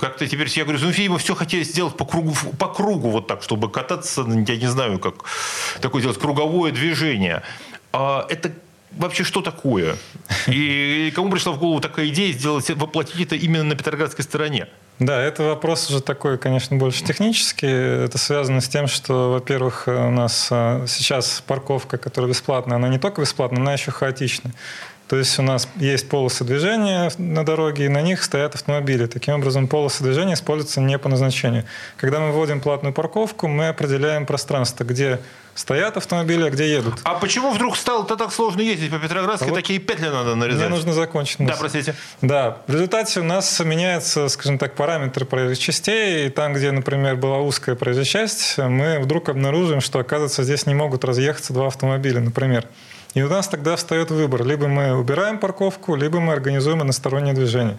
как-то 0.00 0.28
теперь, 0.28 0.48
я 0.50 0.64
говорю, 0.64 0.78
ну, 0.82 0.90
видимо, 0.90 1.18
все 1.18 1.34
хотели 1.34 1.64
сделать 1.64 1.96
по 1.96 2.04
кругу, 2.04 2.32
по 2.58 2.68
кругу 2.68 3.10
вот 3.10 3.26
так, 3.26 3.42
чтобы 3.42 3.70
кататься, 3.70 4.22
я 4.22 4.56
не 4.56 4.68
знаю, 4.68 4.98
как 5.00 5.24
такое 5.80 6.02
делать, 6.02 6.18
круговое 6.18 6.70
движение. 6.70 7.42
А 7.92 8.26
это 8.28 8.52
вообще 8.92 9.24
что 9.24 9.42
такое? 9.42 9.96
И 10.46 11.12
кому 11.14 11.30
пришла 11.30 11.52
в 11.52 11.58
голову 11.58 11.80
такая 11.80 12.08
идея 12.08 12.32
сделать, 12.32 12.68
воплотить 12.70 13.20
это 13.20 13.36
именно 13.36 13.64
на 13.64 13.74
Петроградской 13.74 14.24
стороне? 14.24 14.68
Да, 14.98 15.20
это 15.20 15.42
вопрос 15.42 15.90
уже 15.90 16.00
такой, 16.00 16.38
конечно, 16.38 16.76
больше 16.76 17.04
технический. 17.04 17.66
Это 17.66 18.16
связано 18.16 18.62
с 18.62 18.68
тем, 18.68 18.86
что, 18.86 19.32
во-первых, 19.32 19.84
у 19.88 20.10
нас 20.10 20.48
а, 20.50 20.86
сейчас 20.86 21.42
парковка, 21.46 21.98
которая 21.98 22.30
бесплатная, 22.30 22.76
она 22.76 22.88
не 22.88 22.98
только 22.98 23.20
бесплатная, 23.20 23.60
она 23.60 23.74
еще 23.74 23.90
хаотичная. 23.90 24.54
То 25.08 25.16
есть 25.16 25.38
у 25.38 25.42
нас 25.42 25.68
есть 25.76 26.08
полосы 26.08 26.42
движения 26.44 27.12
на 27.18 27.44
дороге, 27.44 27.86
и 27.86 27.88
на 27.88 28.02
них 28.02 28.24
стоят 28.24 28.56
автомобили. 28.56 29.06
Таким 29.06 29.34
образом, 29.34 29.68
полосы 29.68 30.02
движения 30.02 30.34
используются 30.34 30.80
не 30.80 30.98
по 30.98 31.08
назначению. 31.08 31.64
Когда 31.96 32.18
мы 32.18 32.32
вводим 32.32 32.60
платную 32.60 32.92
парковку, 32.92 33.46
мы 33.46 33.68
определяем 33.68 34.26
пространство, 34.26 34.82
где 34.82 35.20
стоят 35.54 35.96
автомобили, 35.96 36.44
а 36.44 36.50
где 36.50 36.70
едут. 36.70 36.94
А 37.04 37.14
почему 37.14 37.50
вдруг 37.50 37.76
стало-то 37.76 38.16
так 38.16 38.32
сложно 38.32 38.60
ездить 38.60 38.90
по 38.90 38.98
Петроградской? 38.98 39.48
А 39.48 39.50
вот 39.50 39.56
Такие 39.56 39.78
петли 39.78 40.08
надо 40.08 40.34
нарезать. 40.34 40.66
Мне 40.66 40.74
нужно 40.74 40.92
закончить. 40.92 41.38
Да, 41.38 41.56
простите. 41.58 41.94
Да. 42.20 42.58
В 42.66 42.72
результате 42.72 43.20
у 43.20 43.24
нас 43.24 43.58
меняются, 43.60 44.28
скажем 44.28 44.58
так, 44.58 44.74
параметры 44.74 45.24
проезжих 45.24 45.58
частей. 45.58 46.26
И 46.26 46.30
там, 46.30 46.52
где, 46.52 46.72
например, 46.72 47.16
была 47.16 47.38
узкая 47.38 47.74
проезжая 47.74 48.04
часть, 48.04 48.58
мы 48.58 48.98
вдруг 48.98 49.28
обнаружим, 49.28 49.80
что, 49.80 49.98
оказывается, 49.98 50.42
здесь 50.42 50.66
не 50.66 50.74
могут 50.74 51.04
разъехаться 51.04 51.52
два 51.52 51.68
автомобиля, 51.68 52.20
например. 52.20 52.66
И 53.16 53.22
у 53.22 53.30
нас 53.30 53.48
тогда 53.48 53.76
встает 53.76 54.10
выбор. 54.10 54.44
Либо 54.44 54.68
мы 54.68 54.94
убираем 54.94 55.38
парковку, 55.38 55.94
либо 55.94 56.20
мы 56.20 56.34
организуем 56.34 56.82
иностороннее 56.82 57.32
движение. 57.32 57.78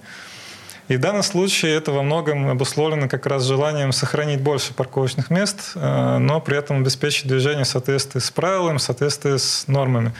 И 0.87 0.97
в 0.97 0.99
данном 0.99 1.21
случае 1.21 1.75
это 1.75 1.91
во 1.91 2.01
многом 2.01 2.49
обусловлено 2.49 3.07
как 3.07 3.27
раз 3.27 3.43
желанием 3.43 3.91
сохранить 3.91 4.41
больше 4.41 4.73
парковочных 4.73 5.29
мест, 5.29 5.73
э, 5.75 6.17
но 6.17 6.41
при 6.41 6.57
этом 6.57 6.77
обеспечить 6.77 7.27
движение 7.27 7.65
в 7.65 7.67
соответствии 7.67 8.19
с 8.19 8.31
правилами, 8.31 8.77
в 8.77 8.81
соответствии 8.81 9.37
с 9.37 9.67
нормами. 9.67 10.11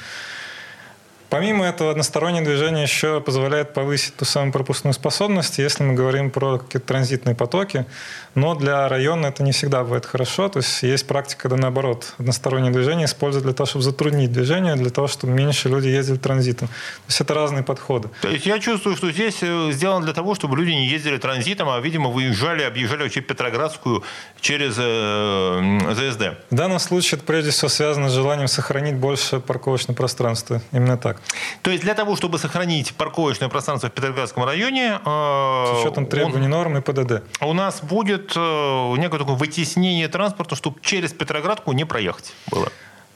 Помимо 1.29 1.65
этого, 1.65 1.91
одностороннее 1.91 2.41
движение 2.41 2.83
еще 2.83 3.19
позволяет 3.19 3.73
повысить 3.73 4.15
ту 4.15 4.23
самую 4.23 4.53
пропускную 4.53 4.93
способность, 4.93 5.57
если 5.57 5.83
мы 5.83 5.93
говорим 5.93 6.31
про 6.31 6.57
какие-то 6.57 6.87
транзитные 6.87 7.35
потоки. 7.35 7.85
Но 8.33 8.55
для 8.55 8.87
района 8.87 9.27
это 9.27 9.43
не 9.43 9.51
всегда 9.51 9.83
бывает 9.83 10.05
хорошо. 10.05 10.47
То 10.47 10.59
есть 10.59 10.83
есть 10.83 11.07
практика, 11.07 11.43
когда 11.43 11.57
наоборот 11.57 12.13
одностороннее 12.17 12.71
движение 12.71 13.05
используют 13.05 13.43
для 13.45 13.53
того, 13.53 13.65
чтобы 13.67 13.83
затруднить 13.83 14.31
движение, 14.31 14.75
для 14.75 14.89
того, 14.89 15.07
чтобы 15.07 15.33
меньше 15.33 15.69
люди 15.69 15.87
ездили 15.87 16.17
транзитом. 16.17 16.67
То 16.67 16.73
есть 17.07 17.19
это 17.19 17.33
разные 17.33 17.63
подходы. 17.63 18.09
То 18.21 18.29
есть 18.29 18.45
я 18.45 18.59
чувствую, 18.59 18.95
что 18.95 19.11
здесь 19.11 19.39
э, 19.41 19.71
сделано 19.71 20.05
для 20.05 20.13
того, 20.13 20.35
чтобы 20.35 20.55
люди 20.55 20.69
не 20.69 20.87
ездили 20.87 21.17
транзитом, 21.17 21.69
а, 21.69 21.79
видимо, 21.79 22.09
выезжали, 22.09 22.61
объезжали 22.61 23.03
вообще 23.03 23.21
Петроградскую 23.21 24.03
через 24.39 24.75
э, 24.77 25.93
ЗСД. 25.93 26.37
В 26.51 26.55
данном 26.55 26.79
случае 26.79 27.17
это 27.17 27.25
прежде 27.25 27.51
всего 27.51 27.69
связано 27.69 28.09
с 28.09 28.13
желанием 28.13 28.47
сохранить 28.47 28.95
больше 28.95 29.39
парковочного 29.39 29.97
пространства. 29.97 30.61
Именно 30.71 30.97
так. 30.97 31.16
То 31.61 31.71
есть 31.71 31.83
для 31.83 31.93
того, 31.93 32.15
чтобы 32.15 32.39
сохранить 32.39 32.93
парковочное 32.95 33.49
пространство 33.49 33.89
в 33.89 33.93
Петроградском 33.93 34.43
районе... 34.43 34.99
Э, 35.05 35.73
С 35.75 35.81
учетом 35.81 36.05
требований 36.05 36.45
он, 36.45 36.51
норм 36.51 36.77
и 36.77 36.81
ПДД. 36.81 37.23
У 37.41 37.53
нас 37.53 37.81
будет 37.81 38.33
э, 38.35 38.95
некое 38.97 39.19
такое 39.19 39.35
вытеснение 39.35 40.07
транспорта, 40.07 40.55
чтобы 40.55 40.79
через 40.81 41.13
Петроградку 41.13 41.71
не 41.73 41.85
проехать 41.85 42.33
было. 42.51 42.71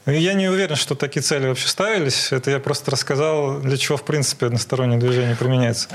Я 0.06 0.34
не 0.34 0.48
уверен, 0.48 0.74
что 0.74 0.96
такие 0.96 1.22
цели 1.22 1.46
вообще 1.46 1.68
ставились. 1.68 2.32
Это 2.32 2.50
я 2.50 2.58
просто 2.58 2.90
рассказал, 2.90 3.60
для 3.60 3.76
чего, 3.76 3.96
в 3.96 4.04
принципе, 4.04 4.46
одностороннее 4.46 4.98
движение 4.98 5.36
применяется. 5.36 5.88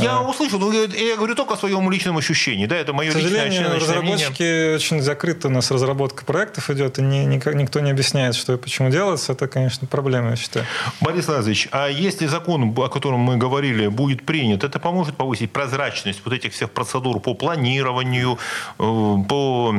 Я 0.00 0.18
а. 0.18 0.22
услышал, 0.22 0.58
но 0.58 0.72
я 0.72 1.16
говорю 1.16 1.34
только 1.34 1.54
о 1.54 1.56
своем 1.58 1.90
личном 1.90 2.16
ощущении. 2.16 2.64
Да, 2.64 2.76
это 2.76 2.94
мое 2.94 3.10
К 3.10 3.12
сожалению, 3.12 3.50
личное 3.50 3.76
разработчики 3.76 4.42
мнение. 4.42 4.76
очень 4.76 5.02
закрыты. 5.02 5.48
У 5.48 5.50
нас 5.50 5.70
разработка 5.70 6.24
проектов 6.24 6.70
идет, 6.70 6.98
и 6.98 7.02
ни, 7.02 7.24
никто 7.26 7.80
не 7.80 7.90
объясняет, 7.90 8.34
что 8.36 8.54
и 8.54 8.56
почему 8.56 8.88
делается. 8.88 9.32
Это, 9.32 9.46
конечно, 9.48 9.86
проблема, 9.86 10.30
я 10.30 10.36
считаю. 10.36 10.64
Борис 11.02 11.28
Лазович, 11.28 11.68
а 11.72 11.88
если 11.88 12.26
закон, 12.26 12.74
о 12.74 12.88
котором 12.88 13.20
мы 13.20 13.36
говорили, 13.36 13.88
будет 13.88 14.24
принят, 14.24 14.64
это 14.64 14.78
поможет 14.78 15.16
повысить 15.16 15.52
прозрачность 15.52 16.22
вот 16.24 16.32
этих 16.32 16.54
всех 16.54 16.70
процедур 16.70 17.20
по 17.20 17.34
планированию, 17.34 18.38
э, 18.78 19.16
по 19.28 19.74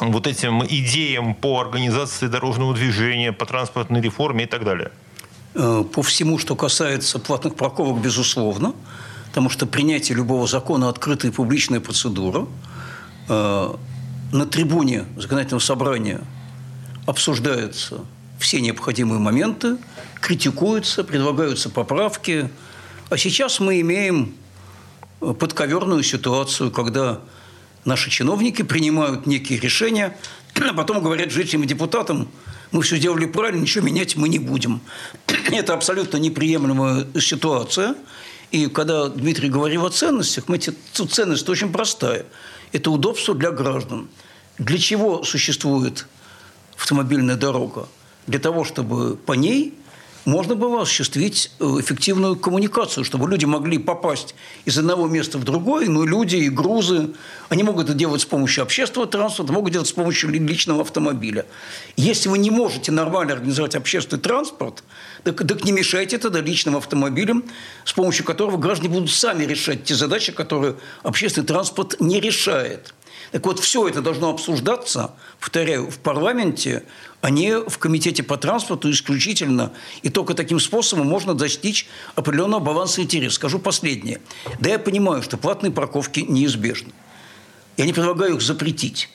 вот 0.00 0.26
этим 0.26 0.64
идеям 0.64 1.34
по 1.34 1.60
организации 1.60 2.26
дорожного 2.26 2.74
движения, 2.74 3.32
по 3.32 3.46
транспортной 3.46 4.00
реформе 4.00 4.44
и 4.44 4.46
так 4.46 4.64
далее? 4.64 4.90
Э, 5.54 5.84
по 5.92 6.02
всему, 6.02 6.38
что 6.38 6.56
касается 6.56 7.18
платных 7.18 7.54
парковок, 7.56 8.00
безусловно, 8.00 8.74
потому 9.28 9.50
что 9.50 9.66
принятие 9.66 10.16
любого 10.16 10.46
закона– 10.46 10.88
открытая 10.90 11.30
публичная 11.32 11.80
процедура. 11.80 12.46
Э, 13.28 13.74
на 14.32 14.46
трибуне 14.46 15.04
законодательного 15.16 15.60
собрания 15.60 16.20
обсуждаются 17.06 18.00
все 18.38 18.60
необходимые 18.60 19.20
моменты, 19.20 19.76
критикуются, 20.20 21.04
предлагаются 21.04 21.68
поправки. 21.70 22.50
А 23.10 23.16
сейчас 23.16 23.60
мы 23.60 23.80
имеем 23.80 24.34
подковерную 25.20 26.02
ситуацию, 26.02 26.70
когда 26.70 27.20
наши 27.84 28.10
чиновники 28.10 28.62
принимают 28.62 29.26
некие 29.26 29.58
решения, 29.58 30.16
а 30.54 30.74
потом 30.74 31.02
говорят 31.02 31.30
жителям 31.30 31.64
и 31.64 31.66
депутатам, 31.66 32.28
мы 32.70 32.82
все 32.82 32.96
сделали 32.96 33.26
правильно, 33.26 33.60
ничего 33.60 33.84
менять 33.84 34.16
мы 34.16 34.28
не 34.28 34.38
будем. 34.38 34.80
Это 35.50 35.74
абсолютно 35.74 36.16
неприемлемая 36.16 37.06
ситуация. 37.20 37.94
И 38.50 38.66
когда 38.66 39.08
Дмитрий 39.08 39.48
говорил 39.48 39.86
о 39.86 39.90
ценностях, 39.90 40.48
мы, 40.48 40.58
тут 40.58 41.12
ценность 41.12 41.48
очень 41.48 41.72
простая. 41.72 42.26
Это 42.72 42.90
удобство 42.90 43.34
для 43.34 43.50
граждан. 43.50 44.08
Для 44.58 44.78
чего 44.78 45.24
существует 45.24 46.06
автомобильная 46.76 47.36
дорога? 47.36 47.88
Для 48.26 48.38
того, 48.38 48.64
чтобы 48.64 49.16
по 49.16 49.32
ней 49.32 49.74
можно 50.24 50.54
было 50.54 50.82
осуществить 50.82 51.50
э, 51.58 51.64
эффективную 51.80 52.36
коммуникацию, 52.36 53.04
чтобы 53.04 53.28
люди 53.28 53.44
могли 53.44 53.78
попасть 53.78 54.34
из 54.64 54.78
одного 54.78 55.08
места 55.08 55.38
в 55.38 55.44
другое, 55.44 55.88
но 55.88 56.04
люди 56.04 56.36
и 56.36 56.48
грузы, 56.48 57.10
они 57.48 57.62
могут 57.62 57.86
это 57.86 57.94
делать 57.94 58.20
с 58.20 58.24
помощью 58.24 58.62
общественного 58.62 59.10
транспорта, 59.10 59.52
могут 59.52 59.72
делать 59.72 59.88
с 59.88 59.92
помощью 59.92 60.30
личного 60.30 60.82
автомобиля. 60.82 61.46
Если 61.96 62.28
вы 62.28 62.38
не 62.38 62.50
можете 62.50 62.92
нормально 62.92 63.32
организовать 63.32 63.74
общественный 63.74 64.22
транспорт, 64.22 64.84
так, 65.24 65.36
так 65.46 65.64
не 65.64 65.72
мешайте 65.72 66.18
тогда 66.18 66.40
личным 66.40 66.76
автомобилем, 66.76 67.44
с 67.84 67.92
помощью 67.92 68.24
которого 68.24 68.56
граждане 68.56 68.94
будут 68.94 69.10
сами 69.10 69.44
решать 69.44 69.84
те 69.84 69.94
задачи, 69.94 70.32
которые 70.32 70.76
общественный 71.02 71.46
транспорт 71.46 72.00
не 72.00 72.20
решает. 72.20 72.94
Так 73.32 73.46
вот, 73.46 73.60
все 73.60 73.88
это 73.88 74.02
должно 74.02 74.28
обсуждаться, 74.30 75.12
повторяю, 75.40 75.90
в 75.90 75.98
парламенте, 75.98 76.84
не 77.30 77.58
в 77.58 77.78
комитете 77.78 78.22
по 78.22 78.36
транспорту 78.36 78.90
исключительно. 78.90 79.72
И 80.02 80.10
только 80.10 80.34
таким 80.34 80.58
способом 80.58 81.06
можно 81.06 81.34
достичь 81.34 81.86
определенного 82.14 82.60
баланса 82.60 83.00
интересов. 83.02 83.34
Скажу 83.34 83.58
последнее. 83.58 84.20
Да, 84.58 84.70
я 84.70 84.78
понимаю, 84.78 85.22
что 85.22 85.36
платные 85.36 85.70
парковки 85.70 86.20
неизбежны. 86.20 86.92
Я 87.76 87.86
не 87.86 87.92
предлагаю 87.92 88.36
их 88.36 88.42
запретить. 88.42 89.08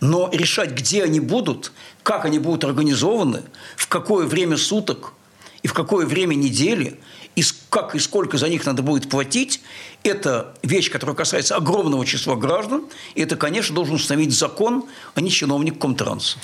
Но 0.00 0.28
решать, 0.32 0.72
где 0.72 1.02
они 1.04 1.20
будут, 1.20 1.72
как 2.02 2.24
они 2.26 2.38
будут 2.38 2.64
организованы, 2.64 3.42
в 3.76 3.88
какое 3.88 4.26
время 4.26 4.56
суток 4.56 5.14
и 5.62 5.68
в 5.68 5.72
какое 5.72 6.06
время 6.06 6.34
недели– 6.34 7.00
и 7.36 7.42
как 7.70 7.94
и 7.94 7.98
сколько 7.98 8.38
за 8.38 8.48
них 8.48 8.64
надо 8.66 8.82
будет 8.82 9.08
платить, 9.08 9.60
это 10.02 10.54
вещь, 10.62 10.90
которая 10.90 11.16
касается 11.16 11.56
огромного 11.56 12.06
числа 12.06 12.36
граждан. 12.36 12.84
И 13.14 13.22
это, 13.22 13.36
конечно, 13.36 13.74
должен 13.74 13.96
установить 13.96 14.36
закон, 14.36 14.84
а 15.14 15.20
не 15.20 15.30
чиновник 15.30 15.78
Комтранс. 15.78 16.38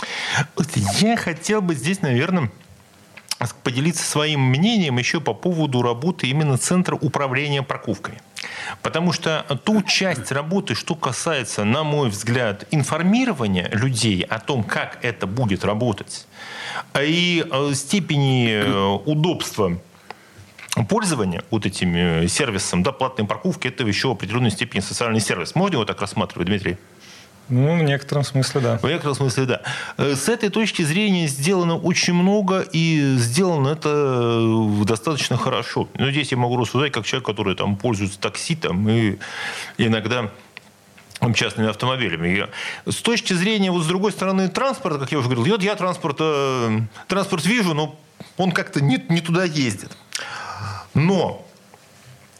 Я 0.99 1.16
хотел 1.16 1.62
бы 1.62 1.74
здесь, 1.74 2.03
наверное, 2.03 2.51
поделиться 3.62 4.05
своим 4.05 4.41
мнением 4.41 4.99
еще 4.99 5.20
по 5.20 5.32
поводу 5.32 5.82
работы 5.82 6.26
именно 6.26 6.59
Центра 6.59 6.97
управления 6.97 7.62
парковками. 7.62 8.20
Потому 8.82 9.12
что 9.12 9.45
ту 9.64 9.82
часть 9.82 10.32
работы, 10.32 10.74
что 10.74 10.95
касается, 10.95 11.64
на 11.64 11.84
мой 11.84 12.11
взгляд, 12.11 12.66
информирования 12.70 13.68
людей 13.72 14.22
о 14.22 14.38
том, 14.38 14.62
как 14.62 14.99
это 15.03 15.26
будет 15.26 15.64
работать, 15.64 16.26
и 16.99 17.45
э, 17.51 17.74
степени 17.74 18.51
э, 18.51 18.99
удобства 19.05 19.78
пользование 20.86 21.42
вот 21.50 21.66
этим 21.66 21.94
э, 21.94 22.28
сервисом, 22.28 22.82
да, 22.82 22.92
платной 22.92 23.26
парковки, 23.26 23.68
это 23.68 23.84
еще 23.84 24.08
в 24.08 24.12
определенной 24.12 24.50
степени 24.50 24.80
социальный 24.80 25.20
сервис. 25.20 25.54
Можно 25.54 25.76
его 25.76 25.84
так 25.84 26.00
рассматривать, 26.00 26.46
Дмитрий? 26.48 26.76
Ну, 27.48 27.76
в 27.76 27.82
некотором 27.82 28.22
смысле, 28.22 28.60
да. 28.60 28.78
В 28.78 28.84
некотором 28.84 29.16
смысле, 29.16 29.44
да. 29.44 29.62
Э, 29.96 30.14
с 30.14 30.28
этой 30.28 30.50
точки 30.50 30.82
зрения 30.82 31.26
сделано 31.26 31.76
очень 31.76 32.14
много, 32.14 32.60
и 32.60 33.16
сделано 33.16 33.70
это 33.70 33.88
э, 33.90 34.84
достаточно 34.84 35.36
хорошо. 35.36 35.88
Но 35.94 36.10
здесь 36.10 36.30
я 36.30 36.38
могу 36.38 36.56
рассуждать 36.56 36.92
как 36.92 37.04
человек, 37.04 37.26
который 37.26 37.56
там 37.56 37.76
пользуется 37.76 38.20
такси 38.20 38.54
там, 38.54 38.88
и 38.88 39.18
иногда 39.78 40.30
частными 41.34 41.68
автомобилями. 41.68 42.48
с 42.86 42.96
точки 42.96 43.34
зрения, 43.34 43.70
вот 43.70 43.82
с 43.82 43.86
другой 43.86 44.12
стороны, 44.12 44.48
транспорта, 44.48 45.00
как 45.00 45.12
я 45.12 45.18
уже 45.18 45.28
говорил, 45.28 45.52
вот 45.52 45.62
я 45.62 45.74
транспорт, 45.74 46.18
транспорт 47.08 47.44
вижу, 47.44 47.74
но 47.74 47.98
он 48.38 48.52
как-то 48.52 48.80
не, 48.82 49.04
не 49.08 49.20
туда 49.20 49.44
ездит. 49.44 49.90
Но 50.95 51.47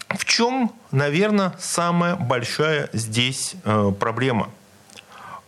в 0.09 0.25
чем, 0.25 0.73
наверное, 0.91 1.55
самая 1.59 2.17
большая 2.17 2.89
здесь 2.93 3.55
э, 3.65 3.93
проблема? 3.99 4.51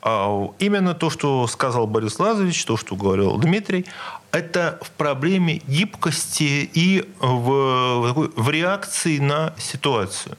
Э, 0.02 0.46
именно 0.60 0.94
то, 0.94 1.10
что 1.10 1.46
сказал 1.48 1.86
Борис 1.86 2.18
Лазович, 2.18 2.64
то, 2.64 2.76
что 2.76 2.94
говорил 2.94 3.36
Дмитрий, 3.38 3.86
это 4.30 4.78
в 4.82 4.90
проблеме 4.92 5.60
гибкости 5.66 6.70
и 6.72 7.04
в, 7.18 8.12
в, 8.12 8.30
в 8.36 8.50
реакции 8.50 9.18
на 9.18 9.52
ситуацию. 9.58 10.38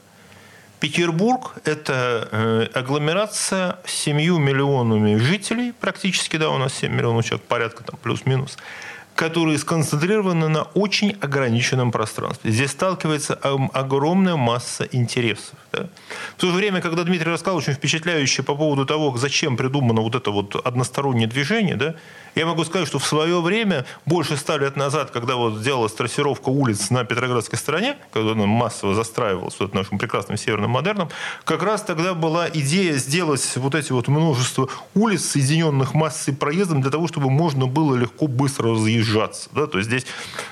Петербург– 0.80 1.54
это 1.64 2.28
э, 2.30 2.68
агломерация 2.74 3.78
с 3.84 3.92
7 3.92 4.16
миллионами 4.16 5.16
жителей, 5.16 5.72
практически, 5.72 6.36
да, 6.36 6.50
у 6.50 6.58
нас 6.58 6.74
7 6.74 6.92
миллионов 6.92 7.24
человек, 7.26 7.46
порядка 7.46 7.84
там 7.84 7.98
плюс-минус– 8.02 8.56
которые 9.14 9.58
сконцентрированы 9.58 10.48
на 10.48 10.62
очень 10.74 11.16
ограниченном 11.20 11.92
пространстве. 11.92 12.50
Здесь 12.50 12.70
сталкивается 12.70 13.34
огромная 13.34 14.36
масса 14.36 14.84
интересов. 14.90 15.54
Да? 15.72 15.88
В 16.36 16.40
то 16.40 16.48
же 16.48 16.52
время, 16.52 16.80
когда 16.80 17.04
Дмитрий 17.04 17.30
рассказал 17.30 17.58
очень 17.58 17.74
впечатляюще 17.74 18.42
по 18.42 18.54
поводу 18.54 18.86
того, 18.86 19.16
зачем 19.16 19.56
придумано 19.56 20.00
вот 20.00 20.14
это 20.14 20.30
вот 20.30 20.56
одностороннее 20.66 21.28
движение, 21.28 21.76
да, 21.76 21.94
я 22.34 22.46
могу 22.46 22.64
сказать, 22.64 22.88
что 22.88 22.98
в 22.98 23.06
свое 23.06 23.40
время, 23.40 23.86
больше 24.06 24.36
ста 24.36 24.58
лет 24.58 24.76
назад, 24.76 25.12
когда 25.12 25.36
вот 25.36 25.58
сделалась 25.58 25.92
трассировка 25.92 26.48
улиц 26.48 26.90
на 26.90 27.04
Петроградской 27.04 27.56
стороне, 27.56 27.96
когда 28.12 28.32
она 28.32 28.46
массово 28.46 28.94
застраивалась 28.94 29.54
вот 29.60 29.72
нашим 29.72 29.98
прекрасным 29.98 30.36
северным 30.36 30.70
модерном, 30.70 31.10
как 31.44 31.62
раз 31.62 31.82
тогда 31.82 32.14
была 32.14 32.48
идея 32.52 32.94
сделать 32.94 33.48
вот 33.54 33.76
эти 33.76 33.92
вот 33.92 34.08
множество 34.08 34.68
улиц, 34.94 35.24
соединенных 35.24 35.94
массой 35.94 36.34
проездом, 36.34 36.80
для 36.80 36.90
того, 36.90 37.06
чтобы 37.06 37.30
можно 37.30 37.66
было 37.66 37.94
легко, 37.94 38.26
быстро 38.26 38.70
разъезжаться. 39.04 39.48
Да? 39.52 39.66
То 39.66 39.78
есть 39.78 39.88
здесь 39.88 40.06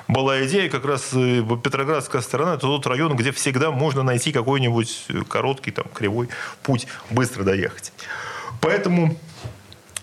была 0.08 0.44
идея, 0.46 0.68
как 0.68 0.84
раз 0.84 1.10
э, 1.14 1.42
Петроградская 1.62 2.20
сторона, 2.20 2.54
это 2.54 2.62
тот 2.62 2.86
район, 2.86 3.16
где 3.16 3.32
всегда 3.32 3.70
можно 3.70 4.02
найти 4.02 4.32
какой-нибудь 4.32 5.06
короткий, 5.28 5.70
там, 5.70 5.86
кривой 5.92 6.28
путь, 6.62 6.86
быстро 7.10 7.44
доехать. 7.44 7.92
Поэтому 8.60 9.18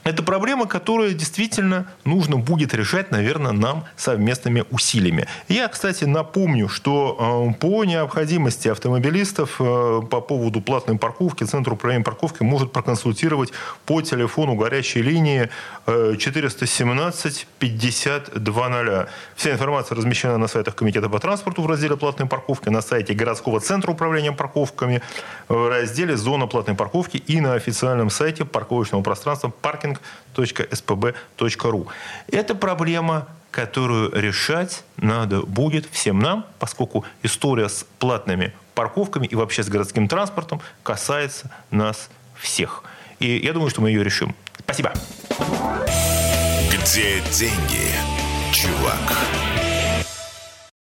это 0.04 0.24
проблема, 0.24 0.66
которую 0.66 1.14
действительно 1.14 1.88
нужно 2.06 2.38
будет 2.38 2.74
решать, 2.74 3.12
наверное, 3.12 3.52
нам 3.52 3.86
совместными 3.96 4.64
усилиями. 4.72 5.28
Я, 5.48 5.68
кстати, 5.68 6.06
напомню, 6.06 6.70
что 6.70 7.52
э, 7.52 7.60
по 7.60 7.84
необходимости 7.84 8.68
автомобилистов 8.68 9.56
э, 9.60 10.02
по 10.10 10.22
поводу 10.22 10.62
платной 10.62 10.98
парковки 10.98 11.44
Центр 11.44 11.74
управления 11.74 12.04
парковки 12.04 12.44
может 12.44 12.72
проконсультировать 12.72 13.52
по 13.86 14.02
телефону 14.02 14.56
горячей 14.56 15.02
линии 15.02 15.50
417 15.86 17.48
5200. 17.60 19.08
Вся 19.36 19.52
информация 19.52 19.96
размещена 19.96 20.38
на 20.38 20.48
сайтах 20.48 20.76
Комитета 20.76 21.10
по 21.10 21.20
транспорту 21.20 21.62
в 21.62 21.68
разделе 21.68 21.98
«Платной 21.98 22.28
парковки», 22.28 22.70
на 22.70 22.82
сайте 22.82 23.14
городского 23.14 23.60
центра 23.60 23.92
управления 23.92 24.32
парковками, 24.32 25.02
в 25.48 25.70
разделе 25.70 26.16
«Зона 26.16 26.48
платной 26.48 26.76
парковки» 26.76 27.18
и 27.18 27.42
на 27.42 27.54
официальном 27.54 28.10
сайте 28.10 28.46
парковочного 28.46 29.02
пространства 29.02 29.52
«Паркинг 29.62 29.89
parking.spb.ru. 30.36 31.88
Это 32.32 32.56
проблема, 32.56 33.28
которую 33.52 34.12
решать 34.14 34.84
надо 34.98 35.42
будет 35.42 35.88
всем 35.92 36.20
нам, 36.20 36.46
поскольку 36.60 37.06
история 37.24 37.70
с 37.70 37.86
платными 38.00 38.54
парковками 38.76 39.28
и 39.28 39.36
вообще 39.36 39.64
с 39.64 39.70
городским 39.70 40.08
транспортом 40.08 40.62
касается 40.84 41.52
нас 41.72 42.10
всех. 42.36 42.84
И 43.20 43.38
я 43.38 43.54
думаю, 43.54 43.70
что 43.70 43.82
мы 43.82 43.90
ее 43.90 44.04
решим. 44.04 44.36
Спасибо. 44.60 44.94
Где 46.72 47.20
деньги, 47.32 47.92
чувак? 48.54 49.49